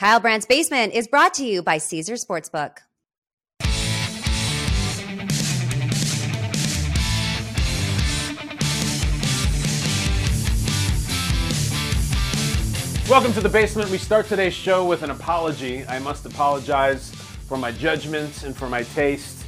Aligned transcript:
Kyle 0.00 0.18
Brandt's 0.18 0.46
Basement 0.46 0.94
is 0.94 1.06
brought 1.06 1.34
to 1.34 1.44
you 1.44 1.62
by 1.62 1.76
Caesars 1.76 2.24
Sportsbook. 2.24 2.78
Welcome 13.10 13.34
to 13.34 13.42
the 13.42 13.50
basement. 13.52 13.90
We 13.90 13.98
start 13.98 14.24
today's 14.24 14.54
show 14.54 14.86
with 14.86 15.02
an 15.02 15.10
apology. 15.10 15.84
I 15.86 15.98
must 15.98 16.24
apologize 16.24 17.10
for 17.46 17.58
my 17.58 17.70
judgments 17.70 18.44
and 18.44 18.56
for 18.56 18.70
my 18.70 18.84
taste 18.84 19.44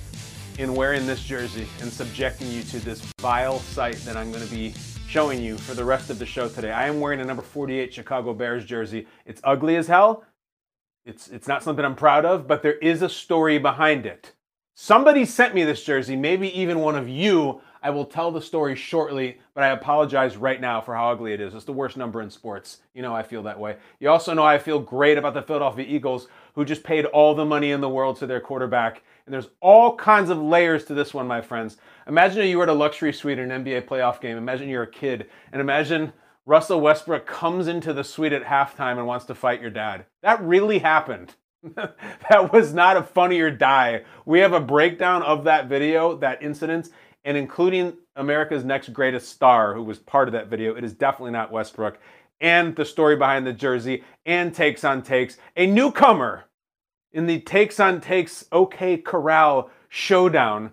in 0.59 0.75
wearing 0.75 1.07
this 1.07 1.25
jersey 1.25 1.66
and 1.80 1.91
subjecting 1.91 2.50
you 2.50 2.62
to 2.64 2.79
this 2.79 3.00
vile 3.23 3.61
sight 3.61 3.96
that 4.05 4.19
I'm 4.19 4.30
going 4.30 4.45
to 4.45 4.55
be 4.55 4.75
showing 5.09 5.43
you 5.43 5.57
for 5.57 5.73
the 5.73 5.84
rest 5.84 6.11
of 6.11 6.19
the 6.19 6.27
show 6.27 6.46
today. 6.46 6.73
I 6.73 6.89
am 6.89 7.00
wearing 7.00 7.21
a 7.21 7.25
number 7.25 7.43
48 7.43 7.95
Chicago 7.95 8.34
Bears 8.34 8.66
jersey. 8.66 9.07
It's 9.25 9.41
ugly 9.45 9.77
as 9.77 9.87
hell. 9.87 10.25
It's 11.05 11.29
it's 11.29 11.48
not 11.48 11.62
something 11.62 11.84
I'm 11.84 11.96
proud 11.96 12.25
of, 12.25 12.46
but 12.46 12.63
there 12.63 12.79
is 12.79 13.03
a 13.03 13.08
story 13.08 13.58
behind 13.58 14.07
it. 14.07 14.32
Somebody 14.75 15.25
sent 15.25 15.54
me 15.54 15.64
this 15.64 15.85
jersey, 15.85 16.17
maybe 16.17 16.49
even 16.58 16.79
one 16.79 16.96
of 16.96 17.08
you. 17.08 17.61
I 17.82 17.90
will 17.90 18.04
tell 18.04 18.31
the 18.31 18.40
story 18.40 18.77
shortly, 18.77 19.39
but 19.54 19.64
I 19.64 19.68
apologize 19.68 20.36
right 20.36 20.61
now 20.61 20.80
for 20.80 20.94
how 20.94 21.11
ugly 21.11 21.32
it 21.32 21.41
is. 21.41 21.53
It's 21.54 21.64
the 21.64 21.72
worst 21.72 21.96
number 21.96 22.22
in 22.22 22.30
sports. 22.30 22.79
You 22.94 23.03
know 23.03 23.14
I 23.14 23.25
feel 23.25 23.43
that 23.43 23.58
way. 23.58 23.77
You 23.99 24.08
also 24.08 24.32
know 24.32 24.44
I 24.44 24.58
feel 24.58 24.79
great 24.79 25.18
about 25.18 25.35
the 25.35 25.43
Philadelphia 25.43 25.85
Eagles, 25.89 26.29
who 26.54 26.64
just 26.64 26.85
paid 26.85 27.05
all 27.07 27.35
the 27.35 27.44
money 27.44 27.72
in 27.72 27.80
the 27.80 27.89
world 27.89 28.16
to 28.19 28.27
their 28.27 28.41
quarterback. 28.41 29.03
And 29.27 29.35
there's 29.35 29.49
all 29.61 29.96
kinds 29.96 30.30
of 30.30 30.39
layers 30.39 30.85
to 30.85 30.94
this 30.94 31.13
one, 31.13 31.27
my 31.27 31.41
friends. 31.41 31.79
Imagine 32.06 32.47
you 32.47 32.58
were 32.58 32.64
at 32.64 32.69
a 32.69 32.72
luxury 32.72 33.12
suite 33.12 33.41
in 33.41 33.50
an 33.50 33.64
NBA 33.64 33.86
playoff 33.86 34.20
game. 34.20 34.36
Imagine 34.36 34.69
you're 34.69 34.84
a 34.84 34.91
kid, 34.91 35.28
and 35.53 35.61
imagine 35.61 36.12
Russell 36.45 36.81
Westbrook 36.81 37.27
comes 37.27 37.69
into 37.69 37.92
the 37.92 38.03
suite 38.03 38.33
at 38.33 38.45
halftime 38.45 38.98
and 38.98 39.06
wants 39.06 39.27
to 39.27 39.34
fight 39.34 39.61
your 39.61 39.70
dad. 39.70 40.06
That 40.23 40.42
really 40.42 40.81
happened. 40.81 41.34
that 41.75 42.53
was 42.53 42.75
not 42.75 42.97
a 42.97 43.03
funny 43.03 43.41
or 43.41 43.50
die. 43.50 44.03
We 44.25 44.41
have 44.41 44.53
a 44.53 44.61
breakdown 44.61 45.22
of 45.22 45.44
that 45.44 45.69
video, 45.69 46.16
that 46.16 46.42
incident, 46.42 46.89
and 47.25 47.36
including 47.36 47.97
America's 48.16 48.64
next 48.64 48.92
greatest 48.92 49.28
star 49.31 49.75
who 49.75 49.83
was 49.83 49.98
part 49.98 50.28
of 50.28 50.33
that 50.33 50.48
video. 50.48 50.75
It 50.75 50.83
is 50.83 50.92
definitely 50.92 51.31
not 51.31 51.53
Westbrook. 51.53 51.98
And 52.41 52.75
the 52.75 52.84
story 52.84 53.14
behind 53.14 53.47
the 53.47 53.53
jersey 53.53 54.03
and 54.27 54.53
takes 54.53 54.83
on 54.83 55.03
takes. 55.03 55.38
A 55.56 55.66
newcomer 55.66 56.44
in 57.12 57.27
the 57.27 57.41
takes 57.41 57.78
on 57.78 58.00
takes 58.00 58.44
OK 58.50 58.97
Corral 58.97 59.70
showdown. 59.88 60.72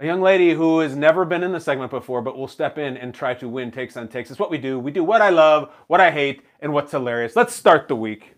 A 0.00 0.06
young 0.06 0.20
lady 0.20 0.52
who 0.54 0.80
has 0.80 0.96
never 0.96 1.24
been 1.24 1.42
in 1.42 1.52
the 1.52 1.60
segment 1.60 1.90
before, 1.90 2.22
but 2.22 2.36
will 2.36 2.48
step 2.48 2.78
in 2.78 2.96
and 2.96 3.14
try 3.14 3.34
to 3.34 3.48
win 3.48 3.70
takes 3.70 3.96
on 3.96 4.08
takes. 4.08 4.30
It's 4.30 4.40
what 4.40 4.50
we 4.50 4.58
do. 4.58 4.78
We 4.78 4.90
do 4.90 5.04
what 5.04 5.20
I 5.20 5.28
love, 5.28 5.70
what 5.86 6.00
I 6.00 6.10
hate, 6.10 6.42
and 6.60 6.72
what's 6.72 6.90
hilarious. 6.90 7.36
Let's 7.36 7.54
start 7.54 7.88
the 7.88 7.94
week. 7.94 8.34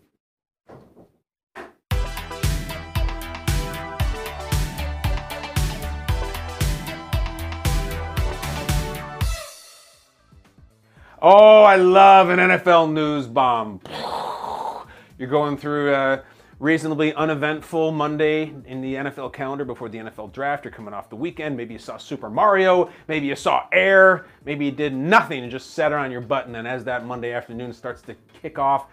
Oh, 11.23 11.63
I 11.63 11.77
love 11.77 12.29
an 12.29 12.39
NFL 12.39 12.93
news 12.93 13.27
bomb. 13.27 13.81
You're 15.19 15.31
going 15.31 15.57
through 15.57 15.95
a 15.95 16.23
reasonably 16.59 17.13
uneventful 17.15 17.93
Monday 17.93 18.55
in 18.67 18.81
the 18.81 18.95
NFL 18.95 19.33
calendar 19.33 19.65
before 19.65 19.89
the 19.89 19.99
NFL 19.99 20.33
draft. 20.33 20.65
You're 20.65 20.73
coming 20.73 20.95
off 20.95 21.11
the 21.11 21.17
weekend. 21.17 21.57
Maybe 21.57 21.75
you 21.75 21.79
saw 21.79 21.97
Super 21.97 22.31
Mario. 22.31 22.91
Maybe 23.09 23.27
you 23.27 23.37
saw 23.37 23.67
Air. 23.73 24.27
Maybe 24.45 24.67
you 24.67 24.71
did 24.71 24.95
nothing 24.95 25.43
and 25.43 25.51
just 25.51 25.71
sat 25.71 25.93
on 25.93 26.11
your 26.11 26.21
button. 26.21 26.55
And 26.57 26.67
as 26.67 26.85
that 26.85 27.07
Monday 27.07 27.33
afternoon 27.33 27.73
starts 27.73 28.03
to 28.03 28.17
kick 28.41 28.59
off, 28.59 28.87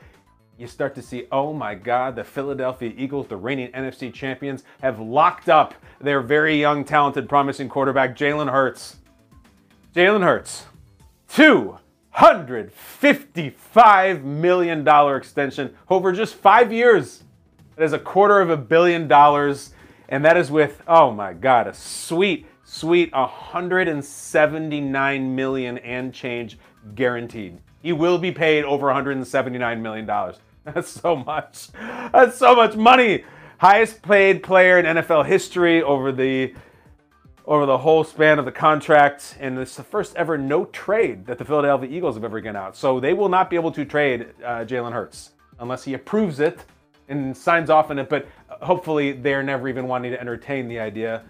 you 0.58 0.68
start 0.68 0.94
to 0.96 1.02
see, 1.02 1.28
oh 1.32 1.54
my 1.54 1.74
God, 1.74 2.16
the 2.16 2.24
Philadelphia 2.24 2.94
Eagles, 2.96 3.28
the 3.28 3.38
reigning 3.38 3.72
NFC 3.72 4.14
champions, 4.14 4.64
have 4.82 5.00
locked 5.00 5.50
up 5.50 5.74
their 6.00 6.22
very 6.22 6.60
young, 6.60 6.86
talented, 6.86 7.28
promising 7.28 7.70
quarterback, 7.70 8.16
Jalen 8.16 8.52
Hurts. 8.52 8.98
Jalen 9.96 10.24
Hurts. 10.24 10.66
Two 11.28 11.80
$155 12.16 14.24
million 14.24 14.88
extension 15.16 15.74
over 15.90 16.12
just 16.12 16.36
five 16.36 16.74
years. 16.74 17.24
That 17.76 17.86
is 17.86 17.94
a 17.94 18.00
quarter 18.00 18.42
of 18.42 18.50
a 18.50 18.58
billion 18.58 19.08
dollars. 19.08 19.74
And 20.10 20.26
that 20.26 20.36
is 20.38 20.52
with, 20.52 20.82
oh 20.88 21.12
my 21.12 21.34
God, 21.34 21.68
a 21.68 21.74
sweet, 21.74 22.46
sweet 22.66 23.14
179 23.14 25.36
million 25.36 25.78
and 25.78 26.14
change 26.14 26.60
guaranteed. 26.96 27.60
He 27.82 27.94
will 27.94 28.18
be 28.18 28.32
paid 28.32 28.66
over 28.66 28.88
179 28.88 29.82
million 29.82 30.06
dollars. 30.06 30.40
That's 30.66 30.90
so 30.90 31.16
much. 31.16 31.70
That's 32.12 32.38
so 32.38 32.56
much 32.56 32.76
money. 32.76 33.24
Highest 33.58 34.02
paid 34.02 34.44
player 34.44 34.80
in 34.80 34.86
NFL 34.86 35.26
history 35.26 35.82
over 35.82 36.12
the 36.12 36.54
over 37.46 37.66
the 37.66 37.80
whole 37.80 38.04
span 38.04 38.38
of 38.38 38.46
the 38.46 38.52
contract, 38.52 39.36
and 39.40 39.58
it's 39.58 39.76
the 39.76 39.84
first 39.84 40.16
ever 40.16 40.38
no 40.38 40.66
trade 40.66 41.26
that 41.26 41.40
the 41.40 41.46
Philadelphia 41.46 41.90
Eagles 41.90 42.16
have 42.16 42.24
ever 42.24 42.40
given 42.40 42.56
out. 42.56 42.78
So 42.78 43.00
they 43.00 43.14
will 43.14 43.30
not 43.30 43.50
be 43.50 43.56
able 43.56 43.72
to 43.72 43.84
trade 43.84 44.28
uh, 44.46 44.60
Jalen 44.60 44.94
Hurts 44.94 45.32
unless 45.60 45.84
he 45.84 45.96
approves 45.96 46.40
it 46.40 46.64
and 47.12 47.36
signs 47.36 47.70
off 47.70 47.92
on 47.92 48.00
it. 48.00 48.10
But 48.10 48.28
hopefully, 48.62 49.12
they're 49.12 49.44
never 49.44 49.68
even 49.68 49.88
wanting 49.88 50.12
to 50.12 50.20
entertain 50.20 50.68
the 50.68 50.80
idea. 50.80 51.24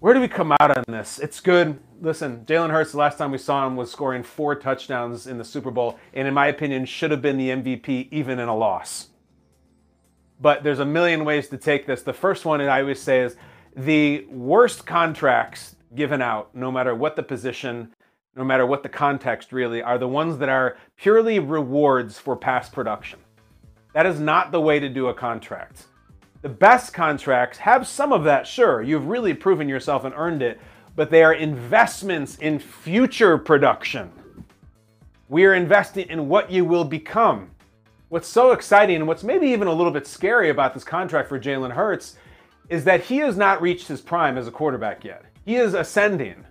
Where 0.00 0.14
do 0.14 0.20
we 0.20 0.28
come 0.28 0.52
out 0.60 0.76
on 0.76 0.84
this? 0.88 1.18
It's 1.18 1.40
good. 1.40 1.78
Listen, 2.00 2.44
Jalen 2.44 2.70
Hurts, 2.70 2.92
the 2.92 2.98
last 2.98 3.18
time 3.18 3.30
we 3.30 3.38
saw 3.38 3.66
him 3.66 3.76
was 3.76 3.90
scoring 3.90 4.24
four 4.24 4.56
touchdowns 4.56 5.28
in 5.28 5.38
the 5.38 5.44
Super 5.44 5.70
Bowl, 5.70 5.98
and 6.12 6.26
in 6.26 6.34
my 6.34 6.48
opinion, 6.48 6.84
should 6.84 7.12
have 7.12 7.22
been 7.22 7.38
the 7.38 7.50
MVP 7.50 8.08
even 8.10 8.40
in 8.40 8.48
a 8.48 8.56
loss. 8.56 9.08
But 10.40 10.64
there's 10.64 10.80
a 10.80 10.84
million 10.84 11.24
ways 11.24 11.48
to 11.50 11.56
take 11.56 11.86
this. 11.86 12.02
The 12.02 12.12
first 12.12 12.44
one, 12.44 12.60
and 12.60 12.68
I 12.68 12.80
always 12.80 13.00
say, 13.00 13.20
is 13.20 13.36
the 13.76 14.26
worst 14.28 14.86
contracts 14.86 15.76
given 15.94 16.20
out, 16.20 16.52
no 16.52 16.72
matter 16.72 16.96
what 16.96 17.14
the 17.14 17.22
position, 17.22 17.94
no 18.34 18.42
matter 18.42 18.66
what 18.66 18.82
the 18.82 18.88
context 18.88 19.52
really, 19.52 19.82
are 19.82 19.98
the 19.98 20.08
ones 20.08 20.38
that 20.38 20.48
are 20.48 20.76
purely 20.96 21.38
rewards 21.38 22.18
for 22.18 22.34
past 22.34 22.72
production. 22.72 23.20
That 23.92 24.06
is 24.06 24.18
not 24.18 24.52
the 24.52 24.60
way 24.60 24.80
to 24.80 24.88
do 24.88 25.08
a 25.08 25.14
contract. 25.14 25.86
The 26.40 26.48
best 26.48 26.92
contracts 26.92 27.58
have 27.58 27.86
some 27.86 28.12
of 28.12 28.24
that, 28.24 28.46
sure. 28.46 28.82
You've 28.82 29.06
really 29.06 29.34
proven 29.34 29.68
yourself 29.68 30.04
and 30.04 30.14
earned 30.16 30.42
it, 30.42 30.60
but 30.96 31.10
they 31.10 31.22
are 31.22 31.34
investments 31.34 32.36
in 32.36 32.58
future 32.58 33.38
production. 33.38 34.10
We 35.28 35.44
are 35.44 35.54
investing 35.54 36.08
in 36.08 36.28
what 36.28 36.50
you 36.50 36.64
will 36.64 36.84
become. 36.84 37.50
What's 38.08 38.28
so 38.28 38.52
exciting 38.52 38.96
and 38.96 39.06
what's 39.06 39.22
maybe 39.22 39.46
even 39.46 39.68
a 39.68 39.72
little 39.72 39.92
bit 39.92 40.06
scary 40.06 40.50
about 40.50 40.74
this 40.74 40.84
contract 40.84 41.28
for 41.28 41.38
Jalen 41.40 41.72
Hurts 41.72 42.16
is 42.68 42.84
that 42.84 43.04
he 43.04 43.18
has 43.18 43.36
not 43.36 43.62
reached 43.62 43.88
his 43.88 44.00
prime 44.00 44.36
as 44.36 44.46
a 44.46 44.50
quarterback 44.50 45.04
yet. 45.04 45.24
He 45.44 45.56
is 45.56 45.74
ascending. 45.74 46.44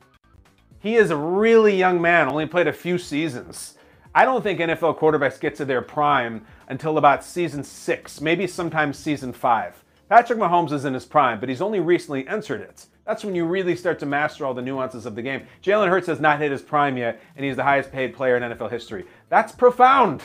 He 0.80 0.96
is 0.96 1.12
a 1.12 1.18
really 1.18 1.76
young 1.76 2.02
man, 2.02 2.28
only 2.28 2.48
played 2.48 2.68
a 2.68 2.74
few 2.74 2.98
seasons. 2.98 3.76
I 4.14 4.26
don't 4.26 4.42
think 4.42 4.60
NFL 4.60 5.00
quarterbacks 5.00 5.40
get 5.40 5.56
to 5.56 5.66
their 5.66 5.82
prime 5.82 6.46
until 6.68 6.98
about 6.98 7.24
season 7.24 7.64
six, 7.64 8.20
maybe 8.20 8.46
sometimes 8.46 8.98
season 8.98 9.32
five. 9.32 9.84
Patrick 10.10 10.38
Mahomes 10.38 10.74
is 10.74 10.84
in 10.84 10.94
his 10.94 11.06
prime, 11.06 11.40
but 11.40 11.48
he's 11.48 11.62
only 11.62 11.80
recently 11.80 12.28
entered 12.28 12.60
it. 12.60 12.88
That's 13.06 13.24
when 13.24 13.36
you 13.36 13.46
really 13.46 13.76
start 13.76 14.00
to 14.00 14.06
master 14.06 14.46
all 14.46 14.54
the 14.54 14.62
nuances 14.62 15.06
of 15.06 15.16
the 15.16 15.22
game. 15.22 15.48
Jalen 15.64 15.88
Hurts 15.88 16.08
has 16.08 16.20
not 16.20 16.40
hit 16.40 16.52
his 16.52 16.62
prime 16.62 16.98
yet, 16.98 17.22
and 17.38 17.46
he's 17.46 17.56
the 17.56 17.64
highest 17.64 17.94
paid 17.94 18.14
player 18.14 18.36
in 18.36 18.44
NFL 18.44 18.70
history. 18.70 19.06
That's 19.30 19.54
profound. 19.54 20.22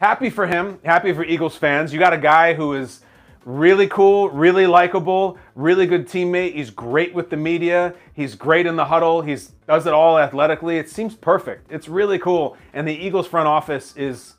Happy 0.00 0.30
for 0.30 0.46
him, 0.46 0.78
happy 0.82 1.12
for 1.12 1.24
Eagles 1.24 1.56
fans. 1.56 1.92
You 1.92 1.98
got 1.98 2.14
a 2.14 2.18
guy 2.18 2.54
who 2.54 2.72
is 2.72 3.02
really 3.44 3.88
cool, 3.88 4.30
really 4.30 4.66
likable, 4.66 5.38
really 5.54 5.86
good 5.86 6.06
teammate. 6.06 6.54
He's 6.54 6.70
great 6.70 7.14
with 7.14 7.30
the 7.30 7.36
media. 7.36 7.94
He's 8.14 8.34
great 8.34 8.66
in 8.66 8.76
the 8.76 8.84
huddle. 8.84 9.22
He 9.22 9.36
does 9.66 9.86
it 9.86 9.92
all 9.92 10.18
athletically. 10.18 10.78
It 10.78 10.88
seems 10.88 11.14
perfect. 11.14 11.70
It's 11.70 11.88
really 11.88 12.18
cool. 12.18 12.56
And 12.72 12.86
the 12.86 12.94
Eagles 12.94 13.26
front 13.26 13.48
office 13.48 13.96
is 13.96 14.34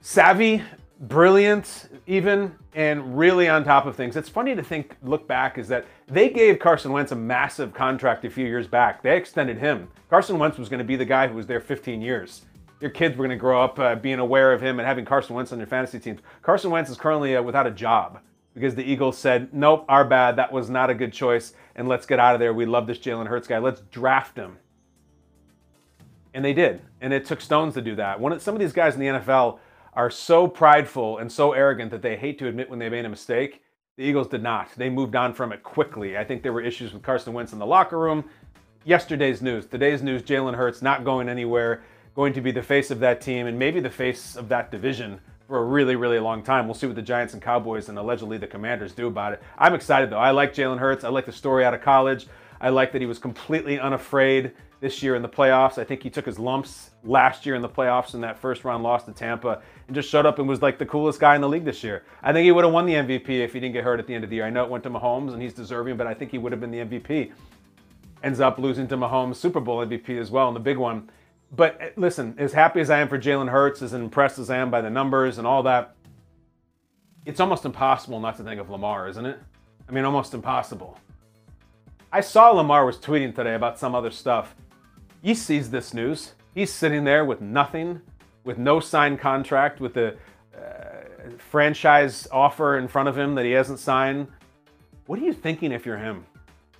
savvy, 0.00 0.62
brilliant, 1.00 1.88
even, 2.06 2.54
and 2.74 3.16
really 3.16 3.48
on 3.48 3.64
top 3.64 3.86
of 3.86 3.96
things. 3.96 4.16
It's 4.16 4.28
funny 4.28 4.54
to 4.54 4.62
think, 4.62 4.96
look 5.02 5.26
back, 5.26 5.58
is 5.58 5.68
that 5.68 5.86
they 6.06 6.28
gave 6.28 6.58
Carson 6.58 6.92
Wentz 6.92 7.12
a 7.12 7.16
massive 7.16 7.74
contract 7.74 8.24
a 8.24 8.30
few 8.30 8.46
years 8.46 8.66
back. 8.66 9.02
They 9.02 9.16
extended 9.16 9.58
him. 9.58 9.88
Carson 10.10 10.38
Wentz 10.38 10.58
was 10.58 10.68
going 10.68 10.78
to 10.78 10.84
be 10.84 10.96
the 10.96 11.04
guy 11.04 11.26
who 11.26 11.34
was 11.34 11.46
there 11.46 11.60
15 11.60 12.00
years 12.00 12.42
your 12.80 12.90
kids 12.90 13.16
were 13.16 13.26
going 13.26 13.36
to 13.36 13.40
grow 13.40 13.62
up 13.62 13.78
uh, 13.78 13.94
being 13.94 14.18
aware 14.18 14.52
of 14.52 14.60
him 14.60 14.78
and 14.78 14.86
having 14.86 15.04
Carson 15.04 15.34
Wentz 15.34 15.52
on 15.52 15.58
your 15.58 15.66
fantasy 15.66 15.98
teams. 15.98 16.20
Carson 16.42 16.70
Wentz 16.70 16.90
is 16.90 16.96
currently 16.96 17.36
uh, 17.36 17.42
without 17.42 17.66
a 17.66 17.70
job 17.70 18.20
because 18.54 18.74
the 18.74 18.84
Eagles 18.84 19.18
said, 19.18 19.52
nope, 19.52 19.84
our 19.88 20.04
bad. 20.04 20.36
That 20.36 20.52
was 20.52 20.68
not 20.70 20.90
a 20.90 20.94
good 20.94 21.12
choice. 21.12 21.54
And 21.74 21.88
let's 21.88 22.06
get 22.06 22.18
out 22.18 22.34
of 22.34 22.40
there. 22.40 22.52
We 22.54 22.66
love 22.66 22.86
this 22.86 22.98
Jalen 22.98 23.26
Hurts 23.26 23.48
guy. 23.48 23.58
Let's 23.58 23.80
draft 23.90 24.36
him. 24.36 24.58
And 26.34 26.44
they 26.44 26.52
did. 26.52 26.82
And 27.00 27.12
it 27.12 27.24
took 27.24 27.40
stones 27.40 27.74
to 27.74 27.82
do 27.82 27.94
that. 27.96 28.20
One, 28.20 28.38
some 28.40 28.54
of 28.54 28.60
these 28.60 28.72
guys 28.72 28.94
in 28.94 29.00
the 29.00 29.06
NFL 29.06 29.58
are 29.94 30.10
so 30.10 30.46
prideful 30.46 31.18
and 31.18 31.32
so 31.32 31.52
arrogant 31.52 31.90
that 31.90 32.02
they 32.02 32.16
hate 32.16 32.38
to 32.38 32.48
admit 32.48 32.68
when 32.68 32.78
they 32.78 32.90
made 32.90 33.06
a 33.06 33.08
mistake. 33.08 33.62
The 33.96 34.04
Eagles 34.04 34.28
did 34.28 34.42
not. 34.42 34.68
They 34.76 34.90
moved 34.90 35.16
on 35.16 35.32
from 35.32 35.52
it 35.52 35.62
quickly. 35.62 36.18
I 36.18 36.24
think 36.24 36.42
there 36.42 36.52
were 36.52 36.60
issues 36.60 36.92
with 36.92 37.02
Carson 37.02 37.32
Wentz 37.32 37.54
in 37.54 37.58
the 37.58 37.64
locker 37.64 37.98
room. 37.98 38.24
Yesterday's 38.84 39.40
news, 39.40 39.66
today's 39.66 40.02
news, 40.02 40.22
Jalen 40.22 40.54
Hurts 40.54 40.82
not 40.82 41.04
going 41.04 41.28
anywhere 41.28 41.82
going 42.16 42.32
to 42.32 42.40
be 42.40 42.50
the 42.50 42.62
face 42.62 42.90
of 42.90 42.98
that 43.00 43.20
team 43.20 43.46
and 43.46 43.58
maybe 43.58 43.78
the 43.78 43.90
face 43.90 44.36
of 44.36 44.48
that 44.48 44.70
division 44.70 45.20
for 45.46 45.58
a 45.58 45.64
really, 45.64 45.94
really 45.94 46.18
long 46.18 46.42
time. 46.42 46.66
We'll 46.66 46.74
see 46.74 46.86
what 46.86 46.96
the 46.96 47.02
Giants 47.02 47.34
and 47.34 47.42
Cowboys 47.42 47.90
and 47.90 47.98
allegedly 47.98 48.38
the 48.38 48.46
Commanders 48.46 48.92
do 48.92 49.06
about 49.06 49.34
it. 49.34 49.42
I'm 49.58 49.74
excited 49.74 50.08
though. 50.10 50.18
I 50.18 50.30
like 50.30 50.54
Jalen 50.54 50.78
Hurts. 50.78 51.04
I 51.04 51.10
like 51.10 51.26
the 51.26 51.32
story 51.32 51.64
out 51.64 51.74
of 51.74 51.82
college. 51.82 52.26
I 52.58 52.70
like 52.70 52.92
that 52.92 53.02
he 53.02 53.06
was 53.06 53.18
completely 53.18 53.78
unafraid 53.78 54.52
this 54.80 55.02
year 55.02 55.14
in 55.14 55.20
the 55.20 55.28
playoffs. 55.28 55.76
I 55.76 55.84
think 55.84 56.02
he 56.02 56.08
took 56.08 56.24
his 56.24 56.38
lumps 56.38 56.90
last 57.04 57.44
year 57.44 57.54
in 57.54 57.60
the 57.60 57.68
playoffs 57.68 58.14
in 58.14 58.22
that 58.22 58.38
first 58.38 58.64
round 58.64 58.82
loss 58.82 59.04
to 59.04 59.12
Tampa 59.12 59.60
and 59.86 59.94
just 59.94 60.08
showed 60.08 60.24
up 60.24 60.38
and 60.38 60.48
was 60.48 60.62
like 60.62 60.78
the 60.78 60.86
coolest 60.86 61.20
guy 61.20 61.34
in 61.34 61.42
the 61.42 61.48
league 61.48 61.66
this 61.66 61.84
year. 61.84 62.02
I 62.22 62.32
think 62.32 62.44
he 62.44 62.52
would 62.52 62.64
have 62.64 62.72
won 62.72 62.86
the 62.86 62.94
MVP 62.94 63.28
if 63.28 63.52
he 63.52 63.60
didn't 63.60 63.74
get 63.74 63.84
hurt 63.84 64.00
at 64.00 64.06
the 64.06 64.14
end 64.14 64.24
of 64.24 64.30
the 64.30 64.36
year. 64.36 64.46
I 64.46 64.50
know 64.50 64.64
it 64.64 64.70
went 64.70 64.84
to 64.84 64.90
Mahomes 64.90 65.34
and 65.34 65.42
he's 65.42 65.52
deserving, 65.52 65.98
but 65.98 66.06
I 66.06 66.14
think 66.14 66.30
he 66.30 66.38
would 66.38 66.52
have 66.52 66.62
been 66.62 66.70
the 66.70 66.78
MVP. 66.78 67.32
Ends 68.22 68.40
up 68.40 68.58
losing 68.58 68.88
to 68.88 68.96
Mahomes, 68.96 69.36
Super 69.36 69.60
Bowl 69.60 69.86
MVP 69.86 70.18
as 70.18 70.30
well, 70.30 70.48
and 70.48 70.56
the 70.56 70.60
big 70.60 70.78
one. 70.78 71.10
But 71.56 71.78
eh, 71.80 71.90
listen, 71.96 72.34
as 72.38 72.52
happy 72.52 72.80
as 72.80 72.90
I 72.90 72.98
am 72.98 73.08
for 73.08 73.18
Jalen 73.18 73.50
Hurts, 73.50 73.82
as 73.82 73.94
impressed 73.94 74.38
as 74.38 74.50
I 74.50 74.58
am 74.58 74.70
by 74.70 74.82
the 74.82 74.90
numbers 74.90 75.38
and 75.38 75.46
all 75.46 75.62
that, 75.64 75.94
it's 77.24 77.40
almost 77.40 77.64
impossible 77.64 78.20
not 78.20 78.36
to 78.36 78.44
think 78.44 78.60
of 78.60 78.70
Lamar, 78.70 79.08
isn't 79.08 79.26
it? 79.26 79.38
I 79.88 79.92
mean, 79.92 80.04
almost 80.04 80.34
impossible. 80.34 80.98
I 82.12 82.20
saw 82.20 82.50
Lamar 82.50 82.84
was 82.84 82.98
tweeting 82.98 83.34
today 83.34 83.54
about 83.54 83.78
some 83.78 83.94
other 83.94 84.10
stuff. 84.10 84.54
He 85.22 85.34
sees 85.34 85.70
this 85.70 85.92
news. 85.92 86.34
He's 86.54 86.72
sitting 86.72 87.04
there 87.04 87.24
with 87.24 87.40
nothing, 87.40 88.00
with 88.44 88.58
no 88.58 88.78
signed 88.78 89.18
contract, 89.18 89.80
with 89.80 89.94
the 89.94 90.16
uh, 90.56 91.30
franchise 91.38 92.28
offer 92.30 92.78
in 92.78 92.86
front 92.86 93.08
of 93.08 93.18
him 93.18 93.34
that 93.34 93.44
he 93.44 93.50
hasn't 93.50 93.78
signed. 93.80 94.28
What 95.06 95.18
are 95.18 95.22
you 95.22 95.32
thinking 95.32 95.72
if 95.72 95.84
you're 95.84 95.98
him? 95.98 96.24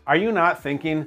Are 0.07 0.17
you 0.17 0.31
not 0.31 0.63
thinking, 0.63 1.07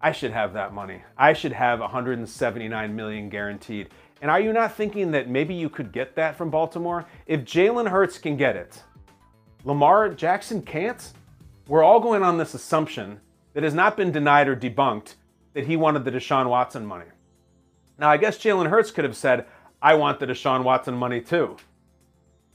I 0.00 0.12
should 0.12 0.30
have 0.30 0.52
that 0.52 0.72
money. 0.72 1.02
I 1.16 1.32
should 1.32 1.52
have 1.52 1.80
179 1.80 2.94
million 2.94 3.28
guaranteed. 3.28 3.88
And 4.22 4.30
are 4.30 4.40
you 4.40 4.52
not 4.52 4.74
thinking 4.74 5.10
that 5.12 5.28
maybe 5.28 5.54
you 5.54 5.68
could 5.68 5.92
get 5.92 6.14
that 6.16 6.36
from 6.36 6.50
Baltimore? 6.50 7.06
If 7.26 7.40
Jalen 7.40 7.88
Hurts 7.88 8.18
can 8.18 8.36
get 8.36 8.56
it, 8.56 8.82
Lamar 9.64 10.08
Jackson 10.10 10.62
can't? 10.62 11.12
We're 11.66 11.82
all 11.82 12.00
going 12.00 12.22
on 12.22 12.38
this 12.38 12.54
assumption 12.54 13.20
that 13.54 13.62
has 13.62 13.74
not 13.74 13.96
been 13.96 14.12
denied 14.12 14.48
or 14.48 14.56
debunked 14.56 15.14
that 15.54 15.66
he 15.66 15.76
wanted 15.76 16.04
the 16.04 16.12
Deshaun 16.12 16.48
Watson 16.48 16.86
money. 16.86 17.06
Now, 17.98 18.08
I 18.08 18.16
guess 18.16 18.38
Jalen 18.38 18.70
Hurts 18.70 18.92
could 18.92 19.04
have 19.04 19.16
said, 19.16 19.46
I 19.82 19.94
want 19.94 20.20
the 20.20 20.26
Deshaun 20.26 20.62
Watson 20.62 20.94
money 20.94 21.20
too. 21.20 21.56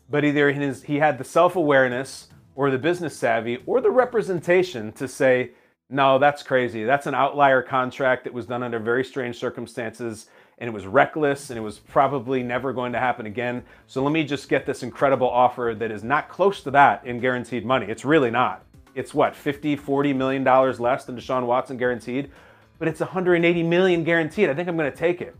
But 0.09 0.23
either 0.23 0.51
he 0.51 0.97
had 0.97 1.17
the 1.17 1.23
self 1.23 1.55
awareness 1.55 2.27
or 2.55 2.71
the 2.71 2.77
business 2.77 3.15
savvy 3.17 3.61
or 3.65 3.81
the 3.81 3.91
representation 3.91 4.91
to 4.93 5.07
say, 5.07 5.51
no, 5.89 6.17
that's 6.17 6.43
crazy. 6.43 6.83
That's 6.83 7.07
an 7.07 7.15
outlier 7.15 7.61
contract 7.61 8.23
that 8.23 8.33
was 8.33 8.45
done 8.45 8.63
under 8.63 8.79
very 8.79 9.03
strange 9.03 9.37
circumstances 9.37 10.27
and 10.57 10.67
it 10.67 10.73
was 10.73 10.85
reckless 10.85 11.49
and 11.49 11.57
it 11.57 11.61
was 11.61 11.79
probably 11.79 12.41
never 12.43 12.73
going 12.73 12.93
to 12.93 12.99
happen 12.99 13.25
again. 13.25 13.63
So 13.87 14.03
let 14.03 14.11
me 14.11 14.23
just 14.23 14.49
get 14.49 14.65
this 14.65 14.83
incredible 14.83 15.29
offer 15.29 15.75
that 15.77 15.91
is 15.91 16.03
not 16.03 16.29
close 16.29 16.61
to 16.63 16.71
that 16.71 17.05
in 17.05 17.19
guaranteed 17.19 17.65
money. 17.65 17.87
It's 17.89 18.05
really 18.05 18.31
not. 18.31 18.63
It's 18.95 19.13
what, 19.13 19.35
50, 19.35 19.75
40 19.75 20.13
million 20.13 20.43
dollars 20.43 20.79
less 20.79 21.05
than 21.05 21.15
Deshaun 21.15 21.45
Watson 21.45 21.77
guaranteed, 21.77 22.31
but 22.79 22.87
it's 22.87 22.99
180 22.99 23.63
million 23.63 24.03
guaranteed. 24.03 24.49
I 24.49 24.53
think 24.53 24.69
I'm 24.69 24.77
going 24.77 24.91
to 24.91 24.97
take 24.97 25.21
it. 25.21 25.35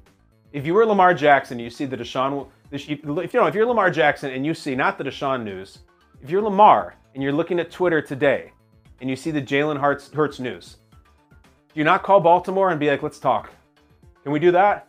If 0.52 0.66
you 0.66 0.74
were 0.74 0.86
Lamar 0.86 1.14
Jackson, 1.14 1.58
you 1.60 1.70
see 1.70 1.86
the 1.86 1.98
Deshaun, 1.98 2.48
if 2.72 2.90
you 2.90 3.00
know, 3.04 3.46
if 3.48 3.56
you're 3.56 3.66
Lamar 3.66 3.92
Jackson 3.92 4.32
and 4.32 4.46
you 4.46 4.54
see 4.54 4.76
not 4.76 4.98
the 4.98 5.04
Deshaun 5.04 5.44
news, 5.44 5.80
if 6.22 6.30
you're 6.30 6.42
Lamar 6.42 6.96
and 7.14 7.24
you're 7.24 7.34
looking 7.34 7.60
at 7.60 7.72
Twitter 7.72 8.02
today 8.02 8.52
and 9.04 9.10
you 9.10 9.18
see 9.18 9.32
the 9.32 9.42
Jalen 9.42 9.82
Hurts, 9.82 10.10
Hurts 10.14 10.40
news, 10.40 10.78
do 11.30 11.74
you 11.74 11.84
not 11.84 12.04
call 12.04 12.22
Baltimore 12.22 12.70
and 12.70 12.80
be 12.80 12.90
like, 12.90 13.04
let's 13.04 13.20
talk? 13.20 13.52
Can 14.24 14.32
we 14.32 14.40
do 14.40 14.50
that? 14.52 14.88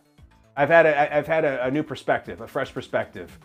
I've 0.55 0.69
had 0.69 0.85
a, 0.85 1.17
I've 1.17 1.27
had 1.27 1.43
a, 1.43 1.65
a 1.65 1.69
new 1.69 1.83
perspective, 1.83 2.39
a 2.39 2.47
fresh 2.47 2.73
perspective. 2.73 3.37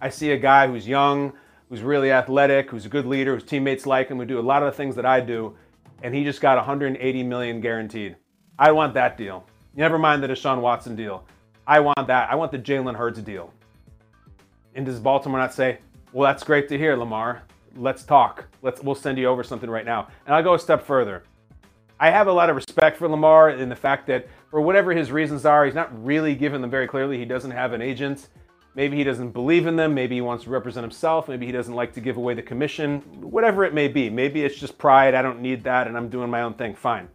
I 0.00 0.08
see 0.08 0.32
a 0.32 0.36
guy 0.36 0.66
who's 0.66 0.88
young, 0.88 1.32
who's 1.68 1.80
really 1.80 2.10
athletic, 2.10 2.72
who's 2.72 2.86
a 2.86 2.88
good 2.88 3.06
leader, 3.06 3.34
whose 3.34 3.44
teammates 3.44 3.86
like 3.86 4.08
him, 4.08 4.18
who 4.18 4.24
do 4.24 4.40
a 4.40 4.42
lot 4.42 4.64
of 4.64 4.72
the 4.72 4.76
things 4.76 4.96
that 4.96 5.06
I 5.06 5.20
do, 5.20 5.56
and 6.02 6.12
he 6.12 6.24
just 6.24 6.40
got 6.40 6.56
180 6.56 7.22
million 7.22 7.60
guaranteed. 7.60 8.16
I 8.58 8.72
want 8.72 8.94
that 8.94 9.16
deal. 9.16 9.46
Never 9.76 9.96
mind 9.96 10.24
the 10.24 10.26
Deshaun 10.26 10.60
Watson 10.60 10.96
deal. 10.96 11.24
I 11.68 11.78
want 11.78 12.08
that. 12.08 12.32
I 12.32 12.34
want 12.34 12.50
the 12.50 12.58
Jalen 12.58 12.96
Hurts 12.96 13.20
deal. 13.20 13.52
And 14.74 14.84
does 14.84 14.98
Baltimore 14.98 15.38
not 15.38 15.54
say, 15.54 15.78
"Well, 16.12 16.28
that's 16.28 16.42
great 16.42 16.68
to 16.70 16.76
hear, 16.76 16.96
Lamar. 16.96 17.44
Let's 17.76 18.02
talk. 18.02 18.46
Let's 18.62 18.82
we'll 18.82 18.94
send 18.94 19.18
you 19.18 19.26
over 19.26 19.42
something 19.42 19.70
right 19.70 19.84
now." 19.84 20.08
And 20.26 20.34
I'll 20.34 20.42
go 20.42 20.54
a 20.54 20.58
step 20.58 20.84
further. 20.84 21.24
I 21.98 22.10
have 22.10 22.26
a 22.26 22.32
lot 22.32 22.50
of 22.50 22.56
respect 22.56 22.98
for 22.98 23.08
Lamar 23.08 23.50
in 23.50 23.68
the 23.68 23.76
fact 23.76 24.06
that 24.08 24.28
for 24.50 24.60
whatever 24.60 24.92
his 24.92 25.10
reasons 25.10 25.46
are, 25.46 25.64
he's 25.64 25.74
not 25.74 26.04
really 26.04 26.34
given 26.34 26.60
them 26.60 26.70
very 26.70 26.86
clearly. 26.86 27.16
He 27.16 27.24
doesn't 27.24 27.52
have 27.52 27.72
an 27.72 27.80
agent. 27.80 28.28
Maybe 28.74 28.98
he 28.98 29.04
doesn't 29.04 29.30
believe 29.30 29.66
in 29.66 29.76
them. 29.76 29.94
Maybe 29.94 30.16
he 30.16 30.20
wants 30.20 30.44
to 30.44 30.50
represent 30.50 30.84
himself. 30.84 31.28
Maybe 31.28 31.46
he 31.46 31.52
doesn't 31.52 31.74
like 31.74 31.94
to 31.94 32.00
give 32.00 32.18
away 32.18 32.34
the 32.34 32.42
commission. 32.42 33.00
Whatever 33.22 33.64
it 33.64 33.72
may 33.72 33.88
be. 33.88 34.10
Maybe 34.10 34.44
it's 34.44 34.56
just 34.56 34.76
pride. 34.76 35.14
I 35.14 35.22
don't 35.22 35.40
need 35.40 35.64
that 35.64 35.86
and 35.86 35.96
I'm 35.96 36.10
doing 36.10 36.28
my 36.28 36.42
own 36.42 36.52
thing. 36.52 36.74
Fine. 36.74 37.08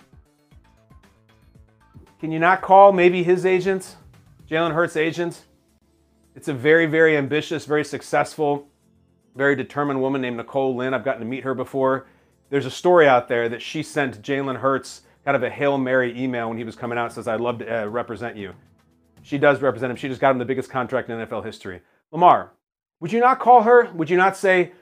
Can 2.20 2.32
you 2.32 2.40
not 2.40 2.62
call 2.62 2.92
maybe 2.92 3.22
his 3.22 3.46
agent, 3.46 3.96
Jalen 4.50 4.74
Hurts' 4.74 4.96
agent? 4.96 5.46
It's 6.36 6.48
a 6.48 6.54
very, 6.54 6.88
very 6.88 7.16
ambitious, 7.16 7.66
very 7.66 7.84
successful, 7.84 8.68
very 9.36 9.56
determined 9.56 10.02
woman 10.02 10.22
named 10.22 10.38
Nicole 10.38 10.76
Lynn. 10.76 10.94
I've 10.94 11.06
gotten 11.06 11.22
to 11.22 11.28
meet 11.28 11.44
her 11.44 11.54
before 11.54 12.06
there's 12.52 12.66
a 12.66 12.72
story 12.72 13.08
out 13.08 13.28
there 13.28 13.50
that 13.50 13.62
she 13.62 13.82
sent 13.82 14.22
Jalen 14.22 14.58
Hurts 14.58 15.02
kind 15.24 15.36
of 15.36 15.42
a 15.42 15.50
Hail 15.50 15.78
Mary 15.78 16.22
email 16.22 16.50
when 16.50 16.58
he 16.58 16.64
was 16.64 16.76
coming 16.76 16.98
out. 16.98 17.12
Says, 17.14 17.28
I'd 17.28 17.42
love 17.42 17.60
to 17.60 17.84
uh, 17.84 17.86
represent 17.88 18.36
you. 18.36 18.54
She 19.24 19.38
does 19.38 19.62
represent 19.62 19.90
him. 19.90 19.96
She 19.96 20.10
just 20.10 20.22
got 20.22 20.32
him 20.32 20.38
the 20.38 20.46
biggest 20.46 20.70
contract 20.70 21.10
in 21.10 21.18
NFL 21.18 21.46
history. 21.46 21.82
Lamar, 22.12 22.52
would 23.00 23.12
you 23.12 23.20
not 23.20 23.40
call 23.40 23.64
her? 23.64 23.90
Would 23.94 24.10
you 24.10 24.18
not 24.18 24.36
say, 24.36 24.74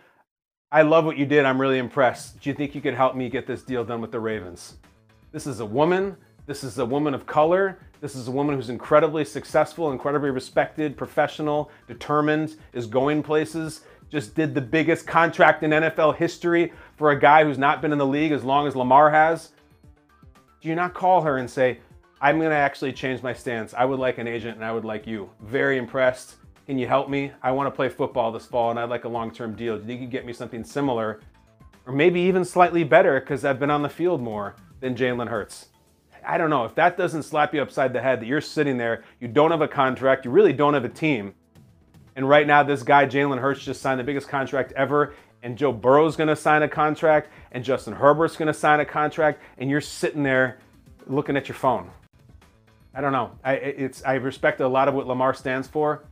I 0.72 0.81
love 0.81 1.06
what 1.06 1.18
you 1.18 1.25
did. 1.25 1.45
I'm 1.45 1.62
really 1.62 1.78
impressed. 1.78 2.42
Do 2.42 2.50
you 2.50 2.56
think 2.56 2.74
you 2.74 2.81
could 2.81 2.95
help 2.95 3.16
me 3.16 3.30
get 3.30 3.45
this 3.45 3.62
deal 3.62 3.86
done 3.86 4.02
with 4.02 4.12
the 4.12 4.19
Ravens? 4.19 4.78
This 5.31 5.45
is 5.45 5.60
a 5.60 5.66
woman. 5.66 6.18
This 6.48 6.63
is 6.63 6.80
a 6.80 6.86
woman 6.86 7.13
of 7.13 7.28
color. 7.28 7.78
This 8.02 8.16
is 8.16 8.30
a 8.30 8.31
woman 8.31 8.56
who's 8.56 8.69
incredibly 8.69 9.25
successful, 9.25 9.92
incredibly 9.92 10.31
respected, 10.31 10.98
professional, 10.98 11.69
determined, 11.88 12.56
is 12.74 12.88
going 12.88 13.22
places 13.22 13.81
just 14.09 14.35
did 14.35 14.56
the 14.56 14.61
biggest 14.61 15.06
contract 15.06 15.63
in 15.63 15.71
NFL 15.71 16.15
history 16.15 16.73
for 16.97 17.11
a 17.11 17.19
guy 17.19 17.44
who's 17.44 17.57
not 17.57 17.81
been 17.81 17.91
in 17.91 17.97
the 17.97 18.06
league 18.06 18.31
as 18.31 18.44
long 18.44 18.67
as 18.67 18.75
Lamar 18.75 19.09
has? 19.11 19.51
Do 20.61 20.67
you 20.67 20.75
not 20.75 20.94
call 20.94 21.21
her 21.21 21.38
and 21.38 21.50
say, 21.50 21.79
I'm 22.21 22.38
going 22.38 22.50
to 22.50 22.56
actually 22.56 22.91
change 22.91 23.23
my 23.23 23.31
stance. 23.31 23.73
I 23.73 23.85
would 23.85 24.00
like 24.00 24.17
an 24.17 24.27
agent 24.27 24.56
and 24.56 24.65
I 24.65 24.73
would 24.73 24.83
like 24.83 25.07
you. 25.07 25.29
Very 25.41 25.77
impressed. 25.77 26.35
Can 26.65 26.77
you 26.77 26.85
help 26.85 27.09
me? 27.09 27.31
I 27.41 27.51
want 27.51 27.67
to 27.67 27.71
play 27.71 27.88
football 27.88 28.31
this 28.31 28.45
fall 28.45 28.71
and 28.71 28.79
I'd 28.79 28.89
like 28.89 29.06
a 29.06 29.09
long 29.09 29.31
term 29.31 29.56
deal. 29.56 29.77
Do 29.77 29.81
you 29.83 29.88
think 29.88 30.01
you 30.01 30.07
get 30.07 30.25
me 30.25 30.33
something 30.33 30.63
similar 30.63 31.21
or 31.85 31.94
maybe 31.94 32.19
even 32.19 32.44
slightly 32.44 32.83
better 32.83 33.19
because 33.21 33.45
I've 33.45 33.59
been 33.59 33.71
on 33.71 33.83
the 33.83 33.89
field 33.89 34.21
more 34.21 34.56
than 34.81 34.95
Jalen 34.95 35.30
Hurts? 35.30 35.68
I 36.28 36.37
don't 36.37 36.49
know. 36.49 36.66
If 36.66 36.75
that 36.75 36.97
doesn't 36.97 37.23
slap 37.23 37.54
you 37.54 37.61
upside 37.61 37.94
the 37.94 38.01
head 38.01 38.19
that 38.19 38.25
you're 38.25 38.42
sitting 38.42 38.78
there, 38.78 39.04
you 39.21 39.30
don't 39.30 39.51
have 39.51 39.61
a 39.61 39.68
contract, 39.68 40.25
you 40.25 40.31
really 40.31 40.54
don't 40.54 40.73
have 40.73 40.83
a 40.83 40.89
team, 40.89 41.33
and 42.19 42.28
right 42.28 42.45
now, 42.45 42.64
this 42.64 42.83
guy, 42.83 43.06
Jalen 43.06 43.40
Hurts, 43.40 43.64
just 43.64 43.81
signed 43.81 43.97
the 43.97 44.04
biggest 44.04 44.28
contract 44.28 44.73
ever. 44.73 45.14
And 45.42 45.57
Joe 45.57 45.71
Burrow's 45.71 46.18
going 46.18 46.28
to 46.28 46.35
sign 46.35 46.64
a 46.64 46.68
contract. 46.68 47.30
And 47.54 47.64
Justin 47.64 47.94
Herbert's 47.94 48.35
going 48.35 48.47
to 48.47 48.54
sign 48.54 48.81
a 48.81 48.85
contract. 48.85 49.42
And 49.57 49.69
you're 49.69 49.80
sitting 49.80 50.21
there 50.21 50.57
looking 51.07 51.38
at 51.38 51.47
your 51.47 51.56
phone. 51.56 51.90
I 52.94 52.99
don't 52.99 53.14
know. 53.14 53.31
I, 53.42 53.54
it's, 53.54 54.04
I 54.04 54.16
respect 54.16 54.59
a 54.59 54.68
lot 54.68 54.90
of 54.90 54.95
what 54.95 55.07
Lamar 55.07 55.33
stands 55.33 55.66
for. 55.69 56.04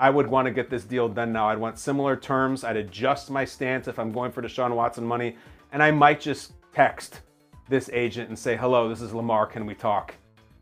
I 0.00 0.08
would 0.08 0.26
want 0.26 0.46
to 0.46 0.50
get 0.50 0.70
this 0.70 0.84
deal 0.84 1.10
done 1.10 1.30
now. 1.30 1.50
I'd 1.50 1.58
want 1.58 1.78
similar 1.78 2.16
terms. 2.16 2.64
I'd 2.64 2.78
adjust 2.78 3.30
my 3.30 3.44
stance 3.44 3.86
if 3.86 3.98
I'm 3.98 4.12
going 4.12 4.32
for 4.32 4.40
Deshaun 4.40 4.74
Watson 4.74 5.04
money. 5.04 5.36
And 5.72 5.82
I 5.82 5.90
might 5.90 6.22
just 6.22 6.54
text 6.72 7.20
this 7.68 7.90
agent 7.92 8.30
and 8.30 8.38
say, 8.38 8.56
hello, 8.56 8.88
this 8.88 9.02
is 9.02 9.12
Lamar. 9.12 9.44
Can 9.44 9.66
we 9.66 9.74
talk? 9.74 10.14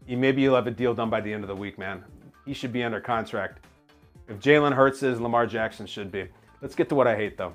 Maybe 0.09 0.43
you'll 0.43 0.57
have 0.57 0.67
a 0.67 0.73
deal 0.73 0.93
done 0.93 1.09
by 1.09 1.21
the 1.21 1.33
end 1.33 1.45
of 1.45 1.49
the 1.49 1.55
week, 1.55 1.79
man. 1.79 2.03
He 2.45 2.53
should 2.53 2.73
be 2.73 2.83
under 2.83 3.01
contract. 3.01 3.65
If 4.29 4.39
Jalen 4.39 4.75
Hurts 4.75 5.03
is, 5.03 5.21
Lamar 5.21 5.47
Jackson 5.47 5.87
should 5.87 6.13
be. 6.13 6.29
Let's 6.61 6.75
get 6.75 6.89
to 6.91 6.95
what 6.95 7.07
I 7.07 7.17
hate 7.17 7.37
though. 7.37 7.55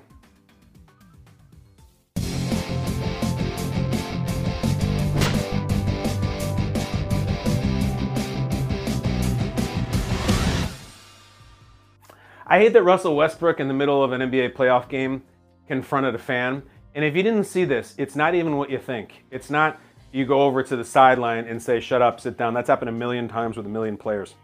I 12.50 12.58
hate 12.58 12.72
that 12.72 12.82
Russell 12.82 13.14
Westbrook 13.14 13.60
in 13.60 13.68
the 13.68 13.74
middle 13.74 14.02
of 14.02 14.12
an 14.12 14.22
NBA 14.22 14.54
playoff 14.54 14.88
game 14.88 15.22
confronted 15.66 16.14
a 16.14 16.18
fan. 16.18 16.62
And 16.94 17.04
if 17.04 17.14
you 17.14 17.22
didn't 17.22 17.44
see 17.44 17.66
this, 17.66 17.94
it's 17.98 18.16
not 18.16 18.34
even 18.34 18.56
what 18.56 18.70
you 18.70 18.78
think. 18.78 19.24
It's 19.30 19.50
not 19.50 19.78
you 20.12 20.24
go 20.24 20.42
over 20.42 20.62
to 20.62 20.76
the 20.76 20.84
sideline 20.84 21.44
and 21.46 21.62
say, 21.62 21.80
shut 21.80 22.00
up, 22.00 22.20
sit 22.20 22.38
down. 22.38 22.54
That's 22.54 22.68
happened 22.68 22.88
a 22.88 22.92
million 22.92 23.28
times 23.28 23.58
with 23.58 23.66
a 23.66 23.68
million 23.68 23.98
players. 23.98 24.34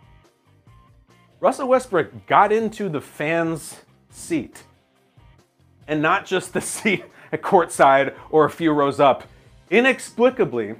Russell 1.45 1.69
Westbrook 1.69 2.27
got 2.27 2.53
into 2.53 2.89
the 2.89 3.03
fans' 3.03 3.83
seat. 4.09 4.63
And 5.87 6.01
not 6.01 6.25
just 6.25 6.55
the 6.55 6.61
seat 6.63 7.05
at 7.33 7.43
courtside 7.43 8.15
or 8.31 8.47
a 8.47 8.51
few 8.51 8.73
rows 8.73 8.99
up. 8.99 9.25
Inexplicably, 9.69 10.77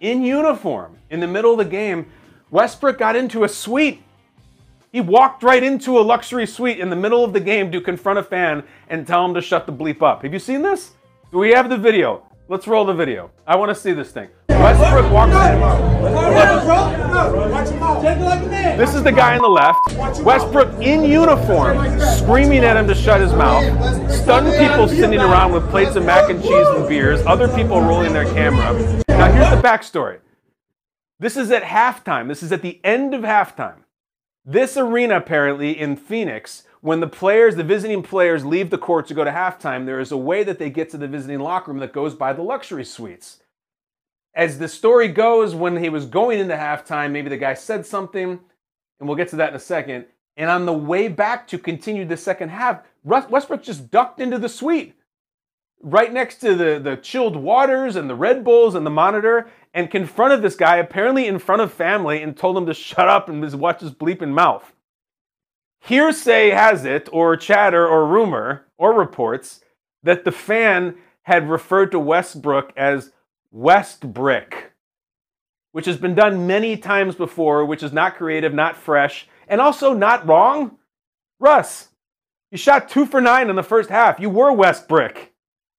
in 0.00 0.24
uniform, 0.24 0.98
in 1.08 1.20
the 1.20 1.26
middle 1.26 1.52
of 1.52 1.56
the 1.56 1.64
game, 1.64 2.04
Westbrook 2.50 2.98
got 2.98 3.16
into 3.16 3.44
a 3.44 3.48
suite 3.48 4.02
He 4.92 5.00
walked 5.00 5.42
right 5.42 5.62
into 5.62 5.98
a 5.98 6.02
luxury 6.02 6.46
suite 6.46 6.78
in 6.78 6.90
the 6.90 6.96
middle 6.96 7.24
of 7.24 7.32
the 7.32 7.40
game 7.40 7.72
to 7.72 7.80
confront 7.80 8.18
a 8.18 8.22
fan 8.22 8.64
and 8.88 9.06
tell 9.06 9.24
him 9.24 9.32
to 9.32 9.40
shut 9.40 9.64
the 9.64 9.72
bleep 9.72 10.02
up. 10.02 10.20
Have 10.20 10.34
you 10.34 10.38
seen 10.38 10.60
this? 10.60 10.92
Do 11.30 11.38
we 11.38 11.48
have 11.52 11.70
the 11.70 11.78
video? 11.78 12.26
Let's 12.48 12.66
roll 12.66 12.84
the 12.84 12.92
video. 12.92 13.30
I 13.46 13.54
want 13.54 13.68
to 13.68 13.74
see 13.74 13.92
this 13.92 14.10
thing. 14.10 14.28
Westbrook 14.48 15.12
walks 15.12 15.32
in. 15.32 15.60
This 18.76 18.94
is 18.94 19.04
the 19.04 19.12
guy 19.12 19.36
on 19.36 19.42
the 19.42 19.48
left. 19.48 20.22
Westbrook 20.22 20.82
in 20.82 21.04
uniform, 21.04 22.00
screaming 22.00 22.64
at 22.64 22.76
him 22.76 22.88
to 22.88 22.94
shut 22.94 23.20
his 23.20 23.32
mouth. 23.32 23.62
Stunned 24.10 24.52
people 24.58 24.88
sitting 24.88 25.20
around 25.20 25.52
with 25.52 25.68
plates 25.70 25.94
of 25.94 26.04
mac 26.04 26.30
and 26.30 26.42
cheese 26.42 26.66
and 26.68 26.88
beers. 26.88 27.20
Other 27.26 27.46
people 27.48 27.80
rolling 27.80 28.12
their 28.12 28.26
camera. 28.32 28.72
Now 29.08 29.30
here's 29.30 29.50
the 29.50 29.62
backstory. 29.62 30.18
This 31.20 31.36
is 31.36 31.52
at 31.52 31.62
halftime. 31.62 32.26
This 32.26 32.42
is 32.42 32.50
at 32.50 32.62
the 32.62 32.80
end 32.82 33.14
of 33.14 33.22
halftime. 33.22 33.84
This 34.44 34.76
arena, 34.76 35.18
apparently, 35.18 35.78
in 35.78 35.94
Phoenix, 35.94 36.64
when 36.82 36.98
the 36.98 37.06
players, 37.06 37.54
the 37.54 37.62
visiting 37.62 38.02
players, 38.02 38.44
leave 38.44 38.70
the 38.70 38.76
court 38.76 39.06
to 39.06 39.14
go 39.14 39.22
to 39.22 39.30
halftime, 39.30 39.86
there 39.86 40.00
is 40.00 40.10
a 40.10 40.16
way 40.16 40.42
that 40.42 40.58
they 40.58 40.68
get 40.68 40.90
to 40.90 40.98
the 40.98 41.06
visiting 41.06 41.38
locker 41.38 41.70
room 41.70 41.80
that 41.80 41.92
goes 41.92 42.14
by 42.14 42.32
the 42.32 42.42
luxury 42.42 42.84
suites. 42.84 43.38
As 44.34 44.58
the 44.58 44.68
story 44.68 45.06
goes, 45.06 45.54
when 45.54 45.76
he 45.76 45.88
was 45.88 46.06
going 46.06 46.40
into 46.40 46.56
halftime, 46.56 47.12
maybe 47.12 47.28
the 47.28 47.36
guy 47.36 47.54
said 47.54 47.86
something, 47.86 48.30
and 48.98 49.08
we'll 49.08 49.16
get 49.16 49.28
to 49.28 49.36
that 49.36 49.50
in 49.50 49.54
a 49.54 49.60
second. 49.60 50.06
And 50.36 50.50
on 50.50 50.66
the 50.66 50.72
way 50.72 51.06
back 51.06 51.46
to 51.48 51.58
continue 51.58 52.04
the 52.04 52.16
second 52.16 52.48
half, 52.48 52.80
Westbrook 53.04 53.62
just 53.62 53.92
ducked 53.92 54.20
into 54.20 54.38
the 54.38 54.48
suite 54.48 54.96
right 55.82 56.12
next 56.12 56.36
to 56.40 56.56
the, 56.56 56.80
the 56.82 56.96
chilled 56.96 57.36
waters 57.36 57.94
and 57.94 58.10
the 58.10 58.14
Red 58.16 58.42
Bulls 58.42 58.74
and 58.74 58.84
the 58.84 58.90
monitor 58.90 59.48
and 59.72 59.88
confronted 59.88 60.42
this 60.42 60.56
guy, 60.56 60.78
apparently 60.78 61.28
in 61.28 61.38
front 61.38 61.62
of 61.62 61.72
family, 61.72 62.22
and 62.22 62.36
told 62.36 62.56
him 62.56 62.66
to 62.66 62.74
shut 62.74 63.08
up 63.08 63.28
and 63.28 63.42
just 63.42 63.54
watch 63.54 63.80
his 63.80 63.92
bleeping 63.92 64.30
mouth. 64.30 64.72
Hearsay 65.84 66.50
has 66.50 66.84
it, 66.84 67.08
or 67.12 67.36
chatter, 67.36 67.86
or 67.86 68.06
rumor, 68.06 68.66
or 68.78 68.94
reports, 68.94 69.60
that 70.02 70.24
the 70.24 70.32
fan 70.32 70.96
had 71.22 71.48
referred 71.48 71.90
to 71.92 71.98
Westbrook 71.98 72.72
as 72.76 73.12
Westbrick, 73.54 74.70
which 75.72 75.86
has 75.86 75.96
been 75.96 76.14
done 76.14 76.46
many 76.46 76.76
times 76.76 77.16
before, 77.16 77.64
which 77.64 77.82
is 77.82 77.92
not 77.92 78.16
creative, 78.16 78.54
not 78.54 78.76
fresh, 78.76 79.28
and 79.48 79.60
also 79.60 79.92
not 79.92 80.26
wrong. 80.26 80.78
Russ, 81.40 81.88
you 82.52 82.58
shot 82.58 82.88
two 82.88 83.04
for 83.04 83.20
nine 83.20 83.50
in 83.50 83.56
the 83.56 83.62
first 83.62 83.90
half. 83.90 84.20
You 84.20 84.30
were 84.30 84.52
Westbrick. 84.52 85.30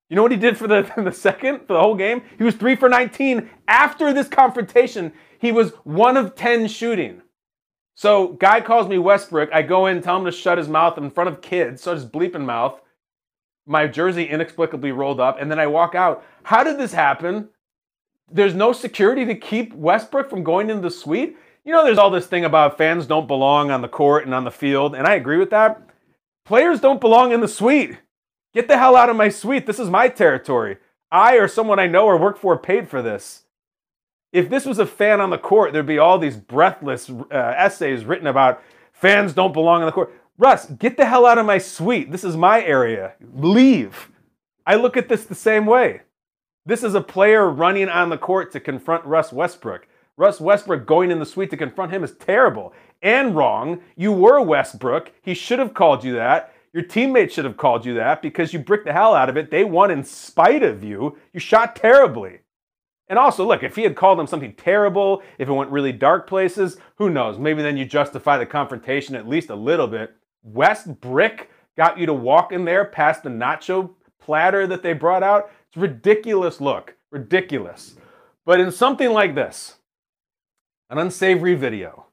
You 0.10 0.18
know 0.18 0.22
what 0.22 0.32
he 0.32 0.38
did 0.38 0.58
for 0.58 0.68
the, 0.68 0.92
the 0.98 1.12
second, 1.12 1.62
for 1.66 1.74
the 1.74 1.80
whole 1.80 1.96
game? 1.96 2.24
He 2.38 2.44
was 2.44 2.56
three 2.56 2.76
for 2.76 2.90
19. 2.90 3.50
After 3.68 4.12
this 4.12 4.28
confrontation, 4.28 5.14
he 5.40 5.52
was 5.52 5.72
one 5.84 6.18
of 6.18 6.36
10 6.36 6.68
shooting. 6.68 7.22
So, 7.96 8.30
guy 8.30 8.62
calls 8.62 8.88
me 8.88 8.96
Westbrick. 8.96 9.50
I 9.54 9.62
go 9.62 9.86
in, 9.86 10.02
tell 10.02 10.18
him 10.18 10.26
to 10.26 10.32
shut 10.32 10.58
his 10.58 10.68
mouth 10.68 10.98
in 10.98 11.12
front 11.12 11.30
of 11.30 11.42
kids, 11.42 11.82
so 11.82 11.94
his 11.94 12.06
bleeping 12.06 12.46
mouth. 12.46 12.82
My 13.66 13.88
jersey 13.88 14.26
inexplicably 14.26 14.92
rolled 14.92 15.20
up, 15.20 15.40
and 15.40 15.50
then 15.50 15.60
I 15.60 15.68
walk 15.68 15.96
out. 15.96 16.26
How 16.44 16.64
did 16.64 16.78
this 16.78 16.94
happen? 16.94 17.50
There's 18.32 18.56
no 18.56 18.74
security 18.74 19.26
to 19.26 19.36
keep 19.36 19.74
Westbrook 19.74 20.30
from 20.30 20.44
going 20.44 20.70
into 20.70 20.82
the 20.82 20.90
suite. 20.90 21.38
You 21.64 21.72
know, 21.72 21.84
there's 21.84 21.98
all 21.98 22.10
this 22.10 22.28
thing 22.28 22.46
about 22.46 22.78
fans 22.78 23.06
don't 23.06 23.28
belong 23.28 23.72
on 23.72 23.82
the 23.82 23.88
court 23.88 24.26
and 24.26 24.34
on 24.34 24.44
the 24.44 24.52
field, 24.52 24.96
and 24.96 25.08
I 25.08 25.14
agree 25.14 25.38
with 25.38 25.52
that. 25.52 25.82
Players 26.46 26.82
don't 26.82 27.00
belong 27.00 27.32
in 27.32 27.40
the 27.42 27.48
suite. 27.48 28.00
Get 28.54 28.68
the 28.68 28.78
hell 28.78 28.96
out 28.96 29.10
of 29.10 29.16
my 29.16 29.30
suite. 29.30 29.66
This 29.66 29.80
is 29.80 29.90
my 29.90 30.10
territory. 30.10 30.78
I 31.12 31.38
or 31.38 31.48
someone 31.48 31.80
I 31.80 31.88
know 31.88 32.06
or 32.06 32.18
work 32.18 32.38
for 32.38 32.58
paid 32.58 32.90
for 32.90 33.02
this. 33.02 33.43
If 34.34 34.50
this 34.50 34.66
was 34.66 34.80
a 34.80 34.86
fan 34.88 35.22
on 35.22 35.30
the 35.30 35.38
court, 35.38 35.72
there'd 35.72 35.86
be 35.86 36.00
all 36.00 36.18
these 36.18 36.36
breathless 36.36 37.08
uh, 37.10 37.54
essays 37.56 38.04
written 38.04 38.25
about 38.25 38.62
fans 38.92 39.32
don't 39.32 39.54
belong 39.54 39.82
on 39.82 39.86
the 39.86 39.92
court. 39.92 40.12
Russ, 40.40 40.66
get 40.66 40.98
the 40.98 41.06
hell 41.06 41.28
out 41.28 41.38
of 41.38 41.46
my 41.46 41.60
suite. 41.60 42.12
This 42.12 42.24
is 42.24 42.36
my 42.36 42.63
area. 42.63 43.13
Leave. 43.36 44.10
I 44.66 44.75
look 44.75 44.98
at 44.98 45.08
this 45.08 45.25
the 45.25 45.36
same 45.36 45.68
way. 45.68 46.02
This 46.66 46.84
is 46.84 46.96
a 46.96 47.02
player 47.02 47.48
running 47.48 47.90
on 47.90 48.10
the 48.10 48.18
court 48.18 48.52
to 48.54 48.60
confront 48.60 49.06
Russ 49.06 49.32
Westbrook. 49.32 49.88
Russ 50.18 50.42
Westbrook 50.42 50.88
going 50.88 51.12
in 51.12 51.20
the 51.20 51.25
suite 51.25 51.52
to 51.52 51.58
confront 51.58 51.92
him 51.92 52.04
is 52.04 52.16
terrible 52.16 52.74
and 53.04 53.36
wrong. 53.36 53.82
You 53.96 54.12
were 54.12 54.40
Westbrick. 54.40 55.10
He 55.22 55.36
should 55.36 55.60
have 55.60 55.75
called 55.75 56.04
you 56.04 56.13
that. 56.13 56.56
Your 56.74 56.84
teammates 56.84 57.36
should 57.36 57.46
have 57.46 57.58
called 57.58 57.86
you 57.86 57.94
that 57.96 58.24
because 58.24 58.52
you 58.52 58.58
bricked 58.58 58.86
the 58.86 58.94
hell 58.94 59.13
out 59.13 59.30
of 59.30 59.38
it. 59.38 59.52
They 59.52 59.63
won 59.63 59.92
in 59.92 60.04
spite 60.04 60.63
of 60.63 60.84
you. 60.84 61.18
You 61.34 61.40
shot 61.40 61.75
terribly. 61.75 62.40
And 63.10 63.20
also, 63.20 63.46
look, 63.46 63.64
if 63.64 63.76
he 63.76 63.84
had 63.84 63.96
called 63.96 64.18
them 64.18 64.28
something 64.28 64.54
terrible, 64.54 65.22
if 65.38 65.48
it 65.48 65.54
went 65.54 65.72
really 65.72 65.92
dark 65.92 66.28
places, 66.28 66.78
who 66.96 67.10
knows? 67.10 67.38
Maybe 67.38 67.62
then 67.62 67.78
you 67.78 67.86
justify 67.86 68.38
the 68.38 68.46
confrontation 68.46 69.16
at 69.16 69.28
least 69.28 69.50
a 69.50 69.56
little 69.56 69.88
bit. 69.88 70.16
West 70.42 71.02
Brick 71.02 71.50
got 71.76 71.98
you 71.98 72.06
to 72.06 72.14
walk 72.14 72.52
in 72.52 72.66
there 72.66 72.86
past 72.86 73.24
the 73.24 73.30
nacho 73.30 73.92
platter 74.20 74.66
that 74.68 74.84
they 74.84 74.94
brought 74.94 75.24
out. 75.24 75.52
It's 75.68 75.78
ridiculous 75.78 76.62
look. 76.62 76.96
Ridiculous. 77.12 77.96
But 78.46 78.60
in 78.60 78.72
something 78.72 79.12
like 79.12 79.36
this, 79.36 79.76
an 80.90 80.98
unsavory 80.98 81.56
video, 81.56 82.08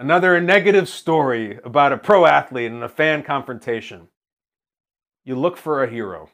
Another 0.00 0.40
negative 0.40 0.88
story 0.88 1.58
about 1.64 1.92
a 1.92 1.98
pro 1.98 2.24
athlete 2.24 2.70
and 2.70 2.84
a 2.84 2.88
fan 2.88 3.24
confrontation. 3.24 4.06
You 5.24 5.34
look 5.34 5.56
for 5.56 5.82
a 5.82 5.90
hero. 5.90 6.30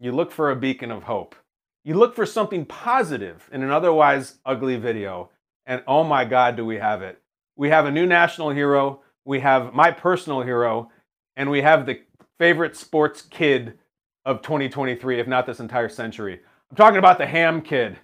You 0.00 0.10
look 0.10 0.32
for 0.32 0.50
a 0.50 0.56
beacon 0.56 0.90
of 0.90 1.04
hope. 1.04 1.36
You 1.84 1.94
look 1.94 2.16
for 2.16 2.26
something 2.26 2.64
positive 2.64 3.48
in 3.52 3.62
an 3.62 3.70
otherwise 3.70 4.38
ugly 4.44 4.76
video. 4.76 5.30
And 5.66 5.82
oh 5.86 6.04
my 6.04 6.24
God, 6.24 6.56
do 6.56 6.64
we 6.64 6.76
have 6.76 7.02
it. 7.02 7.20
We 7.56 7.68
have 7.68 7.86
a 7.86 7.90
new 7.90 8.06
national 8.06 8.50
hero. 8.50 9.02
We 9.24 9.40
have 9.40 9.74
my 9.74 9.90
personal 9.90 10.42
hero. 10.42 10.90
And 11.36 11.50
we 11.50 11.62
have 11.62 11.86
the 11.86 12.00
favorite 12.38 12.76
sports 12.76 13.22
kid 13.22 13.78
of 14.24 14.42
2023, 14.42 15.20
if 15.20 15.26
not 15.26 15.46
this 15.46 15.60
entire 15.60 15.88
century. 15.88 16.40
I'm 16.70 16.76
talking 16.76 16.98
about 16.98 17.18
the 17.18 17.26
ham 17.26 17.60
kid. 17.60 17.98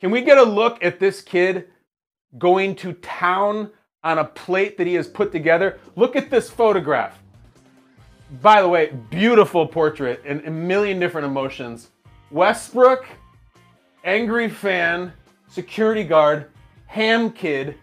Can 0.00 0.10
we 0.10 0.22
get 0.22 0.38
a 0.38 0.42
look 0.42 0.82
at 0.82 0.98
this 0.98 1.20
kid 1.20 1.68
going 2.38 2.74
to 2.76 2.92
town 2.94 3.70
on 4.06 4.18
a 4.18 4.24
plate 4.24 4.78
that 4.78 4.86
he 4.86 4.94
has 4.94 5.08
put 5.08 5.32
together. 5.32 5.78
Look 5.96 6.14
at 6.14 6.30
this 6.30 6.48
photograph. 6.48 7.20
By 8.40 8.62
the 8.62 8.68
way, 8.68 8.92
beautiful 9.10 9.66
portrait 9.66 10.22
and 10.24 10.44
a 10.46 10.50
million 10.50 11.00
different 11.00 11.26
emotions. 11.26 11.90
Westbrook, 12.30 13.06
angry 14.06 14.48
fan, 14.48 15.12
security 15.48 16.04
guard, 16.04 16.46
ham 16.86 17.30
kid, 17.30 17.74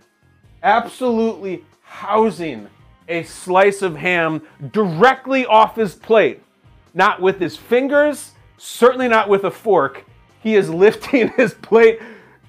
absolutely 0.63 1.63
housing 1.83 2.67
a 3.09 3.21
slice 3.23 3.81
of 3.81 3.97
ham 3.97 4.41
directly 4.71 5.45
off 5.45 5.75
his 5.75 5.93
plate. 5.93 6.41
Not 6.93 7.21
with 7.21 7.39
his 7.39 7.57
fingers, 7.57 8.31
certainly 8.57 9.09
not 9.09 9.27
with 9.27 9.43
a 9.43 9.51
fork. 9.51 10.05
He 10.41 10.55
is 10.55 10.69
lifting 10.73 11.27
his 11.29 11.53
plate 11.53 11.99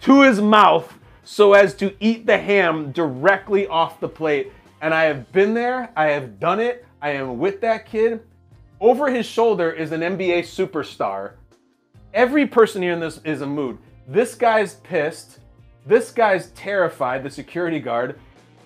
to 0.02 0.22
his 0.22 0.40
mouth 0.40 0.96
so 1.24 1.54
as 1.54 1.74
to 1.74 1.94
eat 1.98 2.26
the 2.26 2.38
ham 2.38 2.92
directly 2.92 3.66
off 3.66 3.98
the 3.98 4.08
plate. 4.08 4.52
And 4.80 4.94
I 4.94 5.04
have 5.04 5.32
been 5.32 5.54
there, 5.54 5.90
I 5.96 6.06
have 6.06 6.38
done 6.38 6.60
it, 6.60 6.86
I 7.02 7.10
am 7.10 7.38
with 7.38 7.60
that 7.62 7.86
kid. 7.86 8.20
Over 8.80 9.10
his 9.10 9.26
shoulder 9.26 9.70
is 9.72 9.92
an 9.92 10.02
NBA 10.02 10.40
superstar. 10.40 11.32
Every 12.14 12.46
person 12.46 12.80
here 12.80 12.92
in 12.92 13.00
this 13.00 13.20
is 13.24 13.40
a 13.40 13.46
mood. 13.46 13.76
This 14.06 14.36
guy's 14.36 14.76
pissed. 14.76 15.40
This 15.84 16.12
guy's 16.12 16.50
terrified, 16.52 17.24
the 17.24 17.30
security 17.30 17.80
guard. 17.80 18.20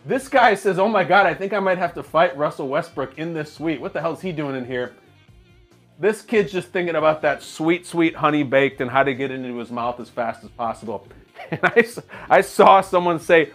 This 0.05 0.29
guy 0.29 0.55
says, 0.55 0.79
Oh 0.79 0.89
my 0.89 1.03
God, 1.03 1.27
I 1.27 1.33
think 1.33 1.55
I 1.55 1.59
might 1.59 1.79
have 1.79 1.95
to 1.95 2.03
fight 2.03 2.37
Russell 2.37 2.69
Westbrook 2.69 3.19
in 3.19 3.33
this 3.33 3.53
suite. 3.55 3.81
What 3.81 3.95
the 3.95 4.03
hell 4.03 4.13
is 4.13 4.21
he 4.21 4.33
doing 4.33 4.55
in 4.55 4.67
here? 4.67 4.95
This 5.99 6.21
kid's 6.21 6.53
just 6.53 6.69
thinking 6.69 6.95
about 6.95 7.23
that 7.23 7.43
sweet, 7.43 7.87
sweet 7.87 8.15
honey 8.15 8.43
baked 8.43 8.83
and 8.83 8.91
how 8.91 9.03
to 9.03 9.15
get 9.15 9.31
it 9.31 9.41
into 9.41 9.57
his 9.57 9.71
mouth 9.71 9.99
as 9.99 10.11
fast 10.11 10.45
as 10.45 10.51
possible. 10.51 11.07
And 11.51 11.61
I, 11.63 11.85
I 12.29 12.41
saw 12.43 12.83
someone 12.83 13.19
say, 13.19 13.53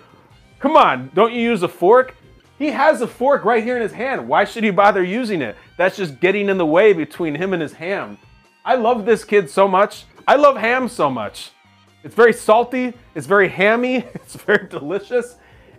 Come 0.59 0.75
on, 0.75 1.11
don't 1.13 1.33
you 1.33 1.41
use 1.41 1.61
a 1.61 1.67
fork? 1.67 2.15
He 2.57 2.71
has 2.71 3.01
a 3.01 3.07
fork 3.07 3.43
right 3.43 3.63
here 3.63 3.75
in 3.75 3.83
his 3.83 3.91
hand. 3.91 4.27
Why 4.27 4.45
should 4.45 4.63
he 4.63 4.71
bother 4.71 5.03
using 5.03 5.41
it? 5.41 5.55
That's 5.77 5.97
just 5.97 6.19
getting 6.19 6.49
in 6.49 6.57
the 6.57 6.65
way 6.65 6.93
between 6.93 7.35
him 7.35 7.53
and 7.53 7.61
his 7.61 7.73
ham. 7.73 8.17
I 8.65 8.75
love 8.75 9.05
this 9.05 9.23
kid 9.23 9.49
so 9.49 9.67
much. 9.67 10.05
I 10.27 10.35
love 10.35 10.57
ham 10.57 10.87
so 10.87 11.09
much. 11.09 11.51
It's 12.03 12.15
very 12.15 12.33
salty, 12.33 12.93
it's 13.15 13.27
very 13.27 13.47
hammy, 13.47 13.95
it's 14.13 14.35
very 14.35 14.67
delicious. 14.67 15.35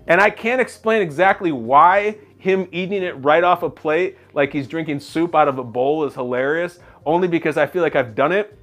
And 0.06 0.20
I 0.20 0.30
can't 0.30 0.60
explain 0.60 1.02
exactly 1.02 1.52
why 1.52 2.18
him 2.38 2.68
eating 2.72 3.02
it 3.02 3.12
right 3.24 3.42
off 3.42 3.62
a 3.62 3.70
plate 3.70 4.18
like 4.34 4.52
he's 4.52 4.68
drinking 4.68 5.00
soup 5.00 5.34
out 5.34 5.48
of 5.48 5.58
a 5.58 5.64
bowl 5.64 6.04
is 6.04 6.14
hilarious, 6.14 6.78
only 7.06 7.28
because 7.28 7.56
I 7.56 7.66
feel 7.66 7.82
like 7.82 7.96
I've 7.96 8.14
done 8.14 8.32
it 8.32 8.58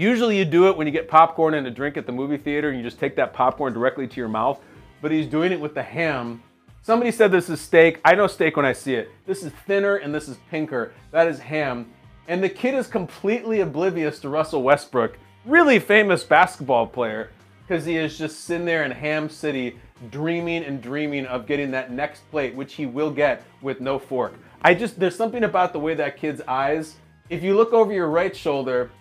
Usually 0.00 0.38
you 0.38 0.44
do 0.46 0.68
it 0.68 0.76
when 0.76 0.86
you 0.86 0.92
get 0.92 1.08
popcorn 1.08 1.52
and 1.52 1.66
a 1.66 1.70
drink 1.70 1.96
at 1.96 2.06
the 2.06 2.12
movie 2.12 2.38
theater 2.38 2.70
and 2.70 2.78
you 2.78 2.82
just 2.84 2.98
take 2.98 3.16
that 3.16 3.34
popcorn 3.34 3.74
directly 3.74 4.06
to 4.06 4.16
your 4.16 4.28
mouth, 4.28 4.60
but 5.02 5.10
he's 5.10 5.26
doing 5.26 5.52
it 5.52 5.60
with 5.60 5.74
the 5.74 5.82
ham. 5.82 6.42
Somebody 6.80 7.10
said 7.10 7.30
this 7.30 7.50
is 7.50 7.60
steak. 7.60 8.00
I 8.02 8.14
know 8.14 8.26
steak 8.26 8.56
when 8.56 8.64
I 8.64 8.72
see 8.72 8.94
it. 8.94 9.10
This 9.26 9.42
is 9.42 9.52
thinner 9.66 9.96
and 9.96 10.14
this 10.14 10.28
is 10.28 10.38
pinker. 10.50 10.92
That 11.10 11.26
is 11.26 11.38
ham. 11.38 11.92
And 12.30 12.44
the 12.44 12.48
kid 12.48 12.74
is 12.74 12.86
completely 12.86 13.58
oblivious 13.58 14.20
to 14.20 14.28
Russell 14.28 14.62
Westbrook, 14.62 15.18
really 15.44 15.80
famous 15.80 16.22
basketball 16.22 16.86
player, 16.86 17.32
because 17.66 17.84
he 17.84 17.96
is 17.96 18.16
just 18.16 18.44
sitting 18.44 18.64
there 18.64 18.84
in 18.84 18.92
Ham 18.92 19.28
City 19.28 19.80
dreaming 20.12 20.62
and 20.62 20.80
dreaming 20.80 21.26
of 21.26 21.48
getting 21.48 21.72
that 21.72 21.90
next 21.90 22.20
plate, 22.30 22.54
which 22.54 22.74
he 22.74 22.86
will 22.86 23.10
get 23.10 23.42
with 23.62 23.80
no 23.80 23.98
fork. 23.98 24.34
I 24.62 24.74
just, 24.74 25.00
there's 25.00 25.16
something 25.16 25.42
about 25.42 25.72
the 25.72 25.80
way 25.80 25.94
that 25.94 26.18
kid's 26.18 26.40
eyes, 26.46 26.94
if 27.30 27.42
you 27.42 27.56
look 27.56 27.72
over 27.72 27.92
your 27.92 28.06
right 28.06 28.34
shoulder, 28.36 28.92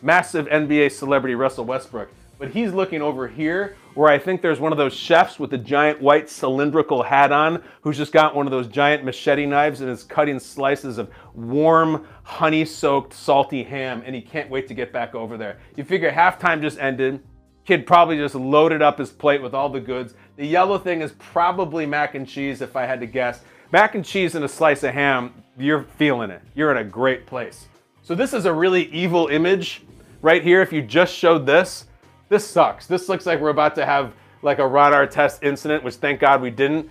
massive 0.00 0.46
NBA 0.46 0.90
celebrity 0.90 1.34
Russell 1.34 1.66
Westbrook, 1.66 2.08
but 2.38 2.52
he's 2.52 2.72
looking 2.72 3.02
over 3.02 3.28
here 3.28 3.76
where 3.98 4.12
I 4.12 4.16
think 4.16 4.42
there's 4.42 4.60
one 4.60 4.70
of 4.70 4.78
those 4.78 4.94
chefs 4.94 5.40
with 5.40 5.52
a 5.54 5.58
giant 5.58 6.00
white 6.00 6.30
cylindrical 6.30 7.02
hat 7.02 7.32
on 7.32 7.64
who's 7.80 7.96
just 7.96 8.12
got 8.12 8.32
one 8.32 8.46
of 8.46 8.52
those 8.52 8.68
giant 8.68 9.02
machete 9.02 9.44
knives 9.44 9.80
and 9.80 9.90
is 9.90 10.04
cutting 10.04 10.38
slices 10.38 10.98
of 10.98 11.10
warm, 11.34 12.06
honey 12.22 12.64
soaked, 12.64 13.12
salty 13.12 13.64
ham, 13.64 14.04
and 14.06 14.14
he 14.14 14.20
can't 14.20 14.48
wait 14.50 14.68
to 14.68 14.74
get 14.74 14.92
back 14.92 15.16
over 15.16 15.36
there. 15.36 15.58
You 15.74 15.82
figure 15.82 16.12
halftime 16.12 16.60
just 16.60 16.78
ended. 16.78 17.24
Kid 17.64 17.88
probably 17.88 18.16
just 18.16 18.36
loaded 18.36 18.82
up 18.82 19.00
his 19.00 19.10
plate 19.10 19.42
with 19.42 19.52
all 19.52 19.68
the 19.68 19.80
goods. 19.80 20.14
The 20.36 20.46
yellow 20.46 20.78
thing 20.78 21.02
is 21.02 21.10
probably 21.18 21.84
mac 21.84 22.14
and 22.14 22.24
cheese, 22.24 22.62
if 22.62 22.76
I 22.76 22.86
had 22.86 23.00
to 23.00 23.06
guess. 23.06 23.40
Mac 23.72 23.96
and 23.96 24.04
cheese 24.04 24.36
and 24.36 24.44
a 24.44 24.48
slice 24.48 24.84
of 24.84 24.94
ham, 24.94 25.34
you're 25.58 25.82
feeling 25.82 26.30
it. 26.30 26.42
You're 26.54 26.70
in 26.70 26.76
a 26.76 26.84
great 26.84 27.26
place. 27.26 27.66
So, 28.02 28.14
this 28.14 28.32
is 28.32 28.44
a 28.44 28.52
really 28.52 28.84
evil 28.92 29.26
image 29.26 29.82
right 30.22 30.40
here. 30.40 30.62
If 30.62 30.72
you 30.72 30.82
just 30.82 31.12
showed 31.12 31.46
this, 31.46 31.86
this 32.28 32.46
sucks. 32.46 32.86
This 32.86 33.08
looks 33.08 33.26
like 33.26 33.40
we're 33.40 33.50
about 33.50 33.74
to 33.76 33.86
have 33.86 34.12
like 34.42 34.58
a 34.58 34.66
radar 34.66 35.06
test 35.06 35.42
incident, 35.42 35.82
which 35.82 35.94
thank 35.94 36.20
God 36.20 36.42
we 36.42 36.50
didn't. 36.50 36.88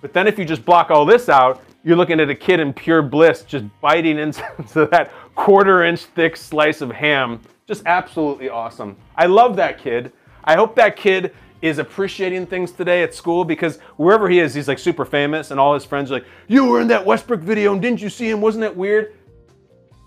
But 0.00 0.12
then 0.12 0.26
if 0.26 0.38
you 0.38 0.44
just 0.44 0.64
block 0.64 0.90
all 0.90 1.04
this 1.04 1.28
out, 1.28 1.62
you're 1.84 1.96
looking 1.96 2.20
at 2.20 2.28
a 2.30 2.34
kid 2.34 2.60
in 2.60 2.72
pure 2.72 3.02
bliss 3.02 3.42
just 3.42 3.64
biting 3.80 4.18
into 4.18 4.42
that 4.90 5.10
quarter 5.34 5.84
inch 5.84 6.04
thick 6.04 6.36
slice 6.36 6.80
of 6.80 6.90
ham. 6.90 7.40
Just 7.66 7.82
absolutely 7.86 8.48
awesome. 8.48 8.96
I 9.16 9.26
love 9.26 9.56
that 9.56 9.78
kid. 9.78 10.12
I 10.44 10.54
hope 10.54 10.74
that 10.76 10.96
kid 10.96 11.34
is 11.60 11.78
appreciating 11.78 12.46
things 12.46 12.70
today 12.70 13.02
at 13.02 13.14
school 13.14 13.44
because 13.44 13.78
wherever 13.96 14.28
he 14.28 14.38
is, 14.38 14.54
he's 14.54 14.68
like 14.68 14.78
super 14.78 15.04
famous 15.04 15.50
and 15.50 15.58
all 15.58 15.74
his 15.74 15.84
friends 15.84 16.10
are 16.10 16.14
like, 16.14 16.26
You 16.46 16.64
were 16.66 16.80
in 16.80 16.88
that 16.88 17.04
Westbrook 17.04 17.40
video 17.40 17.72
and 17.72 17.82
didn't 17.82 18.00
you 18.00 18.08
see 18.08 18.30
him? 18.30 18.40
Wasn't 18.40 18.62
that 18.62 18.74
weird? 18.74 19.14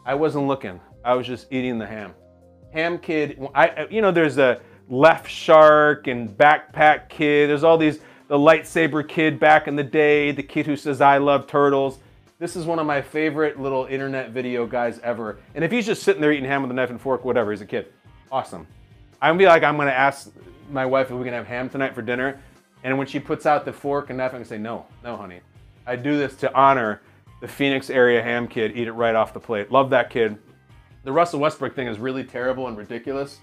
I 0.05 0.15
wasn't 0.15 0.47
looking. 0.47 0.79
I 1.03 1.13
was 1.13 1.27
just 1.27 1.51
eating 1.51 1.77
the 1.77 1.85
ham. 1.85 2.13
Ham 2.73 2.97
kid, 2.97 3.39
I, 3.53 3.85
you 3.91 4.01
know, 4.01 4.11
there's 4.11 4.37
a 4.37 4.61
Left 4.91 5.29
Shark 5.29 6.07
and 6.07 6.29
Backpack 6.29 7.07
Kid. 7.07 7.49
There's 7.49 7.63
all 7.63 7.77
these, 7.77 7.99
the 8.27 8.37
lightsaber 8.37 9.07
kid 9.07 9.39
back 9.39 9.69
in 9.69 9.77
the 9.77 9.85
day, 9.85 10.33
the 10.33 10.43
kid 10.43 10.65
who 10.65 10.75
says, 10.75 10.99
I 10.99 11.17
love 11.17 11.47
turtles. 11.47 11.99
This 12.39 12.57
is 12.57 12.65
one 12.65 12.77
of 12.77 12.85
my 12.85 13.01
favorite 13.01 13.57
little 13.57 13.85
internet 13.85 14.31
video 14.31 14.65
guys 14.65 14.99
ever. 14.99 15.39
And 15.55 15.63
if 15.63 15.71
he's 15.71 15.85
just 15.85 16.03
sitting 16.03 16.21
there 16.21 16.33
eating 16.33 16.43
ham 16.43 16.61
with 16.61 16.71
a 16.71 16.73
knife 16.73 16.89
and 16.89 16.99
fork, 16.99 17.23
whatever, 17.23 17.51
he's 17.51 17.61
a 17.61 17.65
kid. 17.65 17.93
Awesome. 18.33 18.67
I'm 19.21 19.35
gonna 19.35 19.39
be 19.39 19.45
like, 19.45 19.63
I'm 19.63 19.77
gonna 19.77 19.91
ask 19.91 20.29
my 20.69 20.85
wife 20.85 21.09
if 21.09 21.17
we 21.17 21.23
can 21.23 21.33
have 21.33 21.47
ham 21.47 21.69
tonight 21.69 21.95
for 21.95 22.01
dinner. 22.01 22.41
And 22.83 22.97
when 22.97 23.07
she 23.07 23.17
puts 23.17 23.45
out 23.45 23.63
the 23.63 23.71
fork 23.71 24.09
and 24.09 24.17
knife, 24.17 24.31
I'm 24.31 24.39
gonna 24.39 24.45
say, 24.45 24.57
no, 24.57 24.85
no, 25.05 25.15
honey. 25.15 25.39
I 25.87 25.95
do 25.95 26.17
this 26.17 26.35
to 26.37 26.53
honor 26.53 27.01
the 27.39 27.47
Phoenix 27.47 27.89
area 27.89 28.21
ham 28.21 28.45
kid, 28.45 28.75
eat 28.75 28.89
it 28.89 28.91
right 28.91 29.15
off 29.15 29.33
the 29.33 29.39
plate. 29.39 29.71
Love 29.71 29.89
that 29.91 30.09
kid. 30.09 30.37
The 31.05 31.13
Russell 31.13 31.39
Westbrook 31.39 31.75
thing 31.75 31.87
is 31.87 31.97
really 31.97 32.25
terrible 32.25 32.67
and 32.67 32.75
ridiculous 32.75 33.39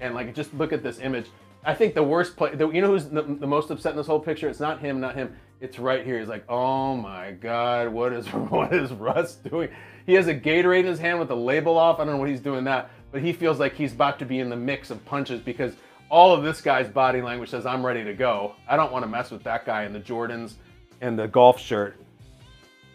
and 0.00 0.14
like 0.14 0.34
just 0.34 0.52
look 0.54 0.72
at 0.72 0.82
this 0.82 0.98
image. 0.98 1.26
I 1.64 1.74
think 1.74 1.94
the 1.94 2.02
worst 2.02 2.36
play, 2.36 2.54
the, 2.54 2.70
you 2.70 2.80
know 2.80 2.88
who's 2.88 3.06
the, 3.06 3.22
the, 3.22 3.46
most 3.46 3.70
upset 3.70 3.92
in 3.92 3.98
this 3.98 4.06
whole 4.06 4.20
picture? 4.20 4.48
It's 4.48 4.60
not 4.60 4.80
him, 4.80 4.98
not 4.98 5.14
him. 5.14 5.36
It's 5.60 5.78
right 5.78 6.04
here. 6.06 6.18
He's 6.18 6.28
like, 6.28 6.44
oh 6.48 6.96
my 6.96 7.32
God, 7.32 7.88
what 7.88 8.12
is 8.14 8.26
what 8.28 8.72
is 8.72 8.92
Russ 8.92 9.36
doing? 9.36 9.68
He 10.06 10.14
has 10.14 10.26
a 10.26 10.34
Gatorade 10.34 10.80
in 10.80 10.86
his 10.86 10.98
hand 10.98 11.18
with 11.18 11.28
the 11.28 11.36
label 11.36 11.76
off. 11.76 12.00
I 12.00 12.04
don't 12.04 12.14
know 12.14 12.20
what 12.20 12.30
he's 12.30 12.40
doing 12.40 12.64
that, 12.64 12.90
but 13.12 13.20
he 13.20 13.32
feels 13.32 13.60
like 13.60 13.74
he's 13.74 13.92
about 13.92 14.18
to 14.20 14.24
be 14.24 14.40
in 14.40 14.48
the 14.48 14.56
mix 14.56 14.90
of 14.90 15.04
punches 15.04 15.40
because 15.40 15.74
all 16.08 16.32
of 16.34 16.42
this 16.42 16.60
guy's 16.60 16.88
body 16.88 17.22
language 17.22 17.50
says, 17.50 17.66
I'm 17.66 17.84
ready 17.84 18.02
to 18.04 18.14
go. 18.14 18.54
I 18.68 18.76
don't 18.76 18.90
want 18.90 19.04
to 19.04 19.08
mess 19.08 19.30
with 19.30 19.44
that 19.44 19.64
guy 19.64 19.84
in 19.84 19.92
the 19.92 20.00
Jordans 20.00 20.54
and 21.00 21.18
the 21.18 21.28
golf 21.28 21.60
shirt. 21.60 21.96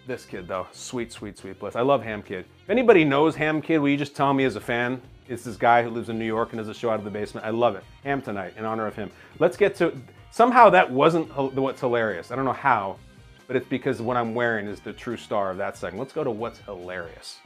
This 0.07 0.25
kid 0.25 0.47
though, 0.47 0.67
sweet, 0.71 1.11
sweet, 1.11 1.37
sweet 1.37 1.59
bliss. 1.59 1.75
I 1.75 1.81
love 1.81 2.03
Ham 2.03 2.21
Kid. 2.21 2.45
If 2.63 2.69
anybody 2.69 3.05
knows 3.05 3.35
Ham 3.35 3.61
Kid, 3.61 3.77
will 3.77 3.89
you 3.89 3.97
just 3.97 4.15
tell 4.15 4.33
me 4.33 4.43
as 4.43 4.55
a 4.55 4.61
fan? 4.61 5.01
It's 5.27 5.43
this 5.43 5.57
guy 5.57 5.81
who 5.81 5.89
lives 5.89 6.09
in 6.09 6.19
New 6.19 6.25
York 6.25 6.51
and 6.51 6.59
does 6.59 6.67
a 6.67 6.73
show 6.73 6.91
out 6.91 6.99
of 6.99 7.03
the 7.03 7.09
basement. 7.09 7.45
I 7.45 7.49
love 7.49 7.75
it. 7.75 7.83
Ham 8.03 8.21
tonight 8.21 8.53
in 8.57 8.65
honor 8.65 8.85
of 8.85 8.95
him. 8.95 9.09
Let's 9.39 9.57
get 9.57 9.75
to 9.77 9.93
somehow 10.29 10.69
that 10.69 10.91
wasn't 10.91 11.35
what's 11.55 11.79
hilarious. 11.79 12.29
I 12.31 12.35
don't 12.35 12.45
know 12.45 12.53
how, 12.53 12.97
but 13.47 13.55
it's 13.55 13.67
because 13.67 14.01
what 14.01 14.17
I'm 14.17 14.35
wearing 14.35 14.67
is 14.67 14.79
the 14.79 14.93
true 14.93 15.17
star 15.17 15.49
of 15.49 15.57
that 15.57 15.77
segment. 15.77 15.99
Let's 15.99 16.13
go 16.13 16.23
to 16.23 16.29
what's 16.31 16.59
hilarious. 16.59 17.39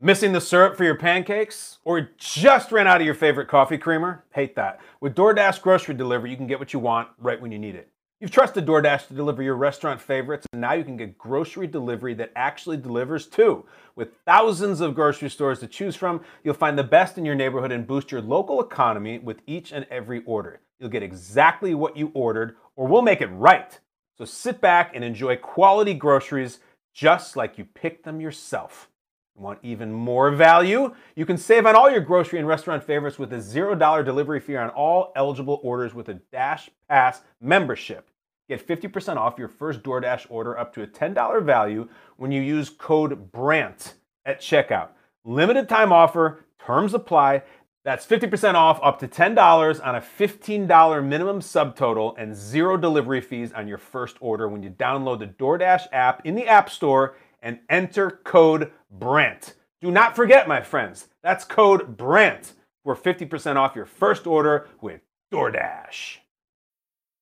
Missing 0.00 0.32
the 0.32 0.40
syrup 0.40 0.76
for 0.76 0.84
your 0.84 0.98
pancakes? 0.98 1.78
Or 1.84 2.10
just 2.18 2.70
ran 2.70 2.86
out 2.86 3.00
of 3.00 3.06
your 3.06 3.14
favorite 3.14 3.48
coffee 3.48 3.78
creamer? 3.78 4.24
Hate 4.34 4.54
that. 4.56 4.80
With 5.00 5.14
DoorDash 5.14 5.62
grocery 5.62 5.94
delivery, 5.94 6.30
you 6.30 6.36
can 6.36 6.46
get 6.46 6.58
what 6.58 6.72
you 6.72 6.78
want 6.78 7.08
right 7.18 7.40
when 7.40 7.50
you 7.50 7.58
need 7.58 7.74
it. 7.74 7.88
You've 8.24 8.30
trusted 8.30 8.64
DoorDash 8.64 9.08
to 9.08 9.12
deliver 9.12 9.42
your 9.42 9.54
restaurant 9.54 10.00
favorites, 10.00 10.46
and 10.54 10.62
now 10.62 10.72
you 10.72 10.82
can 10.82 10.96
get 10.96 11.18
grocery 11.18 11.66
delivery 11.66 12.14
that 12.14 12.32
actually 12.34 12.78
delivers 12.78 13.26
too. 13.26 13.66
With 13.96 14.16
thousands 14.24 14.80
of 14.80 14.94
grocery 14.94 15.28
stores 15.28 15.58
to 15.58 15.66
choose 15.66 15.94
from, 15.94 16.22
you'll 16.42 16.54
find 16.54 16.78
the 16.78 16.84
best 16.84 17.18
in 17.18 17.26
your 17.26 17.34
neighborhood 17.34 17.70
and 17.70 17.86
boost 17.86 18.10
your 18.10 18.22
local 18.22 18.62
economy 18.62 19.18
with 19.18 19.42
each 19.46 19.72
and 19.72 19.86
every 19.90 20.22
order. 20.24 20.62
You'll 20.80 20.88
get 20.88 21.02
exactly 21.02 21.74
what 21.74 21.98
you 21.98 22.12
ordered, 22.14 22.56
or 22.76 22.86
we'll 22.86 23.02
make 23.02 23.20
it 23.20 23.26
right. 23.26 23.78
So 24.16 24.24
sit 24.24 24.58
back 24.58 24.92
and 24.94 25.04
enjoy 25.04 25.36
quality 25.36 25.92
groceries 25.92 26.60
just 26.94 27.36
like 27.36 27.58
you 27.58 27.66
picked 27.66 28.06
them 28.06 28.22
yourself. 28.22 28.88
Want 29.36 29.58
even 29.62 29.92
more 29.92 30.30
value? 30.30 30.94
You 31.14 31.26
can 31.26 31.36
save 31.36 31.66
on 31.66 31.76
all 31.76 31.90
your 31.90 32.00
grocery 32.00 32.38
and 32.38 32.48
restaurant 32.48 32.84
favorites 32.84 33.18
with 33.18 33.34
a 33.34 33.36
$0 33.36 34.02
delivery 34.02 34.40
fee 34.40 34.56
on 34.56 34.70
all 34.70 35.12
eligible 35.14 35.60
orders 35.62 35.92
with 35.92 36.08
a 36.08 36.14
Dash 36.14 36.70
Pass 36.88 37.20
membership. 37.38 38.08
Get 38.48 38.66
50% 38.66 39.16
off 39.16 39.38
your 39.38 39.48
first 39.48 39.82
DoorDash 39.82 40.26
order 40.28 40.58
up 40.58 40.74
to 40.74 40.82
a 40.82 40.86
$10 40.86 41.42
value 41.44 41.88
when 42.16 42.30
you 42.30 42.42
use 42.42 42.68
code 42.68 43.32
BRANDT 43.32 43.94
at 44.26 44.40
checkout. 44.40 44.88
Limited 45.24 45.68
time 45.68 45.92
offer, 45.92 46.44
terms 46.58 46.92
apply. 46.92 47.42
That's 47.84 48.04
50% 48.06 48.54
off 48.54 48.78
up 48.82 48.98
to 49.00 49.08
$10 49.08 49.86
on 49.86 49.94
a 49.94 50.00
$15 50.00 51.04
minimum 51.06 51.40
subtotal 51.40 52.14
and 52.18 52.34
zero 52.34 52.76
delivery 52.76 53.22
fees 53.22 53.52
on 53.52 53.66
your 53.66 53.78
first 53.78 54.16
order 54.20 54.48
when 54.48 54.62
you 54.62 54.70
download 54.70 55.20
the 55.20 55.26
DoorDash 55.26 55.86
app 55.92 56.26
in 56.26 56.34
the 56.34 56.46
App 56.46 56.68
Store 56.68 57.16
and 57.42 57.60
enter 57.70 58.10
code 58.10 58.72
BRANDT. 58.98 59.54
Do 59.80 59.90
not 59.90 60.16
forget, 60.16 60.48
my 60.48 60.62
friends, 60.62 61.08
that's 61.22 61.44
code 61.44 61.96
BRANDT 61.96 62.52
for 62.82 62.94
50% 62.94 63.56
off 63.56 63.74
your 63.74 63.86
first 63.86 64.26
order 64.26 64.68
with 64.80 65.00
DoorDash. 65.32 66.18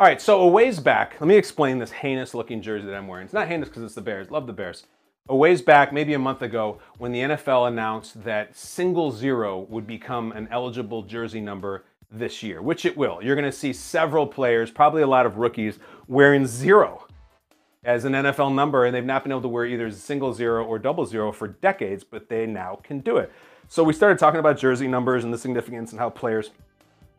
All 0.00 0.06
right, 0.06 0.18
so 0.18 0.40
a 0.40 0.48
ways 0.48 0.80
back, 0.80 1.20
let 1.20 1.28
me 1.28 1.36
explain 1.36 1.78
this 1.78 1.90
heinous 1.90 2.32
looking 2.32 2.62
jersey 2.62 2.86
that 2.86 2.94
I'm 2.94 3.06
wearing. 3.06 3.26
It's 3.26 3.34
not 3.34 3.48
heinous 3.48 3.68
because 3.68 3.82
it's 3.82 3.94
the 3.94 4.00
Bears. 4.00 4.30
Love 4.30 4.46
the 4.46 4.52
Bears. 4.54 4.86
A 5.28 5.36
ways 5.36 5.60
back, 5.60 5.92
maybe 5.92 6.14
a 6.14 6.18
month 6.18 6.40
ago, 6.40 6.80
when 6.96 7.12
the 7.12 7.18
NFL 7.18 7.68
announced 7.68 8.24
that 8.24 8.56
single 8.56 9.12
zero 9.12 9.66
would 9.68 9.86
become 9.86 10.32
an 10.32 10.48
eligible 10.50 11.02
jersey 11.02 11.42
number 11.42 11.84
this 12.10 12.42
year, 12.42 12.62
which 12.62 12.86
it 12.86 12.96
will. 12.96 13.18
You're 13.22 13.34
going 13.34 13.44
to 13.44 13.52
see 13.52 13.74
several 13.74 14.26
players, 14.26 14.70
probably 14.70 15.02
a 15.02 15.06
lot 15.06 15.26
of 15.26 15.36
rookies, 15.36 15.78
wearing 16.08 16.46
zero 16.46 17.06
as 17.84 18.06
an 18.06 18.14
NFL 18.14 18.54
number, 18.54 18.86
and 18.86 18.96
they've 18.96 19.04
not 19.04 19.22
been 19.22 19.32
able 19.32 19.42
to 19.42 19.48
wear 19.48 19.66
either 19.66 19.90
single 19.90 20.32
zero 20.32 20.64
or 20.64 20.78
double 20.78 21.04
zero 21.04 21.30
for 21.30 21.48
decades, 21.48 22.04
but 22.04 22.30
they 22.30 22.46
now 22.46 22.80
can 22.82 23.00
do 23.00 23.18
it. 23.18 23.30
So 23.68 23.84
we 23.84 23.92
started 23.92 24.18
talking 24.18 24.40
about 24.40 24.56
jersey 24.56 24.88
numbers 24.88 25.24
and 25.24 25.34
the 25.34 25.36
significance 25.36 25.90
and 25.90 26.00
how 26.00 26.08
players 26.08 26.52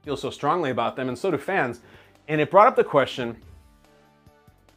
feel 0.03 0.17
so 0.17 0.31
strongly 0.31 0.71
about 0.71 0.95
them, 0.95 1.09
and 1.09 1.17
so 1.17 1.29
do 1.29 1.37
fans. 1.37 1.81
And 2.27 2.39
it 2.39 2.51
brought 2.51 2.67
up 2.67 2.75
the 2.75 2.84
question 2.84 3.38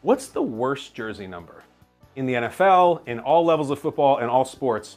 what's 0.03 0.29
the 0.29 0.43
worst 0.43 0.95
jersey 0.95 1.27
number 1.27 1.63
in 2.17 2.27
the 2.27 2.35
NFL, 2.35 3.07
in 3.07 3.19
all 3.21 3.45
levels 3.45 3.71
of 3.71 3.79
football, 3.79 4.19
and 4.19 4.31
all 4.31 4.45
sports? 4.45 4.97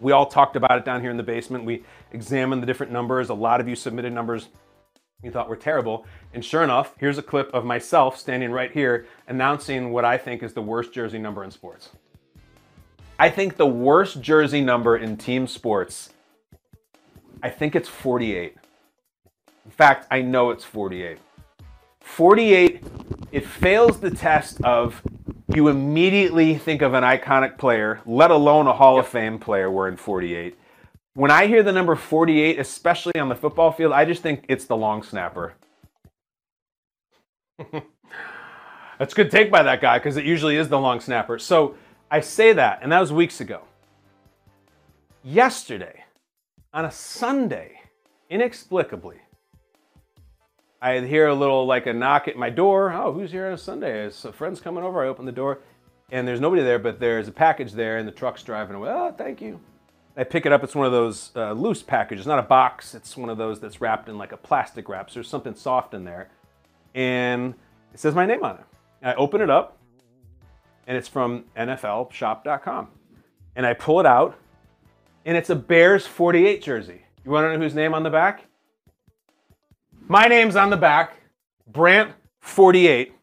We 0.00 0.12
all 0.12 0.26
talked 0.26 0.56
about 0.56 0.78
it 0.78 0.84
down 0.84 1.02
here 1.02 1.10
in 1.10 1.16
the 1.16 1.22
basement. 1.22 1.64
We 1.64 1.84
examined 2.12 2.62
the 2.62 2.66
different 2.66 2.92
numbers. 2.92 3.28
A 3.28 3.34
lot 3.34 3.60
of 3.60 3.68
you 3.68 3.76
submitted 3.76 4.12
numbers 4.12 4.48
you 5.22 5.30
thought 5.30 5.48
were 5.48 5.56
terrible. 5.56 6.06
And 6.32 6.44
sure 6.44 6.62
enough, 6.62 6.94
here's 6.98 7.18
a 7.18 7.22
clip 7.22 7.52
of 7.52 7.64
myself 7.64 8.16
standing 8.16 8.50
right 8.50 8.72
here 8.72 9.06
announcing 9.28 9.90
what 9.90 10.04
I 10.04 10.16
think 10.16 10.42
is 10.42 10.54
the 10.54 10.62
worst 10.62 10.92
jersey 10.92 11.18
number 11.18 11.44
in 11.44 11.50
sports. 11.50 11.90
I 13.18 13.28
think 13.28 13.56
the 13.56 13.66
worst 13.66 14.22
jersey 14.22 14.62
number 14.62 14.96
in 14.96 15.18
team 15.18 15.46
sports, 15.46 16.10
I 17.42 17.50
think 17.50 17.76
it's 17.76 17.88
48. 17.88 18.56
In 19.66 19.70
fact, 19.70 20.06
I 20.10 20.22
know 20.22 20.50
it's 20.50 20.64
48. 20.64 21.18
48, 22.00 22.82
it 23.32 23.46
fails 23.46 24.00
the 24.00 24.10
test 24.10 24.60
of 24.62 25.02
you 25.54 25.68
immediately 25.68 26.56
think 26.56 26.82
of 26.82 26.94
an 26.94 27.02
iconic 27.02 27.58
player, 27.58 28.00
let 28.06 28.30
alone 28.30 28.66
a 28.66 28.72
Hall 28.72 28.98
of 28.98 29.08
Fame 29.08 29.38
player 29.38 29.70
wearing 29.70 29.96
48. 29.96 30.56
When 31.14 31.30
I 31.30 31.46
hear 31.46 31.62
the 31.62 31.72
number 31.72 31.96
48, 31.96 32.58
especially 32.58 33.18
on 33.18 33.28
the 33.28 33.34
football 33.34 33.72
field, 33.72 33.92
I 33.92 34.04
just 34.04 34.22
think 34.22 34.44
it's 34.48 34.66
the 34.66 34.76
long 34.76 35.02
snapper. 35.02 35.54
That's 38.98 39.12
a 39.12 39.16
good 39.16 39.30
take 39.30 39.50
by 39.50 39.62
that 39.62 39.80
guy 39.80 39.98
because 39.98 40.16
it 40.16 40.24
usually 40.24 40.56
is 40.56 40.68
the 40.68 40.78
long 40.78 41.00
snapper. 41.00 41.38
So 41.38 41.74
I 42.10 42.20
say 42.20 42.52
that, 42.52 42.80
and 42.82 42.92
that 42.92 43.00
was 43.00 43.12
weeks 43.12 43.40
ago. 43.40 43.62
Yesterday, 45.24 46.04
on 46.72 46.84
a 46.84 46.90
Sunday, 46.90 47.80
inexplicably, 48.28 49.16
I 50.82 51.00
hear 51.00 51.26
a 51.26 51.34
little 51.34 51.66
like 51.66 51.86
a 51.86 51.92
knock 51.92 52.26
at 52.26 52.36
my 52.36 52.48
door. 52.48 52.90
Oh, 52.90 53.12
who's 53.12 53.30
here 53.30 53.46
on 53.46 53.52
a 53.52 53.58
Sunday? 53.58 54.06
Is 54.06 54.24
a 54.24 54.32
friend's 54.32 54.60
coming 54.60 54.82
over? 54.82 55.04
I 55.04 55.08
open 55.08 55.26
the 55.26 55.32
door, 55.32 55.60
and 56.10 56.26
there's 56.26 56.40
nobody 56.40 56.62
there, 56.62 56.78
but 56.78 56.98
there's 56.98 57.28
a 57.28 57.32
package 57.32 57.72
there, 57.72 57.98
and 57.98 58.08
the 58.08 58.12
truck's 58.12 58.42
driving 58.42 58.76
away. 58.76 58.88
Oh, 58.90 59.12
thank 59.12 59.42
you. 59.42 59.60
I 60.16 60.24
pick 60.24 60.46
it 60.46 60.52
up. 60.52 60.64
It's 60.64 60.74
one 60.74 60.86
of 60.86 60.92
those 60.92 61.32
uh, 61.36 61.52
loose 61.52 61.82
packages, 61.82 62.26
not 62.26 62.38
a 62.38 62.42
box. 62.42 62.94
It's 62.94 63.14
one 63.14 63.28
of 63.28 63.36
those 63.36 63.60
that's 63.60 63.82
wrapped 63.82 64.08
in 64.08 64.16
like 64.16 64.32
a 64.32 64.38
plastic 64.38 64.88
wrap. 64.88 65.10
So 65.10 65.14
there's 65.14 65.28
something 65.28 65.54
soft 65.54 65.92
in 65.92 66.04
there, 66.04 66.30
and 66.94 67.54
it 67.92 68.00
says 68.00 68.14
my 68.14 68.24
name 68.24 68.42
on 68.42 68.56
it. 68.56 68.64
I 69.02 69.14
open 69.14 69.42
it 69.42 69.50
up, 69.50 69.76
and 70.86 70.96
it's 70.96 71.08
from 71.08 71.44
NFLShop.com. 71.58 72.88
And 73.54 73.66
I 73.66 73.74
pull 73.74 74.00
it 74.00 74.06
out, 74.06 74.38
and 75.26 75.36
it's 75.36 75.50
a 75.50 75.56
Bears 75.56 76.06
48 76.06 76.62
jersey. 76.62 77.02
You 77.22 77.30
want 77.30 77.44
to 77.44 77.52
know 77.52 77.62
whose 77.62 77.74
name 77.74 77.92
on 77.92 78.02
the 78.02 78.10
back? 78.10 78.44
My 80.10 80.26
name's 80.26 80.56
on 80.56 80.70
the 80.70 80.76
back, 80.76 81.18
Brandt 81.68 82.14
48. 82.40 83.14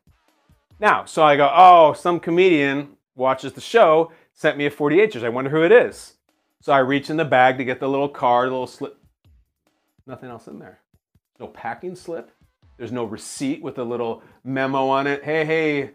Now, 0.80 1.04
so 1.04 1.22
I 1.22 1.36
go, 1.36 1.52
oh, 1.54 1.92
some 1.92 2.18
comedian 2.18 2.96
watches 3.14 3.52
the 3.52 3.60
show, 3.60 4.14
sent 4.32 4.58
me 4.58 4.68
a 4.68 4.72
48 4.72 5.12
jersey. 5.12 5.26
I 5.26 5.30
wonder 5.30 5.50
who 5.50 5.66
it 5.66 5.74
is. 5.74 6.14
So 6.62 6.72
I 6.72 6.78
reach 6.78 7.10
in 7.10 7.18
the 7.18 7.26
bag 7.26 7.58
to 7.58 7.66
get 7.66 7.82
the 7.82 7.90
little 7.90 8.08
card, 8.08 8.48
the 8.48 8.52
little 8.52 8.68
slip. 8.68 8.98
Nothing 10.06 10.30
else 10.30 10.48
in 10.48 10.60
there. 10.60 10.80
No 11.42 11.48
packing 11.48 11.94
slip. 11.94 12.32
There's 12.78 12.94
no 12.94 13.04
receipt 13.04 13.62
with 13.62 13.80
a 13.80 13.84
little 13.84 14.24
memo 14.46 14.88
on 14.88 15.08
it. 15.08 15.26
Hey, 15.26 15.44
hey, 15.44 15.92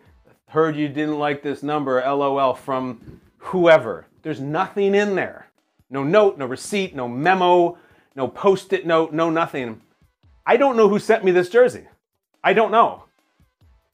heard 0.48 0.76
you 0.76 0.88
didn't 0.88 1.18
like 1.18 1.42
this 1.42 1.62
number, 1.62 2.02
LOL, 2.02 2.52
from 2.52 3.22
whoever. 3.38 4.08
There's 4.20 4.42
nothing 4.42 4.94
in 4.94 5.14
there. 5.14 5.46
No 5.88 6.04
note, 6.04 6.36
no 6.36 6.44
receipt, 6.44 6.94
no 6.94 7.08
memo, 7.08 7.78
no 8.14 8.28
post 8.28 8.74
it 8.74 8.86
note, 8.86 9.14
no 9.14 9.30
nothing. 9.30 9.80
I 10.46 10.56
don't 10.56 10.76
know 10.76 10.88
who 10.88 10.98
sent 10.98 11.24
me 11.24 11.30
this 11.30 11.48
jersey. 11.48 11.86
I 12.42 12.52
don't 12.52 12.72
know. 12.72 13.04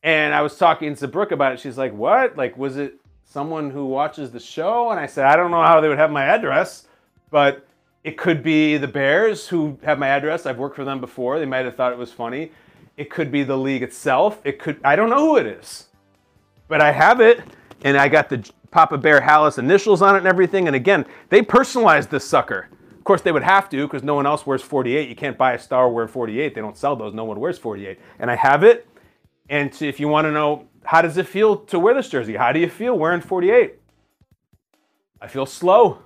And 0.02 0.34
I 0.34 0.42
was 0.42 0.56
talking 0.56 0.94
to 0.96 1.08
Brooke 1.08 1.32
about 1.32 1.52
it. 1.52 1.60
She's 1.60 1.76
like, 1.78 1.92
What? 1.92 2.36
Like, 2.36 2.56
was 2.56 2.76
it 2.76 2.94
someone 3.24 3.70
who 3.70 3.86
watches 3.86 4.30
the 4.30 4.40
show? 4.40 4.90
And 4.90 4.98
I 4.98 5.06
said, 5.06 5.26
I 5.26 5.36
don't 5.36 5.50
know 5.50 5.62
how 5.62 5.80
they 5.80 5.88
would 5.88 5.98
have 5.98 6.10
my 6.10 6.24
address, 6.24 6.86
but 7.30 7.66
it 8.04 8.16
could 8.16 8.42
be 8.42 8.76
the 8.76 8.88
Bears 8.88 9.48
who 9.48 9.78
have 9.82 9.98
my 9.98 10.08
address. 10.08 10.46
I've 10.46 10.58
worked 10.58 10.76
for 10.76 10.84
them 10.84 11.00
before. 11.00 11.38
They 11.38 11.46
might 11.46 11.64
have 11.64 11.76
thought 11.76 11.92
it 11.92 11.98
was 11.98 12.12
funny. 12.12 12.52
It 12.96 13.10
could 13.10 13.30
be 13.30 13.42
the 13.44 13.56
league 13.56 13.82
itself. 13.82 14.40
It 14.44 14.58
could, 14.58 14.80
I 14.84 14.96
don't 14.96 15.10
know 15.10 15.18
who 15.18 15.36
it 15.36 15.46
is, 15.46 15.88
but 16.68 16.80
I 16.80 16.90
have 16.90 17.20
it. 17.20 17.42
And 17.82 17.96
I 17.96 18.08
got 18.08 18.28
the 18.28 18.48
Papa 18.70 18.98
Bear 18.98 19.20
Halas 19.20 19.58
initials 19.58 20.02
on 20.02 20.14
it 20.14 20.18
and 20.18 20.26
everything. 20.26 20.66
And 20.66 20.74
again, 20.74 21.06
they 21.28 21.42
personalized 21.42 22.10
this 22.10 22.24
sucker. 22.24 22.68
Course, 23.08 23.22
they 23.22 23.32
would 23.32 23.42
have 23.42 23.70
to 23.70 23.86
because 23.86 24.02
no 24.02 24.14
one 24.14 24.26
else 24.26 24.44
wears 24.44 24.60
48. 24.60 25.08
You 25.08 25.16
can't 25.16 25.38
buy 25.38 25.54
a 25.54 25.58
Star 25.58 25.88
wearing 25.88 26.10
48. 26.10 26.54
They 26.54 26.60
don't 26.60 26.76
sell 26.76 26.94
those. 26.94 27.14
No 27.14 27.24
one 27.24 27.40
wears 27.40 27.56
48. 27.56 27.98
And 28.18 28.30
I 28.30 28.36
have 28.36 28.62
it. 28.62 28.86
And 29.48 29.74
if 29.80 29.98
you 29.98 30.08
want 30.08 30.26
to 30.26 30.30
know 30.30 30.68
how 30.84 31.00
does 31.00 31.16
it 31.16 31.26
feel 31.26 31.56
to 31.56 31.78
wear 31.78 31.94
this 31.94 32.10
jersey, 32.10 32.36
how 32.36 32.52
do 32.52 32.60
you 32.60 32.68
feel 32.68 32.98
wearing 32.98 33.22
48? 33.22 33.76
I 35.22 35.26
feel 35.26 35.46
slow. 35.46 36.00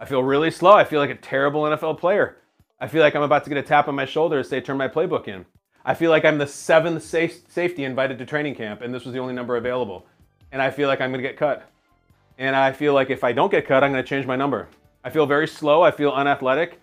I 0.00 0.06
feel 0.06 0.24
really 0.24 0.50
slow. 0.50 0.72
I 0.72 0.82
feel 0.82 0.98
like 0.98 1.10
a 1.10 1.14
terrible 1.14 1.62
NFL 1.62 2.00
player. 2.00 2.38
I 2.80 2.88
feel 2.88 3.00
like 3.00 3.14
I'm 3.14 3.22
about 3.22 3.44
to 3.44 3.50
get 3.50 3.58
a 3.58 3.62
tap 3.62 3.86
on 3.86 3.94
my 3.94 4.04
shoulder 4.04 4.38
and 4.38 4.44
say, 4.44 4.60
turn 4.60 4.76
my 4.76 4.88
playbook 4.88 5.28
in. 5.28 5.46
I 5.84 5.94
feel 5.94 6.10
like 6.10 6.24
I'm 6.24 6.38
the 6.38 6.48
seventh 6.48 7.04
safety 7.04 7.84
invited 7.84 8.18
to 8.18 8.26
training 8.26 8.56
camp, 8.56 8.80
and 8.80 8.92
this 8.92 9.04
was 9.04 9.14
the 9.14 9.20
only 9.20 9.34
number 9.34 9.56
available. 9.56 10.04
And 10.50 10.60
I 10.60 10.72
feel 10.72 10.88
like 10.88 11.00
I'm 11.00 11.12
going 11.12 11.22
to 11.22 11.28
get 11.28 11.36
cut. 11.36 11.70
And 12.38 12.56
I 12.56 12.72
feel 12.72 12.92
like 12.92 13.08
if 13.08 13.22
I 13.22 13.30
don't 13.30 13.52
get 13.52 13.68
cut, 13.68 13.84
I'm 13.84 13.92
going 13.92 14.02
to 14.02 14.08
change 14.08 14.26
my 14.26 14.34
number. 14.34 14.66
I 15.04 15.10
feel 15.10 15.26
very 15.26 15.48
slow. 15.48 15.82
I 15.82 15.90
feel 15.90 16.10
unathletic. 16.10 16.80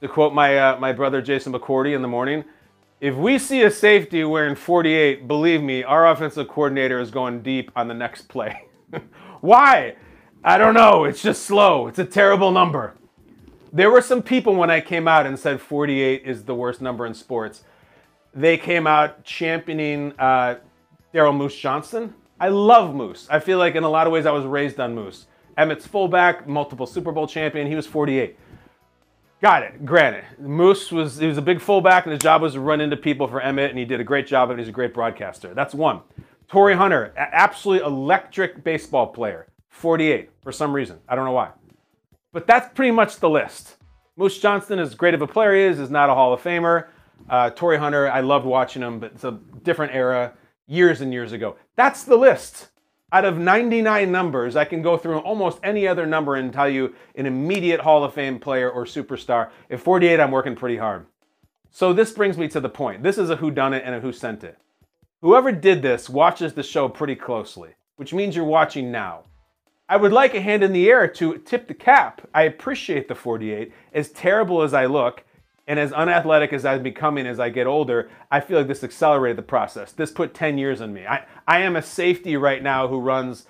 To 0.00 0.08
quote 0.08 0.32
my, 0.32 0.58
uh, 0.58 0.78
my 0.78 0.92
brother 0.92 1.20
Jason 1.20 1.52
McCourty 1.52 1.94
in 1.94 2.02
the 2.02 2.08
morning, 2.08 2.44
if 3.00 3.14
we 3.14 3.38
see 3.38 3.62
a 3.62 3.70
safety 3.70 4.24
wearing 4.24 4.54
48, 4.54 5.28
believe 5.28 5.62
me, 5.62 5.82
our 5.82 6.10
offensive 6.10 6.48
coordinator 6.48 7.00
is 7.00 7.10
going 7.10 7.42
deep 7.42 7.70
on 7.76 7.88
the 7.88 7.94
next 7.94 8.28
play. 8.28 8.64
Why? 9.40 9.96
I 10.42 10.56
don't 10.56 10.74
know. 10.74 11.04
It's 11.04 11.22
just 11.22 11.42
slow. 11.42 11.86
It's 11.86 11.98
a 11.98 12.04
terrible 12.04 12.50
number. 12.50 12.94
There 13.72 13.90
were 13.90 14.00
some 14.00 14.22
people 14.22 14.54
when 14.56 14.70
I 14.70 14.80
came 14.80 15.06
out 15.06 15.26
and 15.26 15.38
said 15.38 15.60
48 15.60 16.22
is 16.24 16.44
the 16.44 16.54
worst 16.54 16.80
number 16.80 17.06
in 17.06 17.14
sports 17.14 17.62
they 18.34 18.56
came 18.56 18.86
out 18.86 19.24
championing 19.24 20.12
uh, 20.18 20.56
Daryl 21.12 21.36
Moose 21.36 21.56
Johnston. 21.56 22.14
I 22.38 22.48
love 22.48 22.94
Moose. 22.94 23.26
I 23.30 23.40
feel 23.40 23.58
like 23.58 23.74
in 23.74 23.84
a 23.84 23.88
lot 23.88 24.06
of 24.06 24.12
ways 24.12 24.26
I 24.26 24.30
was 24.30 24.44
raised 24.44 24.80
on 24.80 24.94
Moose. 24.94 25.26
Emmitt's 25.60 25.86
fullback, 25.86 26.48
multiple 26.48 26.86
Super 26.86 27.12
Bowl 27.12 27.26
champion. 27.26 27.66
He 27.66 27.74
was 27.74 27.86
48. 27.86 28.34
Got 29.42 29.62
it. 29.62 29.84
Granted, 29.84 30.24
Moose 30.38 30.90
was 30.90 31.18
he 31.18 31.26
was 31.26 31.36
a 31.36 31.42
big 31.42 31.60
fullback, 31.60 32.06
and 32.06 32.12
his 32.12 32.20
job 32.20 32.40
was 32.40 32.54
to 32.54 32.60
run 32.60 32.80
into 32.80 32.96
people 32.96 33.28
for 33.28 33.40
Emmitt, 33.40 33.68
and 33.68 33.78
he 33.78 33.84
did 33.84 34.00
a 34.00 34.04
great 34.04 34.26
job, 34.26 34.50
and 34.50 34.58
he's 34.58 34.68
a 34.68 34.72
great 34.72 34.94
broadcaster. 34.94 35.52
That's 35.52 35.74
one. 35.74 36.00
Torii 36.48 36.76
Hunter, 36.76 37.12
absolutely 37.16 37.86
electric 37.86 38.64
baseball 38.64 39.06
player, 39.08 39.46
48 39.68 40.30
for 40.42 40.50
some 40.50 40.72
reason. 40.72 40.98
I 41.08 41.14
don't 41.14 41.24
know 41.26 41.32
why, 41.32 41.50
but 42.32 42.46
that's 42.46 42.74
pretty 42.74 42.90
much 42.90 43.18
the 43.18 43.30
list. 43.30 43.76
Moose 44.16 44.38
Johnston, 44.38 44.78
as 44.78 44.94
great 44.94 45.14
of 45.14 45.22
a 45.22 45.26
player 45.26 45.54
he 45.54 45.62
is, 45.62 45.78
is 45.78 45.90
not 45.90 46.10
a 46.10 46.14
Hall 46.14 46.32
of 46.32 46.42
Famer. 46.42 46.88
Uh, 47.28 47.50
Torii 47.50 47.78
Hunter, 47.78 48.10
I 48.10 48.20
loved 48.20 48.46
watching 48.46 48.82
him, 48.82 48.98
but 48.98 49.12
it's 49.12 49.24
a 49.24 49.38
different 49.62 49.94
era, 49.94 50.34
years 50.66 51.00
and 51.00 51.12
years 51.12 51.32
ago. 51.32 51.56
That's 51.76 52.02
the 52.04 52.16
list. 52.16 52.68
Out 53.12 53.24
of 53.24 53.38
99 53.38 54.12
numbers, 54.12 54.54
I 54.54 54.64
can 54.64 54.82
go 54.82 54.96
through 54.96 55.18
almost 55.18 55.58
any 55.64 55.88
other 55.88 56.06
number 56.06 56.36
and 56.36 56.52
tell 56.52 56.68
you 56.68 56.94
an 57.16 57.26
immediate 57.26 57.80
Hall 57.80 58.04
of 58.04 58.14
Fame 58.14 58.38
player 58.38 58.70
or 58.70 58.84
superstar. 58.84 59.50
At 59.68 59.80
48, 59.80 60.20
I'm 60.20 60.30
working 60.30 60.54
pretty 60.54 60.76
hard. 60.76 61.06
So 61.72 61.92
this 61.92 62.12
brings 62.12 62.38
me 62.38 62.46
to 62.48 62.60
the 62.60 62.68
point. 62.68 63.02
This 63.02 63.18
is 63.18 63.28
a 63.28 63.36
who 63.36 63.50
done 63.50 63.74
it 63.74 63.82
and 63.84 63.96
a 63.96 64.00
who 64.00 64.12
sent 64.12 64.44
it. 64.44 64.58
Whoever 65.22 65.50
did 65.50 65.82
this 65.82 66.08
watches 66.08 66.54
the 66.54 66.62
show 66.62 66.88
pretty 66.88 67.16
closely, 67.16 67.70
which 67.96 68.14
means 68.14 68.36
you're 68.36 68.44
watching 68.44 68.92
now. 68.92 69.24
I 69.88 69.96
would 69.96 70.12
like 70.12 70.34
a 70.34 70.40
hand 70.40 70.62
in 70.62 70.72
the 70.72 70.88
air 70.88 71.08
to 71.08 71.38
tip 71.38 71.66
the 71.66 71.74
cap. 71.74 72.28
I 72.32 72.42
appreciate 72.42 73.08
the 73.08 73.16
48. 73.16 73.72
As 73.92 74.10
terrible 74.10 74.62
as 74.62 74.72
I 74.72 74.86
look, 74.86 75.24
and 75.70 75.78
as 75.78 75.92
unathletic 75.92 76.52
as 76.52 76.64
I'm 76.64 76.82
becoming 76.82 77.28
as 77.28 77.38
I 77.38 77.48
get 77.48 77.68
older, 77.68 78.10
I 78.28 78.40
feel 78.40 78.58
like 78.58 78.66
this 78.66 78.82
accelerated 78.82 79.38
the 79.38 79.42
process. 79.42 79.92
This 79.92 80.10
put 80.10 80.34
10 80.34 80.58
years 80.58 80.80
on 80.80 80.92
me. 80.92 81.06
I, 81.06 81.24
I 81.46 81.60
am 81.60 81.76
a 81.76 81.82
safety 81.82 82.36
right 82.36 82.60
now 82.60 82.88
who 82.88 82.98
runs, 82.98 83.46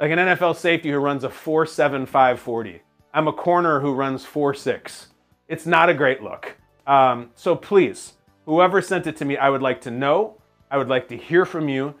like 0.00 0.10
an 0.10 0.18
NFL 0.18 0.56
safety 0.56 0.90
who 0.90 0.98
runs 0.98 1.22
a 1.22 1.28
4.75 1.28 2.38
40. 2.38 2.82
I'm 3.14 3.28
a 3.28 3.32
corner 3.32 3.78
who 3.78 3.94
runs 3.94 4.26
4.6. 4.26 5.06
It's 5.46 5.64
not 5.64 5.88
a 5.88 5.94
great 5.94 6.24
look. 6.24 6.56
Um, 6.88 7.30
so 7.36 7.54
please, 7.54 8.14
whoever 8.46 8.82
sent 8.82 9.06
it 9.06 9.16
to 9.18 9.24
me, 9.24 9.36
I 9.36 9.48
would 9.48 9.62
like 9.62 9.80
to 9.82 9.92
know. 9.92 10.42
I 10.72 10.76
would 10.76 10.88
like 10.88 11.06
to 11.10 11.16
hear 11.16 11.44
from 11.44 11.68
you. 11.68 11.94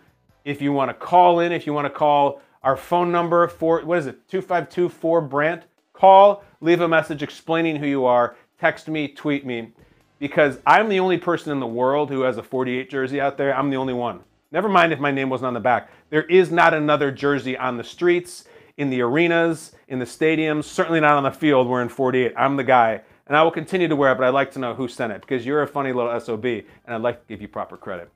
If 0.44 0.60
you 0.60 0.72
want 0.72 0.88
to 0.88 0.94
call 0.94 1.38
in, 1.38 1.52
if 1.52 1.64
you 1.64 1.72
want 1.72 1.86
to 1.86 1.96
call 1.96 2.42
our 2.64 2.76
phone 2.76 3.12
number, 3.12 3.46
for, 3.46 3.82
what 3.82 3.98
is 3.98 4.08
it, 4.08 4.28
2524 4.30 5.20
Brandt, 5.20 5.62
call, 5.92 6.42
leave 6.60 6.80
a 6.80 6.88
message 6.88 7.22
explaining 7.22 7.76
who 7.76 7.86
you 7.86 8.04
are 8.04 8.34
text 8.60 8.88
me, 8.88 9.08
tweet 9.08 9.44
me, 9.46 9.72
because 10.18 10.58
I'm 10.66 10.88
the 10.88 11.00
only 11.00 11.16
person 11.18 11.50
in 11.50 11.60
the 11.60 11.66
world 11.66 12.10
who 12.10 12.20
has 12.22 12.36
a 12.36 12.42
48 12.42 12.90
jersey 12.90 13.20
out 13.20 13.38
there. 13.38 13.56
I'm 13.56 13.70
the 13.70 13.76
only 13.76 13.94
one. 13.94 14.20
Never 14.52 14.68
mind 14.68 14.92
if 14.92 15.00
my 15.00 15.10
name 15.10 15.30
wasn't 15.30 15.48
on 15.48 15.54
the 15.54 15.60
back. 15.60 15.90
There 16.10 16.24
is 16.24 16.50
not 16.50 16.74
another 16.74 17.10
jersey 17.10 17.56
on 17.56 17.76
the 17.78 17.84
streets, 17.84 18.44
in 18.76 18.90
the 18.90 19.00
arenas, 19.00 19.72
in 19.88 19.98
the 19.98 20.04
stadiums, 20.04 20.64
certainly 20.64 21.00
not 21.00 21.16
on 21.16 21.22
the 21.22 21.30
field 21.30 21.68
wearing 21.68 21.88
48. 21.88 22.32
I'm 22.36 22.56
the 22.56 22.64
guy. 22.64 23.00
And 23.26 23.36
I 23.36 23.42
will 23.42 23.50
continue 23.50 23.86
to 23.86 23.94
wear 23.94 24.12
it, 24.12 24.16
but 24.16 24.24
I'd 24.24 24.34
like 24.34 24.50
to 24.52 24.58
know 24.58 24.74
who 24.74 24.88
sent 24.88 25.12
it 25.12 25.20
because 25.20 25.46
you're 25.46 25.62
a 25.62 25.66
funny 25.66 25.92
little 25.92 26.18
SOB 26.18 26.44
and 26.44 26.64
I'd 26.88 27.02
like 27.02 27.20
to 27.20 27.26
give 27.28 27.40
you 27.40 27.48
proper 27.48 27.76
credit. 27.76 28.10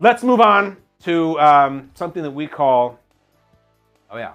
Let's 0.00 0.22
move 0.22 0.40
on 0.40 0.78
to 1.02 1.38
um, 1.38 1.90
something 1.94 2.22
that 2.22 2.30
we 2.30 2.46
call, 2.46 2.98
oh 4.10 4.16
yeah, 4.16 4.34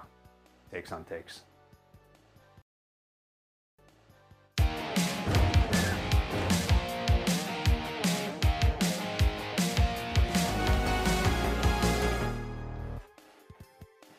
takes 0.70 0.92
on 0.92 1.04
takes. 1.04 1.40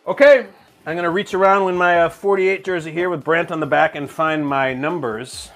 Okay, 0.08 0.48
I'm 0.86 0.96
to 1.04 1.10
reach 1.10 1.34
around 1.34 1.68
in 1.68 1.76
my 1.76 2.04
uh, 2.04 2.10
48 2.10 2.64
jersey 2.64 2.94
here 2.94 3.10
with 3.10 3.26
Brandt 3.26 3.52
on 3.52 3.60
the 3.60 3.66
back 3.66 3.94
and 3.94 4.10
find 4.10 4.48
my 4.48 4.74
numbers. 4.74 5.52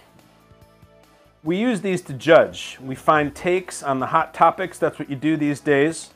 We 1.42 1.56
use 1.56 1.80
these 1.80 2.02
to 2.02 2.14
judge. 2.14 2.78
We 2.82 2.94
find 2.94 3.34
takes 3.34 3.82
on 3.82 4.00
the 4.00 4.08
hot 4.08 4.34
topics. 4.34 4.78
That's 4.78 5.00
what 5.00 5.10
you 5.10 5.16
do 5.16 5.38
these 5.38 5.62
days. 5.62 6.10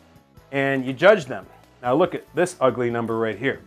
And 0.52 0.86
you 0.86 0.92
judge 0.92 1.28
them. 1.28 1.46
Now, 1.82 1.96
look 1.96 2.14
at 2.14 2.26
this 2.36 2.58
ugly 2.60 2.90
number 2.90 3.18
right 3.18 3.38
here. 3.38 3.62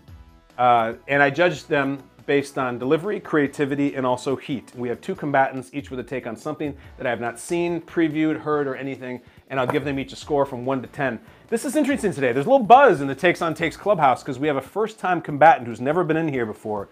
Uh, 0.59 0.97
and 1.07 1.23
I 1.23 1.31
judge 1.31 1.65
them 1.65 2.03
based 2.27 2.59
on 2.59 2.79
delivery, 2.79 3.21
creativity, 3.21 3.95
and 3.95 4.05
also 4.05 4.37
heat. 4.37 4.71
We 4.77 4.91
have 4.91 5.01
two 5.01 5.15
combatants, 5.15 5.71
each 5.73 5.91
with 5.91 5.99
a 5.99 6.05
take 6.05 6.27
on 6.27 6.37
something 6.37 6.77
that 6.99 7.07
I 7.07 7.11
have 7.11 7.23
not 7.23 7.41
seen, 7.41 7.81
previewed, 7.81 8.39
heard, 8.39 8.67
or 8.67 8.77
anything, 8.77 9.23
and 9.49 9.59
I'll 9.59 9.67
give 9.67 9.87
them 9.87 9.99
each 9.99 10.13
a 10.13 10.17
score 10.17 10.45
from 10.45 10.67
1 10.67 10.83
to 10.83 10.89
10. 10.89 11.19
This 11.51 11.65
is 11.65 11.77
interesting 11.77 12.13
today. 12.13 12.33
There's 12.33 12.45
a 12.45 12.51
little 12.51 12.67
buzz 12.67 13.01
in 13.01 13.07
the 13.07 13.15
Takes 13.15 13.41
on 13.41 13.55
Takes 13.55 13.75
Clubhouse 13.75 14.23
because 14.23 14.39
we 14.39 14.49
have 14.49 14.59
a 14.59 14.61
first 14.61 14.99
time 14.99 15.23
combatant 15.23 15.67
who's 15.67 15.81
never 15.81 16.05
been 16.05 16.19
in 16.19 16.29
here 16.29 16.45
before 16.45 16.91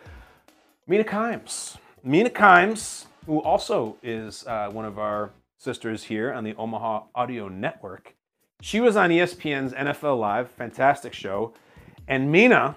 Mina 0.87 1.05
Kimes. 1.05 1.77
Mina 2.03 2.31
Kimes, 2.31 3.05
who 3.27 3.43
also 3.43 3.99
is 4.03 4.47
uh, 4.47 4.71
one 4.73 4.87
of 4.87 4.99
our 4.99 5.31
sisters 5.59 6.05
here 6.05 6.33
on 6.33 6.43
the 6.43 6.55
Omaha 6.55 7.03
Audio 7.15 7.49
Network. 7.49 8.15
She 8.63 8.81
was 8.81 8.97
on 8.97 9.11
ESPN's 9.11 9.75
NFL 9.75 10.19
Live, 10.19 10.51
fantastic 10.53 11.13
show. 11.13 11.53
And 12.09 12.33
Mina, 12.33 12.77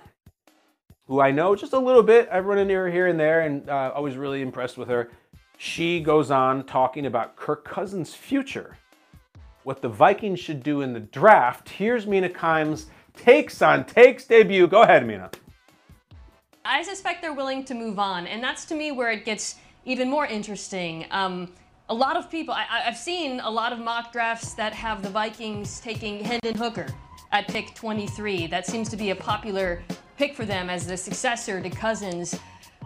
who 1.08 1.22
I 1.22 1.32
know 1.32 1.56
just 1.56 1.72
a 1.72 1.80
little 1.80 2.04
bit, 2.04 2.28
I've 2.30 2.46
run 2.46 2.58
into 2.58 2.74
her 2.74 2.92
here 2.92 3.08
and 3.08 3.18
there 3.18 3.40
and 3.40 3.70
uh, 3.70 3.94
I 3.96 4.02
was 4.02 4.18
really 4.18 4.42
impressed 4.42 4.78
with 4.78 4.90
her. 4.90 5.12
She 5.58 6.02
goes 6.02 6.30
on 6.30 6.66
talking 6.66 7.06
about 7.06 7.38
Kirk 7.38 7.64
Cousins' 7.64 8.14
future 8.14 8.79
what 9.64 9.82
the 9.82 9.90
Vikings 9.90 10.40
should 10.40 10.64
do 10.64 10.82
in 10.82 10.94
the 10.94 11.00
draft. 11.00 11.70
Here's 11.70 12.08
Mina 12.08 12.30
Kimes' 12.30 12.86
takes 13.16 13.62
on 13.62 13.86
takes 13.86 14.26
debut. 14.26 14.68
Go 14.68 14.84
ahead, 14.84 15.06
Mina. 15.06 15.30
I 16.66 16.84
suspect 16.84 17.22
they're 17.22 17.34
willing 17.34 17.64
to 17.66 17.74
move 17.74 18.00
on, 18.00 18.28
and 18.28 18.44
that's 18.44 18.66
to 18.66 18.76
me 18.76 18.92
where 18.92 19.12
it 19.12 19.26
gets 19.26 19.56
even 19.86 20.10
more 20.10 20.26
interesting. 20.26 21.06
Um, 21.12 21.54
a 21.90 21.94
lot 21.94 22.16
of 22.16 22.30
people, 22.30 22.54
I, 22.54 22.66
have 22.84 22.98
seen 22.98 23.40
a 23.40 23.50
lot 23.50 23.74
of 23.74 23.80
mock 23.80 24.12
drafts 24.12 24.54
that 24.54 24.74
have 24.74 25.02
the 25.02 25.10
Vikings 25.10 25.80
taking 25.80 26.24
Hendon 26.24 26.56
Hooker 26.56 26.88
at 27.32 27.48
pick 27.48 27.74
23. 27.74 28.48
That 28.48 28.68
seems 28.68 28.90
to 28.90 28.98
be 28.98 29.10
a 29.10 29.16
popular 29.16 29.82
pick 30.18 30.36
for 30.36 30.46
them 30.46 30.70
as 30.70 30.86
the 30.86 30.98
successor 30.98 31.62
to 31.62 31.70
Cousins. 31.70 32.38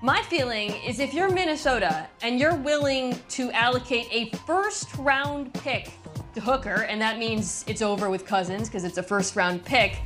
My 0.02 0.22
feeling 0.24 0.72
is 0.86 1.00
if 1.00 1.14
you're 1.14 1.30
Minnesota 1.30 2.08
and 2.22 2.40
you're 2.40 2.56
willing 2.56 3.20
to 3.30 3.52
allocate 3.52 4.08
a 4.12 4.30
first 4.46 4.94
round 4.98 5.54
pick 5.54 5.92
The 6.34 6.42
Hooker, 6.42 6.84
and 6.84 7.02
that 7.02 7.20
means 7.20 7.64
it's 7.68 7.82
over 7.82 8.10
with 8.10 8.26
Cousins 8.26 8.68
because 8.68 8.84
it's 8.84 8.98
a 8.98 9.04
first 9.04 9.36
round 9.36 9.64
pick. 9.64 10.00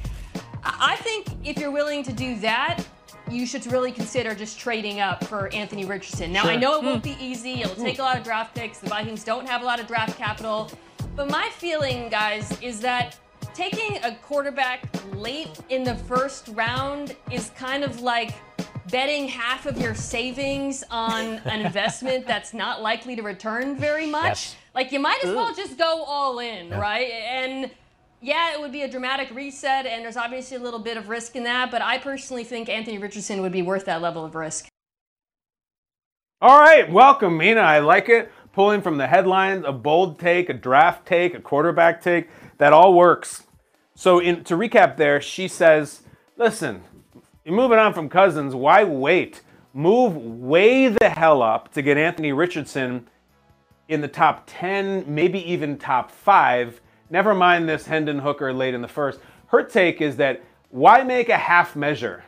I 0.63 0.97
think 0.97 1.27
if 1.43 1.57
you're 1.57 1.71
willing 1.71 2.03
to 2.03 2.11
do 2.11 2.37
that, 2.39 2.83
you 3.29 3.45
should 3.45 3.65
really 3.71 3.91
consider 3.91 4.33
just 4.35 4.59
trading 4.59 4.99
up 4.99 5.23
for 5.25 5.53
Anthony 5.53 5.85
Richardson. 5.85 6.31
Now, 6.31 6.43
sure. 6.43 6.51
I 6.51 6.55
know 6.55 6.77
it 6.77 6.83
won't 6.83 7.05
hmm. 7.05 7.13
be 7.13 7.17
easy. 7.23 7.61
It'll 7.61 7.75
take 7.75 7.99
a 7.99 8.01
lot 8.01 8.17
of 8.17 8.23
draft 8.23 8.55
picks. 8.55 8.79
The 8.79 8.89
Vikings 8.89 9.23
don't 9.23 9.47
have 9.47 9.61
a 9.61 9.65
lot 9.65 9.79
of 9.79 9.87
draft 9.87 10.17
capital. 10.17 10.71
But 11.15 11.29
my 11.29 11.49
feeling, 11.53 12.09
guys, 12.09 12.59
is 12.61 12.79
that 12.81 13.17
taking 13.53 13.97
a 14.03 14.15
quarterback 14.15 14.87
late 15.15 15.59
in 15.69 15.83
the 15.83 15.95
first 15.95 16.49
round 16.49 17.15
is 17.31 17.51
kind 17.55 17.83
of 17.83 18.01
like 18.01 18.35
betting 18.91 19.27
half 19.27 19.65
of 19.65 19.79
your 19.81 19.95
savings 19.95 20.83
on 20.89 21.39
an 21.45 21.65
investment 21.65 22.25
that's 22.25 22.53
not 22.53 22.81
likely 22.81 23.15
to 23.15 23.21
return 23.21 23.75
very 23.75 24.05
much. 24.05 24.23
Yes. 24.23 24.55
Like 24.77 24.91
you 24.91 24.99
might 24.99 25.23
as 25.23 25.33
well 25.33 25.55
just 25.55 25.75
go 25.75 26.03
all 26.03 26.37
in, 26.37 26.67
yeah. 26.67 26.79
right? 26.79 27.09
And 27.09 27.71
yeah, 28.21 28.53
it 28.53 28.61
would 28.61 28.71
be 28.71 28.83
a 28.83 28.87
dramatic 28.87 29.33
reset, 29.33 29.87
and 29.87 30.05
there's 30.05 30.17
obviously 30.17 30.55
a 30.55 30.59
little 30.59 30.79
bit 30.79 30.97
of 30.97 31.09
risk 31.09 31.35
in 31.35 31.45
that, 31.45 31.71
but 31.71 31.81
I 31.81 31.97
personally 31.97 32.43
think 32.43 32.69
Anthony 32.69 32.99
Richardson 32.99 33.41
would 33.41 33.51
be 33.51 33.63
worth 33.63 33.85
that 33.85 34.03
level 34.03 34.23
of 34.23 34.35
risk. 34.35 34.67
All 36.39 36.59
right, 36.59 36.87
welcome, 36.91 37.39
Mina. 37.39 37.61
I 37.61 37.79
like 37.79 38.07
it. 38.07 38.31
Pulling 38.53 38.83
from 38.83 38.97
the 38.97 39.07
headlines, 39.07 39.65
a 39.65 39.71
bold 39.71 40.19
take, 40.19 40.47
a 40.47 40.53
draft 40.53 41.07
take, 41.07 41.33
a 41.33 41.39
quarterback 41.39 41.99
take, 41.99 42.29
that 42.59 42.71
all 42.71 42.93
works. 42.93 43.47
So, 43.95 44.19
in, 44.19 44.43
to 44.43 44.53
recap, 44.53 44.97
there, 44.97 45.19
she 45.21 45.47
says, 45.47 46.03
listen, 46.37 46.83
you're 47.43 47.55
moving 47.55 47.79
on 47.79 47.95
from 47.95 48.09
Cousins. 48.09 48.53
Why 48.53 48.83
wait? 48.83 49.41
Move 49.73 50.15
way 50.15 50.87
the 50.87 51.09
hell 51.09 51.41
up 51.41 51.73
to 51.73 51.81
get 51.81 51.97
Anthony 51.97 52.31
Richardson 52.31 53.07
in 53.87 54.01
the 54.01 54.07
top 54.07 54.43
10, 54.47 55.05
maybe 55.07 55.39
even 55.49 55.77
top 55.77 56.11
five. 56.11 56.81
Never 57.09 57.33
mind 57.33 57.69
this 57.69 57.85
Hendon 57.85 58.19
Hooker 58.19 58.53
late 58.53 58.73
in 58.73 58.81
the 58.81 58.87
first. 58.87 59.19
Her 59.47 59.63
take 59.63 60.01
is 60.01 60.17
that 60.17 60.43
why 60.69 61.03
make 61.03 61.29
a 61.29 61.37
half 61.37 61.75
measure? 61.75 62.23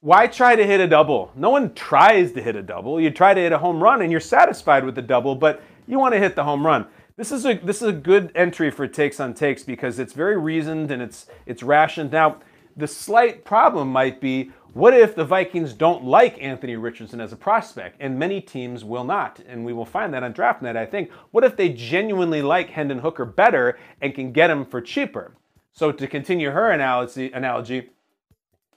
Why 0.00 0.26
try 0.26 0.56
to 0.56 0.66
hit 0.66 0.80
a 0.80 0.86
double? 0.86 1.30
No 1.34 1.50
one 1.50 1.74
tries 1.74 2.32
to 2.32 2.42
hit 2.42 2.56
a 2.56 2.62
double. 2.62 3.00
You 3.00 3.10
try 3.10 3.34
to 3.34 3.40
hit 3.40 3.52
a 3.52 3.58
home 3.58 3.82
run 3.82 4.02
and 4.02 4.10
you're 4.10 4.20
satisfied 4.20 4.84
with 4.84 4.94
the 4.94 5.02
double, 5.02 5.34
but 5.34 5.62
you 5.86 5.98
want 5.98 6.14
to 6.14 6.20
hit 6.20 6.36
the 6.36 6.44
home 6.44 6.64
run. 6.64 6.86
This 7.16 7.32
is 7.32 7.44
a 7.44 7.54
this 7.54 7.82
is 7.82 7.88
a 7.88 7.92
good 7.92 8.32
entry 8.34 8.70
for 8.70 8.86
takes 8.86 9.20
on 9.20 9.34
takes 9.34 9.62
because 9.62 9.98
it's 9.98 10.14
very 10.14 10.38
reasoned 10.38 10.90
and 10.90 11.02
it's 11.02 11.26
it's 11.44 11.62
rationed. 11.62 12.12
Now, 12.12 12.38
the 12.76 12.86
slight 12.86 13.44
problem 13.44 13.88
might 13.88 14.20
be 14.22 14.52
what 14.72 14.94
if 14.94 15.14
the 15.14 15.24
Vikings 15.24 15.72
don't 15.72 16.04
like 16.04 16.40
Anthony 16.42 16.76
Richardson 16.76 17.20
as 17.20 17.32
a 17.32 17.36
prospect? 17.36 17.96
And 18.00 18.18
many 18.18 18.40
teams 18.40 18.84
will 18.84 19.04
not. 19.04 19.40
And 19.48 19.64
we 19.64 19.72
will 19.72 19.84
find 19.84 20.14
that 20.14 20.22
on 20.22 20.32
DraftNet, 20.32 20.76
I 20.76 20.86
think. 20.86 21.10
What 21.32 21.44
if 21.44 21.56
they 21.56 21.70
genuinely 21.70 22.42
like 22.42 22.70
Hendon 22.70 23.00
Hooker 23.00 23.24
better 23.24 23.78
and 24.00 24.14
can 24.14 24.32
get 24.32 24.50
him 24.50 24.64
for 24.64 24.80
cheaper? 24.80 25.34
So, 25.72 25.92
to 25.92 26.06
continue 26.06 26.50
her 26.50 26.70
analogy, 26.70 27.32
analogy 27.32 27.90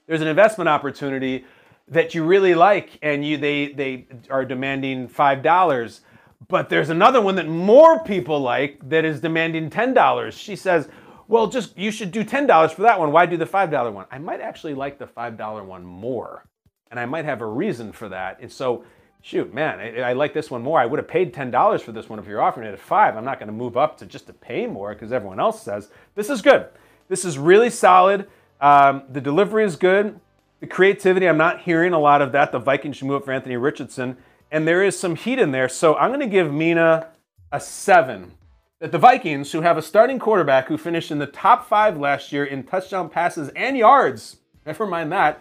there's 0.06 0.20
an 0.20 0.28
investment 0.28 0.68
opportunity 0.68 1.44
that 1.88 2.14
you 2.14 2.24
really 2.24 2.54
like 2.54 2.98
and 3.02 3.24
you 3.24 3.36
they, 3.36 3.72
they 3.72 4.06
are 4.30 4.44
demanding 4.44 5.08
$5. 5.08 6.00
But 6.48 6.68
there's 6.68 6.90
another 6.90 7.20
one 7.22 7.36
that 7.36 7.48
more 7.48 8.02
people 8.04 8.40
like 8.40 8.88
that 8.88 9.04
is 9.04 9.20
demanding 9.20 9.70
$10. 9.70 10.32
She 10.32 10.56
says, 10.56 10.88
well, 11.28 11.46
just 11.46 11.76
you 11.78 11.90
should 11.90 12.10
do 12.10 12.24
$10 12.24 12.72
for 12.72 12.82
that 12.82 12.98
one. 12.98 13.12
Why 13.12 13.26
do 13.26 13.36
the 13.36 13.46
$5 13.46 13.92
one? 13.92 14.06
I 14.10 14.18
might 14.18 14.40
actually 14.40 14.74
like 14.74 14.98
the 14.98 15.06
$5 15.06 15.64
one 15.64 15.84
more. 15.84 16.44
And 16.90 17.00
I 17.00 17.06
might 17.06 17.24
have 17.24 17.40
a 17.40 17.46
reason 17.46 17.92
for 17.92 18.08
that. 18.10 18.38
And 18.40 18.52
so, 18.52 18.84
shoot, 19.22 19.52
man, 19.52 19.80
I, 19.80 20.10
I 20.10 20.12
like 20.12 20.34
this 20.34 20.50
one 20.50 20.62
more. 20.62 20.78
I 20.78 20.86
would 20.86 20.98
have 20.98 21.08
paid 21.08 21.34
$10 21.34 21.80
for 21.80 21.92
this 21.92 22.08
one 22.08 22.18
if 22.18 22.26
you're 22.26 22.42
offering 22.42 22.68
it 22.68 22.72
at 22.72 22.78
five. 22.78 23.16
I'm 23.16 23.24
not 23.24 23.38
going 23.38 23.48
to 23.48 23.54
move 23.54 23.76
up 23.76 23.98
to 23.98 24.06
just 24.06 24.26
to 24.26 24.32
pay 24.32 24.66
more 24.66 24.92
because 24.92 25.12
everyone 25.12 25.40
else 25.40 25.62
says. 25.62 25.88
This 26.14 26.30
is 26.30 26.42
good. 26.42 26.68
This 27.08 27.24
is 27.24 27.38
really 27.38 27.70
solid. 27.70 28.28
Um, 28.60 29.02
the 29.10 29.20
delivery 29.20 29.64
is 29.64 29.76
good. 29.76 30.20
The 30.60 30.66
creativity, 30.66 31.28
I'm 31.28 31.36
not 31.36 31.62
hearing 31.62 31.92
a 31.92 31.98
lot 31.98 32.22
of 32.22 32.32
that. 32.32 32.52
The 32.52 32.58
Vikings 32.58 32.96
should 32.96 33.06
move 33.06 33.16
up 33.16 33.24
for 33.24 33.32
Anthony 33.32 33.56
Richardson. 33.56 34.16
And 34.50 34.68
there 34.68 34.84
is 34.84 34.98
some 34.98 35.16
heat 35.16 35.38
in 35.38 35.50
there. 35.50 35.68
So 35.68 35.96
I'm 35.96 36.10
going 36.10 36.20
to 36.20 36.26
give 36.26 36.52
Mina 36.52 37.08
a 37.50 37.60
seven 37.60 38.32
that 38.80 38.92
the 38.92 38.98
Vikings, 38.98 39.52
who 39.52 39.60
have 39.60 39.78
a 39.78 39.82
starting 39.82 40.18
quarterback 40.18 40.66
who 40.66 40.76
finished 40.76 41.10
in 41.10 41.18
the 41.18 41.26
top 41.26 41.68
five 41.68 41.96
last 41.96 42.32
year 42.32 42.44
in 42.44 42.64
touchdown 42.64 43.08
passes 43.08 43.48
and 43.50 43.76
yards, 43.76 44.38
never 44.66 44.86
mind 44.86 45.12
that, 45.12 45.40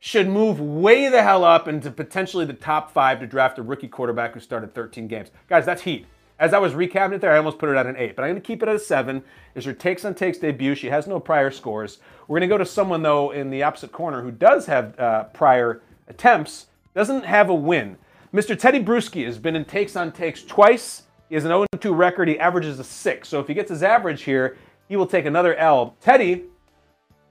should 0.00 0.28
move 0.28 0.60
way 0.60 1.08
the 1.08 1.22
hell 1.22 1.42
up 1.42 1.66
into 1.66 1.90
potentially 1.90 2.44
the 2.44 2.52
top 2.52 2.92
five 2.92 3.18
to 3.18 3.26
draft 3.26 3.58
a 3.58 3.62
rookie 3.62 3.88
quarterback 3.88 4.32
who 4.32 4.40
started 4.40 4.74
13 4.74 5.08
games. 5.08 5.30
Guys, 5.48 5.66
that's 5.66 5.82
heat. 5.82 6.06
As 6.38 6.54
I 6.54 6.58
was 6.58 6.74
recapping 6.74 7.14
it 7.14 7.20
there, 7.20 7.32
I 7.32 7.38
almost 7.38 7.58
put 7.58 7.68
it 7.68 7.76
at 7.76 7.86
an 7.86 7.96
eight, 7.96 8.14
but 8.14 8.22
I'm 8.22 8.30
going 8.30 8.40
to 8.40 8.46
keep 8.46 8.62
it 8.62 8.68
at 8.68 8.76
a 8.76 8.78
seven. 8.78 9.24
Is 9.56 9.64
her 9.64 9.72
takes 9.72 10.04
on 10.04 10.14
takes 10.14 10.38
debut. 10.38 10.76
She 10.76 10.86
has 10.86 11.08
no 11.08 11.18
prior 11.18 11.50
scores. 11.50 11.98
We're 12.28 12.38
going 12.38 12.48
to 12.48 12.54
go 12.54 12.58
to 12.58 12.64
someone, 12.64 13.02
though, 13.02 13.32
in 13.32 13.50
the 13.50 13.64
opposite 13.64 13.90
corner 13.90 14.22
who 14.22 14.30
does 14.30 14.66
have 14.66 14.96
uh, 15.00 15.24
prior 15.24 15.82
attempts, 16.06 16.66
doesn't 16.94 17.24
have 17.24 17.50
a 17.50 17.54
win. 17.54 17.98
Mr. 18.32 18.56
Tedy 18.56 18.84
Bruschi 18.84 19.24
has 19.24 19.36
been 19.36 19.56
in 19.56 19.64
takes 19.64 19.96
on 19.96 20.12
takes 20.12 20.44
twice 20.44 21.02
he 21.28 21.34
has 21.34 21.44
an 21.44 21.50
0 21.50 21.66
2 21.78 21.94
record. 21.94 22.28
He 22.28 22.38
averages 22.38 22.78
a 22.78 22.84
6. 22.84 23.28
So 23.28 23.40
if 23.40 23.46
he 23.46 23.54
gets 23.54 23.70
his 23.70 23.82
average 23.82 24.22
here, 24.22 24.56
he 24.88 24.96
will 24.96 25.06
take 25.06 25.26
another 25.26 25.54
L. 25.54 25.96
Tedy 26.02 26.44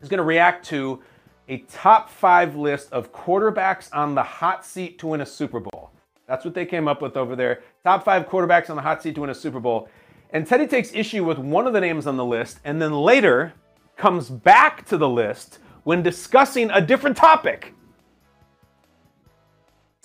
is 0.02 0.10
going 0.10 0.20
to 0.20 0.24
react 0.24 0.66
to 0.68 1.02
a 1.50 1.60
top 1.70 2.10
five 2.10 2.56
list 2.56 2.92
of 2.92 3.12
quarterbacks 3.12 3.90
on 3.94 4.16
the 4.16 4.24
hot 4.24 4.66
seat 4.66 5.00
to 5.00 5.08
win 5.08 5.22
a 5.22 5.26
Super 5.26 5.60
Bowl. 5.60 5.92
That's 6.28 6.44
what 6.44 6.54
they 6.54 6.66
came 6.66 6.88
up 6.88 7.02
with 7.02 7.16
over 7.16 7.36
there. 7.36 7.64
Top 7.84 8.04
five 8.04 8.28
quarterbacks 8.28 8.70
on 8.70 8.76
the 8.76 8.82
hot 8.82 9.02
seat 9.02 9.16
to 9.16 9.22
win 9.22 9.30
a 9.30 9.36
Super 9.36 9.60
Bowl. 9.60 9.90
And 10.32 10.46
Tedy 10.46 10.70
takes 10.70 10.94
issue 10.94 11.24
with 11.24 11.38
one 11.38 11.66
of 11.66 11.74
the 11.74 11.80
names 11.80 12.06
on 12.06 12.18
the 12.18 12.26
list 12.26 12.60
and 12.66 12.82
then 12.82 12.92
later 12.92 13.54
comes 13.96 14.30
back 14.30 14.86
to 14.88 14.98
the 14.98 15.08
list 15.08 15.60
when 15.84 16.04
discussing 16.04 16.70
a 16.72 16.82
different 16.82 17.16
topic 17.16 17.74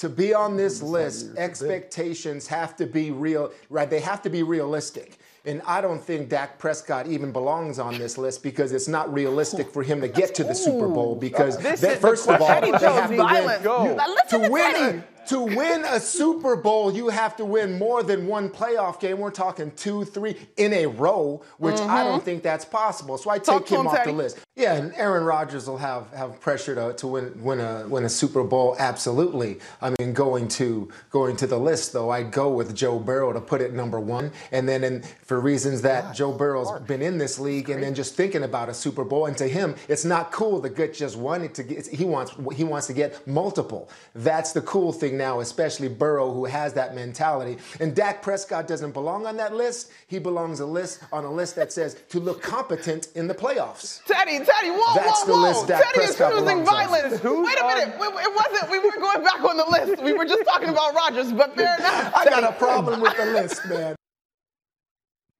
to 0.03 0.09
be 0.09 0.35
on 0.35 0.57
this 0.57 0.83
list, 0.83 1.37
expectations 1.37 2.49
have 2.49 2.75
to 2.75 2.87
be 2.87 3.13
real, 3.13 3.53
right? 3.71 3.89
They 3.89 4.01
have 4.01 4.21
to 4.23 4.31
be 4.31 4.43
realistic. 4.43 5.17
And 5.45 5.63
I 5.65 5.81
don't 5.81 6.03
think 6.03 6.29
Dak 6.29 6.59
Prescott 6.59 7.07
even 7.07 7.31
belongs 7.31 7.79
on 7.79 7.99
this 7.99 8.19
list 8.19 8.43
because 8.43 8.73
it's 8.73 8.89
not 8.89 9.13
realistic 9.15 9.71
for 9.71 9.85
him 9.85 10.01
to 10.01 10.09
get 10.09 10.35
to 10.35 10.45
the 10.45 10.55
Super 10.55 10.89
Bowl 10.89 11.15
because 11.15 11.57
they, 11.57 11.95
first 11.95 12.29
of 12.29 12.43
all, 12.43 12.61
they 12.61 12.71
have 12.73 13.11
to 13.11 13.19
win. 13.19 13.85
You, 13.85 14.39
to 14.39 14.51
win 14.51 14.77
a, 14.77 15.29
to 15.29 15.41
win 15.41 15.85
a 15.85 16.01
Super 16.01 16.57
Bowl, 16.57 16.93
you 16.93 17.09
have 17.09 17.37
to 17.37 17.45
win 17.45 17.79
more 17.79 18.03
than 18.03 18.27
one 18.27 18.49
playoff 18.49 18.99
game. 18.99 19.19
We're 19.19 19.31
talking 19.31 19.71
two, 19.77 20.05
three 20.05 20.37
in 20.57 20.73
a 20.73 20.87
row, 20.87 21.43
which 21.59 21.77
mm-hmm. 21.77 21.91
I 21.91 22.03
don't 22.05 22.25
think 22.25 22.43
that's 22.43 22.65
possible. 22.65 23.19
So 23.19 23.31
I 23.31 23.39
take 23.39 23.47
Talk 23.47 23.69
him, 23.69 23.81
him 23.81 23.87
off 23.89 23.99
Tedy. 23.99 24.05
the 24.07 24.13
list. 24.13 24.39
Yeah, 24.55 24.75
and 24.75 24.93
Aaron 24.97 25.25
Rodgers 25.25 25.67
will 25.67 25.79
have, 25.79 26.13
have 26.13 26.39
pressure 26.39 26.75
to, 26.75 26.93
to 26.99 27.07
win 27.07 27.43
win 27.43 27.59
a 27.59 27.89
win 27.89 28.05
a 28.05 28.09
Super 28.11 28.45
Bowl. 28.45 28.77
Absolutely. 28.79 29.59
I 29.81 29.95
mean, 29.99 30.13
going 30.13 30.47
to 30.49 30.91
going 31.09 31.37
to 31.37 31.47
the 31.47 31.59
list 31.59 31.95
though, 31.95 32.11
I'd 32.11 32.33
go 32.33 32.51
with 32.51 32.77
Joe 32.77 32.99
Burrow 32.99 33.33
to 33.33 33.41
put 33.41 33.63
it 33.63 33.73
number 33.73 33.99
one, 33.99 34.31
and 34.51 34.69
then 34.69 34.85
in, 34.85 35.05
for 35.25 35.41
reasons 35.41 35.81
that 35.83 36.15
Joe 36.15 36.33
Burrow's 36.33 36.83
been 36.83 37.01
in 37.01 37.17
this 37.17 37.39
league, 37.39 37.71
and 37.71 37.83
then 37.83 37.95
just 37.95 38.15
thinking 38.15 38.43
about 38.43 38.69
a 38.69 38.75
Super 38.75 39.05
Bowl, 39.05 39.25
and 39.25 39.39
to 39.39 39.49
him, 39.49 39.75
it's 39.89 40.05
not 40.05 40.33
cool 40.33 40.61
to 40.61 40.69
get 40.69 40.93
just 40.93 41.17
one. 41.17 41.49
To 41.49 41.63
get, 41.63 41.87
he 41.87 42.05
wants 42.05 42.35
he 42.55 42.65
wants 42.65 42.87
to 42.89 42.93
get 42.93 43.27
multiple. 43.27 43.89
That's 44.15 44.53
the 44.53 44.61
cool 44.61 44.93
thing 44.93 45.17
now, 45.17 45.41
especially 45.41 45.89
Burrow, 45.89 46.31
who 46.31 46.45
has 46.45 46.75
that 46.75 46.95
mentality. 46.95 47.57
And 47.81 47.97
Dak 47.97 48.21
Prescott 48.21 48.69
doesn't 48.69 48.93
belong 48.93 49.25
on 49.25 49.39
that 49.39 49.55
list. 49.55 49.93
He 50.09 50.19
belongs 50.19 50.61
a 50.61 50.67
list 50.67 51.01
on 51.11 51.25
a 51.25 51.33
list 51.33 51.57
that 51.57 51.73
says 51.73 51.97
to 52.11 52.21
look 52.21 52.43
competent 52.43 53.09
in 53.15 53.29
the 53.29 53.35
playoffs. 53.35 54.03
Tedy, 54.05 54.42
Tedy, 54.45 54.71
whoa, 54.71 54.95
That's 54.95 55.23
whoa, 55.23 55.27
the 55.27 55.33
whoa. 55.33 55.43
list 55.43 55.67
Dak 55.69 55.83
Tedy 55.85 56.05
is 56.05 56.17
Prescott 56.17 56.33
choosing 56.39 56.65
violence. 56.65 57.21
Who's 57.21 57.47
Wait 57.47 57.61
a 57.61 57.67
minute. 57.67 57.99
Wait, 58.01 58.15
wait, 58.15 58.25
It 58.27 58.35
wasn't. 58.35 58.71
We 58.71 58.79
weren't 58.79 59.01
going 59.01 59.23
back 59.25 59.43
on 59.45 59.57
the 59.57 59.67
list. 59.67 60.03
We 60.03 60.13
were 60.13 60.25
just 60.25 60.45
talking 60.45 60.69
about 60.69 60.95
Rodgers, 60.95 61.33
but 61.33 61.55
fair 61.57 61.77
enough. 61.79 62.13
I 62.15 62.25
got 62.25 62.45
a 62.45 62.53
problem 62.53 63.01
with 63.01 63.17
the 63.17 63.27
list, 63.27 63.67
man. 63.69 63.95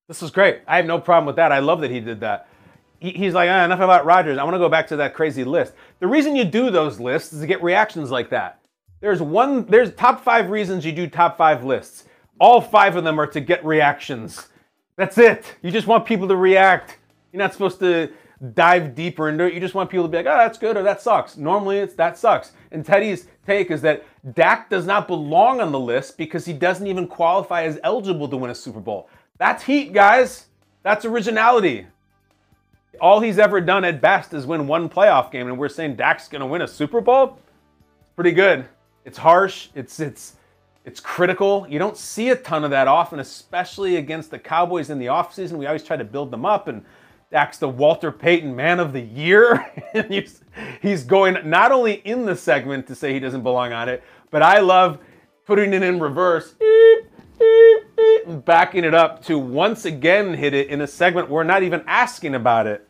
This 0.09 0.23
is 0.23 0.31
great. 0.31 0.61
I 0.67 0.77
have 0.77 0.87
no 0.87 0.99
problem 0.99 1.27
with 1.27 1.37
that. 1.37 1.53
I 1.53 1.61
love 1.61 1.81
that 1.81 1.91
he 1.91 2.01
did 2.01 2.21
that. 2.21 2.49
He- 2.99 3.13
He's 3.13 3.35
like, 3.35 3.49
ah, 3.51 3.65
enough 3.65 3.81
about 3.81 4.05
Rodgers. 4.05 4.39
I 4.39 4.45
want 4.45 4.55
to 4.55 4.59
go 4.59 4.69
back 4.69 4.87
to 4.89 4.97
that 4.97 5.15
crazy 5.15 5.45
list. 5.45 5.73
The 6.01 6.07
reason 6.07 6.37
you 6.37 6.45
do 6.45 6.71
those 6.71 7.01
lists 7.01 7.33
is 7.33 7.41
to 7.41 7.47
get 7.47 7.63
reactions 7.63 8.11
like 8.11 8.31
that. 8.31 8.59
There's 9.01 9.21
one, 9.23 9.65
there's 9.67 9.93
top 9.95 10.23
five 10.23 10.51
reasons 10.51 10.85
you 10.85 10.93
do 10.93 11.07
top 11.09 11.37
five 11.37 11.65
lists. 11.65 12.05
All 12.39 12.61
five 12.61 12.97
of 12.97 13.05
them 13.05 13.19
are 13.21 13.27
to 13.29 13.41
get 13.41 13.65
reactions. 13.65 14.49
That's 14.97 15.19
it. 15.19 15.57
You 15.63 15.71
just 15.71 15.87
want 15.87 16.05
people 16.07 16.29
to 16.29 16.37
react. 16.37 16.99
You're 17.33 17.39
not 17.39 17.53
supposed 17.53 17.81
to 17.81 18.13
dive 18.55 18.95
deeper 18.95 19.29
into 19.29 19.45
it. 19.45 19.55
You 19.55 19.61
just 19.61 19.75
want 19.75 19.91
people 19.91 20.05
to 20.05 20.11
be 20.11 20.17
like, 20.17 20.27
oh, 20.27 20.37
that's 20.37 20.59
good 20.59 20.77
or 20.77 20.83
that 20.83 21.01
sucks. 21.01 21.37
Normally 21.37 21.79
it's 21.79 21.95
that 21.95 22.19
sucks. 22.19 22.53
And 22.73 22.85
Tedy's 22.85 23.29
take 23.47 23.71
is 23.71 23.81
that 23.83 24.05
Dak 24.35 24.69
does 24.69 24.87
not 24.87 25.07
belong 25.07 25.61
on 25.61 25.73
the 25.73 25.81
list 25.81 26.19
because 26.19 26.45
he 26.45 26.53
doesn't 26.53 26.87
even 26.87 27.07
qualify 27.07 27.63
as 27.63 27.79
eligible 27.85 28.29
to 28.29 28.37
win 28.37 28.51
a 28.51 28.55
Super 28.55 28.81
Bowl. 28.81 29.09
That's 29.39 29.63
heat, 29.63 29.93
guys. 29.93 30.47
That's 30.83 31.05
originality. 31.05 31.87
All 33.01 33.21
he's 33.21 33.39
ever 33.39 33.61
done 33.61 33.85
at 33.85 34.01
best 34.01 34.35
is 34.35 34.47
win 34.47 34.67
one 34.67 34.89
playoff 34.89 35.31
game, 35.31 35.49
and 35.49 35.59
we're 35.59 35.69
saying 35.69 35.97
Dak's 35.97 36.29
gonna 36.29 36.47
win 36.47 36.63
a 36.63 36.69
Super 36.69 37.01
Bowl? 37.01 37.39
Pretty 38.17 38.33
good. 38.33 38.67
It's 39.05 39.19
harsh. 39.19 39.69
It's 39.75 39.99
it's 39.99 40.37
it's 40.85 41.01
critical. 41.01 41.67
You 41.69 41.79
don't 41.79 41.97
see 41.97 42.31
a 42.31 42.37
ton 42.37 42.65
of 42.65 42.71
that 42.71 42.89
often, 42.89 43.21
especially 43.21 43.97
against 43.97 44.31
the 44.31 44.39
Cowboys 44.39 44.91
in 44.91 44.99
the 44.99 45.07
offseason. 45.07 45.53
We 45.53 45.67
always 45.67 45.85
try 45.85 45.97
to 45.97 46.05
build 46.05 46.31
them 46.31 46.45
up, 46.45 46.69
and 46.69 46.85
Dak's 47.33 47.57
the 47.57 47.69
Walter 47.69 48.13
Payton 48.13 48.55
Man 48.55 48.79
of 48.79 48.93
the 48.93 49.01
Year. 49.01 49.67
and 49.95 50.13
he's, 50.83 51.05
going 51.05 51.39
not 51.49 51.73
only 51.73 51.95
in 51.95 52.27
the 52.27 52.37
segment 52.37 52.87
to 52.89 52.95
say 52.95 53.15
he 53.15 53.19
doesn't 53.19 53.43
belong 53.43 53.73
on 53.73 53.89
it, 53.89 54.05
but 54.31 54.43
I 54.43 54.61
love 54.61 54.99
putting 55.47 55.73
it 55.73 55.83
in 55.83 55.99
reverse, 55.99 56.53
beep, 56.53 57.07
beep, 57.39 58.27
and 58.27 58.45
backing 58.45 58.85
it 58.85 58.95
up 58.95 59.25
to 59.25 59.39
once 59.39 59.87
again 59.87 60.35
hit 60.35 60.53
it 60.53 60.69
in 60.69 60.83
a 60.83 60.87
segment 60.87 61.31
we're 61.31 61.43
not 61.43 61.63
even 61.63 61.83
asking 61.87 62.35
about 62.35 62.67
it. 62.67 62.87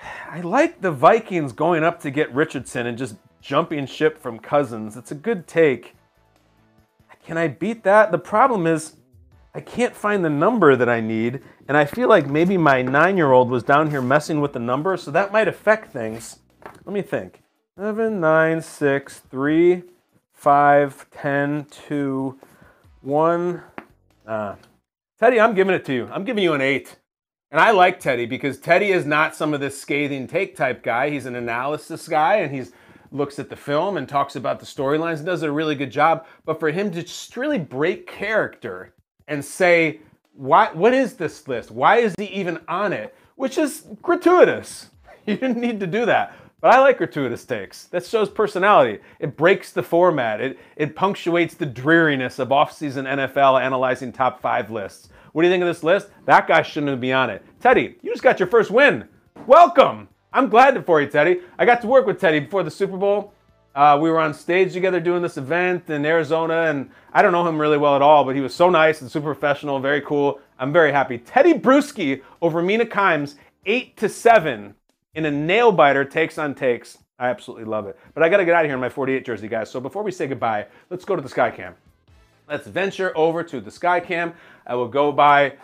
I 0.30 0.40
like 0.40 0.80
the 0.80 0.90
Vikings 0.90 1.52
going 1.52 1.84
up 1.84 2.00
to 2.00 2.10
get 2.10 2.34
Richardson 2.34 2.86
and 2.86 2.98
just 2.98 3.14
jumping 3.40 3.86
ship 3.86 4.18
from 4.18 4.40
Cousins. 4.40 4.96
It's 4.96 5.12
a 5.12 5.14
good 5.14 5.46
take. 5.46 5.94
Can 7.24 7.38
I 7.38 7.46
beat 7.46 7.84
that? 7.84 8.10
The 8.10 8.18
problem 8.18 8.66
is 8.66 8.96
I 9.54 9.60
can't 9.60 9.96
find 9.96 10.24
the 10.24 10.30
number 10.30 10.76
that 10.76 10.88
I 10.88 11.00
need, 11.00 11.42
and 11.66 11.76
I 11.76 11.84
feel 11.84 12.08
like 12.08 12.28
maybe 12.28 12.56
my 12.56 12.82
nine 12.82 13.16
year 13.16 13.32
old 13.32 13.50
was 13.50 13.64
down 13.64 13.90
here 13.90 14.02
messing 14.02 14.40
with 14.40 14.52
the 14.52 14.60
number, 14.60 14.96
so 14.96 15.10
that 15.10 15.32
might 15.32 15.48
affect 15.48 15.92
things. 15.92 16.38
Let 16.84 16.92
me 16.92 17.02
think. 17.02 17.42
7, 17.76 18.20
9, 18.20 18.62
6, 18.62 19.18
3, 19.18 19.82
5, 20.32 21.10
10, 21.10 21.66
2, 21.88 22.38
1. 23.00 23.62
Uh, 24.26 24.54
Tedy, 25.20 25.40
I'm 25.40 25.54
giving 25.54 25.74
it 25.74 25.84
to 25.86 25.94
you. 25.94 26.08
I'm 26.12 26.24
giving 26.24 26.44
you 26.44 26.52
an 26.52 26.60
8. 26.60 26.96
And 27.50 27.60
I 27.60 27.72
like 27.72 28.00
Tedy 28.00 28.28
because 28.28 28.58
Tedy 28.58 28.90
is 28.90 29.04
not 29.04 29.34
some 29.34 29.52
of 29.52 29.60
this 29.60 29.80
scathing 29.80 30.28
take 30.28 30.56
type 30.56 30.82
guy. 30.82 31.10
He's 31.10 31.26
an 31.26 31.34
analysis 31.34 32.06
guy 32.06 32.36
and 32.36 32.54
he's 32.54 32.72
looks 33.12 33.40
at 33.40 33.48
the 33.48 33.56
film 33.56 33.96
and 33.96 34.08
talks 34.08 34.36
about 34.36 34.60
the 34.60 34.66
storylines 34.66 35.16
and 35.16 35.26
does 35.26 35.42
a 35.42 35.50
really 35.50 35.74
good 35.74 35.90
job. 35.90 36.26
But 36.44 36.60
for 36.60 36.70
him 36.70 36.92
to 36.92 37.02
just 37.02 37.36
really 37.36 37.58
break 37.58 38.06
character 38.06 38.94
and 39.30 39.42
say, 39.42 40.00
why, 40.34 40.70
what 40.72 40.92
is 40.92 41.14
this 41.14 41.48
list? 41.48 41.70
Why 41.70 41.98
is 41.98 42.14
he 42.18 42.26
even 42.26 42.58
on 42.68 42.92
it? 42.92 43.14
Which 43.36 43.56
is 43.56 43.86
gratuitous. 44.02 44.88
You 45.26 45.36
didn't 45.36 45.58
need 45.58 45.78
to 45.80 45.86
do 45.86 46.06
that. 46.06 46.34
But 46.62 46.72
I 46.74 46.80
like 46.80 46.96
gratuitous 46.96 47.44
takes. 47.44 47.84
That 47.88 48.06
shows 48.06 48.30
personality. 48.30 49.00
It 49.18 49.36
breaks 49.36 49.70
the 49.70 49.82
format. 49.82 50.40
It, 50.40 50.58
it 50.76 50.96
punctuates 50.96 51.54
the 51.54 51.66
dreariness 51.66 52.38
of 52.38 52.48
offseason 52.48 53.04
NFL 53.04 53.60
analyzing 53.60 54.12
top 54.12 54.40
five 54.40 54.70
lists. 54.70 55.10
What 55.32 55.42
do 55.42 55.48
you 55.48 55.52
think 55.52 55.62
of 55.62 55.68
this 55.68 55.84
list? 55.84 56.08
That 56.24 56.48
guy 56.48 56.62
shouldn't 56.62 57.00
be 57.02 57.12
on 57.12 57.28
it. 57.28 57.44
Tedy, 57.60 57.96
you 58.02 58.10
just 58.10 58.22
got 58.22 58.40
your 58.40 58.48
first 58.48 58.70
win. 58.70 59.06
Welcome. 59.46 60.08
I'm 60.32 60.48
glad 60.48 60.84
for 60.86 61.02
you, 61.02 61.06
Tedy. 61.06 61.42
I 61.58 61.66
got 61.66 61.82
to 61.82 61.86
work 61.86 62.06
with 62.06 62.18
Tedy 62.18 62.40
before 62.40 62.62
the 62.62 62.70
Super 62.70 62.96
Bowl. 62.96 63.34
Uh, 63.74 63.98
we 64.00 64.10
were 64.10 64.18
on 64.18 64.34
stage 64.34 64.72
together 64.72 64.98
doing 64.98 65.22
this 65.22 65.36
event 65.36 65.88
in 65.88 66.04
Arizona, 66.04 66.62
and 66.62 66.90
I 67.12 67.22
don't 67.22 67.30
know 67.30 67.46
him 67.46 67.60
really 67.60 67.78
well 67.78 67.94
at 67.94 68.02
all, 68.02 68.24
but 68.24 68.34
he 68.34 68.40
was 68.40 68.54
so 68.54 68.68
nice 68.68 69.00
and 69.00 69.10
super 69.10 69.32
professional, 69.32 69.78
very 69.78 70.00
cool. 70.00 70.40
I'm 70.58 70.72
very 70.72 70.90
happy. 70.90 71.18
Tedy 71.18 71.60
Bruschi 71.60 72.22
over 72.42 72.62
Mina 72.62 72.84
Kimes, 72.84 73.36
eight 73.66 73.96
to 73.98 74.08
seven 74.08 74.74
in 75.14 75.24
a 75.24 75.30
nail 75.30 75.70
biter, 75.70 76.04
takes 76.04 76.36
on 76.36 76.54
takes. 76.54 76.98
I 77.18 77.28
absolutely 77.28 77.66
love 77.66 77.86
it. 77.86 77.98
But 78.14 78.22
I 78.22 78.28
got 78.28 78.38
to 78.38 78.44
get 78.44 78.54
out 78.54 78.64
of 78.64 78.68
here 78.68 78.74
in 78.74 78.80
my 78.80 78.88
48 78.88 79.24
jersey, 79.24 79.46
guys. 79.46 79.70
So 79.70 79.78
before 79.78 80.02
we 80.02 80.10
say 80.10 80.26
goodbye, 80.26 80.66
let's 80.88 81.04
go 81.04 81.14
to 81.14 81.22
the 81.22 81.28
Skycam. 81.28 81.74
Let's 82.48 82.66
venture 82.66 83.16
over 83.16 83.44
to 83.44 83.60
the 83.60 83.70
Skycam. 83.70 84.34
I 84.66 84.74
will 84.74 84.88
go 84.88 85.12
by 85.12 85.54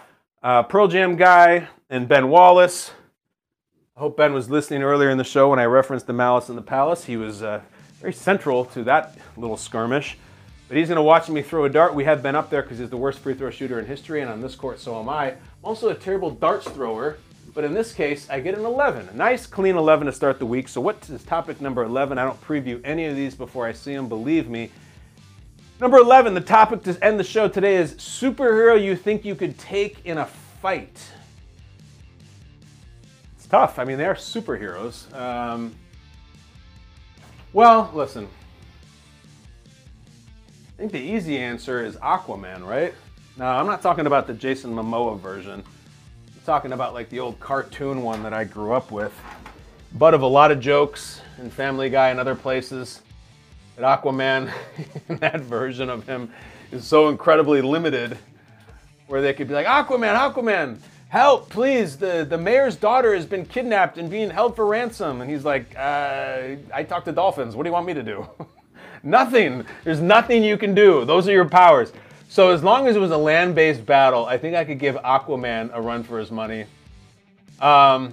uh, 0.42 0.62
Pearl 0.64 0.86
Jam 0.86 1.16
guy 1.16 1.66
and 1.90 2.06
Ben 2.06 2.28
Wallace. 2.28 2.92
I 3.96 4.00
hope 4.00 4.16
Ben 4.18 4.32
was 4.32 4.50
listening 4.50 4.82
earlier 4.82 5.10
in 5.10 5.18
the 5.18 5.24
show 5.24 5.48
when 5.48 5.58
I 5.58 5.64
referenced 5.64 6.06
the 6.06 6.12
Malice 6.12 6.50
in 6.50 6.56
the 6.56 6.62
Palace. 6.62 7.04
He 7.04 7.16
was 7.16 7.42
uh, 7.42 7.62
very 8.00 8.12
central 8.12 8.64
to 8.66 8.84
that 8.84 9.16
little 9.36 9.56
skirmish. 9.56 10.16
But 10.68 10.76
he's 10.76 10.88
going 10.88 10.96
to 10.96 11.02
watch 11.02 11.28
me 11.28 11.42
throw 11.42 11.64
a 11.64 11.70
dart. 11.70 11.94
We 11.94 12.04
have 12.04 12.22
been 12.22 12.34
up 12.34 12.50
there 12.50 12.62
because 12.62 12.78
he's 12.78 12.90
the 12.90 12.96
worst 12.96 13.20
free 13.20 13.34
throw 13.34 13.50
shooter 13.50 13.78
in 13.78 13.86
history, 13.86 14.20
and 14.20 14.30
on 14.30 14.40
this 14.40 14.56
court, 14.56 14.80
so 14.80 14.98
am 14.98 15.08
I. 15.08 15.30
I'm 15.30 15.38
also 15.62 15.90
a 15.90 15.94
terrible 15.94 16.30
darts 16.30 16.66
thrower, 16.68 17.18
but 17.54 17.62
in 17.62 17.72
this 17.72 17.92
case, 17.92 18.28
I 18.28 18.40
get 18.40 18.58
an 18.58 18.64
11. 18.64 19.08
A 19.08 19.14
nice, 19.14 19.46
clean 19.46 19.76
11 19.76 20.06
to 20.06 20.12
start 20.12 20.40
the 20.40 20.46
week. 20.46 20.66
So, 20.68 20.80
what 20.80 21.08
is 21.08 21.22
topic 21.22 21.60
number 21.60 21.84
11? 21.84 22.18
I 22.18 22.24
don't 22.24 22.40
preview 22.42 22.80
any 22.84 23.06
of 23.06 23.14
these 23.14 23.36
before 23.36 23.66
I 23.66 23.72
see 23.72 23.94
them, 23.94 24.08
believe 24.08 24.48
me. 24.48 24.70
Number 25.80 25.98
11, 25.98 26.34
the 26.34 26.40
topic 26.40 26.82
to 26.84 27.04
end 27.04 27.20
the 27.20 27.24
show 27.24 27.48
today 27.48 27.76
is 27.76 27.94
superhero 27.94 28.82
you 28.82 28.96
think 28.96 29.24
you 29.24 29.34
could 29.34 29.58
take 29.58 30.04
in 30.04 30.18
a 30.18 30.26
fight. 30.26 30.98
It's 33.36 33.46
tough. 33.46 33.78
I 33.78 33.84
mean, 33.84 33.98
they 33.98 34.06
are 34.06 34.14
superheroes. 34.14 35.14
Um, 35.14 35.74
well, 37.52 37.90
listen. 37.94 38.28
I 40.76 40.78
think 40.78 40.92
the 40.92 41.00
easy 41.00 41.38
answer 41.38 41.84
is 41.84 41.96
Aquaman, 41.96 42.66
right? 42.66 42.92
Now, 43.38 43.58
I'm 43.58 43.66
not 43.66 43.82
talking 43.82 44.06
about 44.06 44.26
the 44.26 44.34
Jason 44.34 44.74
Momoa 44.74 45.18
version. 45.18 45.62
I'm 45.62 46.42
talking 46.44 46.72
about 46.72 46.92
like 46.92 47.08
the 47.08 47.20
old 47.20 47.40
cartoon 47.40 48.02
one 48.02 48.22
that 48.22 48.34
I 48.34 48.44
grew 48.44 48.72
up 48.72 48.90
with. 48.90 49.18
Butt 49.94 50.14
of 50.14 50.22
a 50.22 50.26
lot 50.26 50.50
of 50.50 50.60
jokes 50.60 51.22
in 51.38 51.50
Family 51.50 51.88
Guy 51.88 52.10
and 52.10 52.20
other 52.20 52.34
places. 52.34 53.00
That 53.76 54.02
Aquaman, 54.02 54.52
that 55.08 55.40
version 55.40 55.88
of 55.88 56.06
him, 56.06 56.30
is 56.72 56.86
so 56.86 57.08
incredibly 57.08 57.62
limited 57.62 58.18
where 59.06 59.22
they 59.22 59.32
could 59.32 59.48
be 59.48 59.54
like, 59.54 59.66
Aquaman, 59.66 60.16
Aquaman, 60.16 60.78
help, 61.08 61.48
please. 61.48 61.96
The, 61.96 62.26
the 62.28 62.38
mayor's 62.38 62.76
daughter 62.76 63.14
has 63.14 63.26
been 63.26 63.46
kidnapped 63.46 63.98
and 63.98 64.10
being 64.10 64.30
held 64.30 64.56
for 64.56 64.66
ransom. 64.66 65.20
And 65.20 65.30
he's 65.30 65.44
like, 65.44 65.74
uh, 65.76 66.56
I 66.74 66.82
talk 66.82 67.04
to 67.04 67.12
dolphins. 67.12 67.56
What 67.56 67.62
do 67.64 67.68
you 67.68 67.72
want 67.72 67.86
me 67.86 67.94
to 67.94 68.02
do? 68.02 68.28
nothing. 69.02 69.64
There's 69.84 70.00
nothing 70.00 70.42
you 70.42 70.56
can 70.56 70.74
do. 70.74 71.04
Those 71.04 71.28
are 71.28 71.32
your 71.32 71.48
powers. 71.48 71.92
So 72.28 72.50
as 72.50 72.62
long 72.62 72.86
as 72.86 72.96
it 72.96 72.98
was 72.98 73.12
a 73.12 73.16
land-based 73.16 73.86
battle, 73.86 74.26
I 74.26 74.36
think 74.36 74.56
I 74.56 74.64
could 74.64 74.78
give 74.78 74.96
Aquaman 74.96 75.70
a 75.72 75.80
run 75.80 76.02
for 76.02 76.18
his 76.18 76.30
money. 76.30 76.66
Um, 77.60 78.12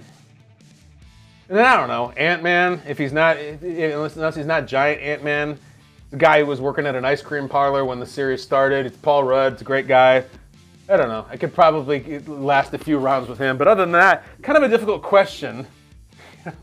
and 1.48 1.58
then 1.58 1.66
I 1.66 1.76
don't 1.76 1.88
know, 1.88 2.10
Ant-Man, 2.12 2.80
if 2.88 2.96
he's 2.96 3.12
not, 3.12 3.36
unless, 3.36 4.16
unless 4.16 4.34
he's 4.34 4.46
not 4.46 4.66
giant 4.66 5.02
Ant-Man, 5.02 5.58
the 6.10 6.16
guy 6.16 6.40
who 6.40 6.46
was 6.46 6.60
working 6.60 6.86
at 6.86 6.94
an 6.94 7.04
ice 7.04 7.20
cream 7.20 7.48
parlor 7.48 7.84
when 7.84 8.00
the 8.00 8.06
series 8.06 8.42
started. 8.42 8.86
It's 8.86 8.96
Paul 8.96 9.24
Rudd. 9.24 9.54
It's 9.54 9.62
a 9.62 9.64
great 9.64 9.88
guy. 9.88 10.24
I 10.88 10.96
don't 10.96 11.08
know. 11.08 11.26
I 11.30 11.36
could 11.36 11.54
probably 11.54 12.18
last 12.20 12.74
a 12.74 12.78
few 12.78 12.98
rounds 12.98 13.28
with 13.28 13.38
him. 13.38 13.56
But 13.56 13.68
other 13.68 13.82
than 13.82 13.92
that, 13.92 14.24
kind 14.42 14.58
of 14.58 14.64
a 14.64 14.68
difficult 14.68 15.02
question. 15.02 15.66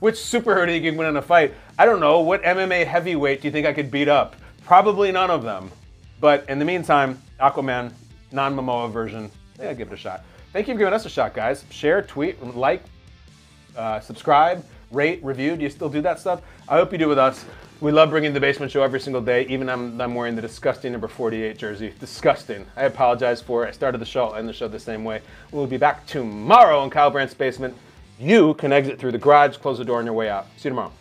Which 0.00 0.16
superhero 0.16 0.66
do 0.66 0.72
you 0.72 0.80
think 0.80 0.98
win 0.98 1.08
in 1.08 1.16
a 1.16 1.22
fight? 1.22 1.54
I 1.78 1.86
don't 1.86 2.00
know. 2.00 2.20
What 2.20 2.42
MMA 2.42 2.86
heavyweight 2.86 3.40
do 3.40 3.48
you 3.48 3.52
think 3.52 3.66
I 3.66 3.72
could 3.72 3.90
beat 3.90 4.08
up? 4.08 4.36
Probably 4.64 5.10
none 5.10 5.30
of 5.30 5.42
them. 5.42 5.70
But 6.20 6.48
in 6.50 6.58
the 6.58 6.64
meantime, 6.64 7.20
Aquaman, 7.40 7.92
non 8.30 8.54
Momoa 8.54 8.92
version, 8.92 9.30
yeah, 9.58 9.72
give 9.72 9.88
it 9.88 9.94
a 9.94 9.96
shot. 9.96 10.24
Thank 10.52 10.68
you 10.68 10.74
for 10.74 10.78
giving 10.78 10.92
us 10.92 11.06
a 11.06 11.08
shot, 11.08 11.34
guys. 11.34 11.64
Share, 11.70 12.02
tweet, 12.02 12.42
like, 12.54 12.82
uh, 13.74 14.00
subscribe, 14.00 14.64
rate, 14.90 15.24
review. 15.24 15.56
Do 15.56 15.62
you 15.62 15.70
still 15.70 15.88
do 15.88 16.02
that 16.02 16.20
stuff? 16.20 16.42
I 16.68 16.76
hope 16.76 16.92
you 16.92 16.98
do 16.98 17.08
with 17.08 17.18
us. 17.18 17.46
We 17.82 17.90
love 17.90 18.10
bringing 18.10 18.32
the 18.32 18.38
basement 18.38 18.70
show 18.70 18.84
every 18.84 19.00
single 19.00 19.20
day. 19.20 19.44
Even 19.46 19.68
I'm, 19.68 20.00
I'm 20.00 20.14
wearing 20.14 20.36
the 20.36 20.40
disgusting 20.40 20.92
number 20.92 21.08
48 21.08 21.58
jersey. 21.58 21.92
Disgusting. 21.98 22.64
I 22.76 22.84
apologize 22.84 23.42
for 23.42 23.64
it. 23.64 23.70
I 23.70 23.72
started 23.72 23.98
the 23.98 24.06
show, 24.06 24.34
end 24.34 24.48
the 24.48 24.52
show 24.52 24.68
the 24.68 24.78
same 24.78 25.02
way. 25.02 25.20
We'll 25.50 25.66
be 25.66 25.78
back 25.78 26.06
tomorrow 26.06 26.84
in 26.84 26.90
Kyle 26.90 27.10
Brandt's 27.10 27.34
basement. 27.34 27.74
You 28.20 28.54
can 28.54 28.72
exit 28.72 29.00
through 29.00 29.10
the 29.10 29.18
garage, 29.18 29.56
close 29.56 29.78
the 29.78 29.84
door 29.84 29.98
on 29.98 30.04
your 30.04 30.14
way 30.14 30.30
out. 30.30 30.46
See 30.58 30.68
you 30.68 30.70
tomorrow. 30.70 30.92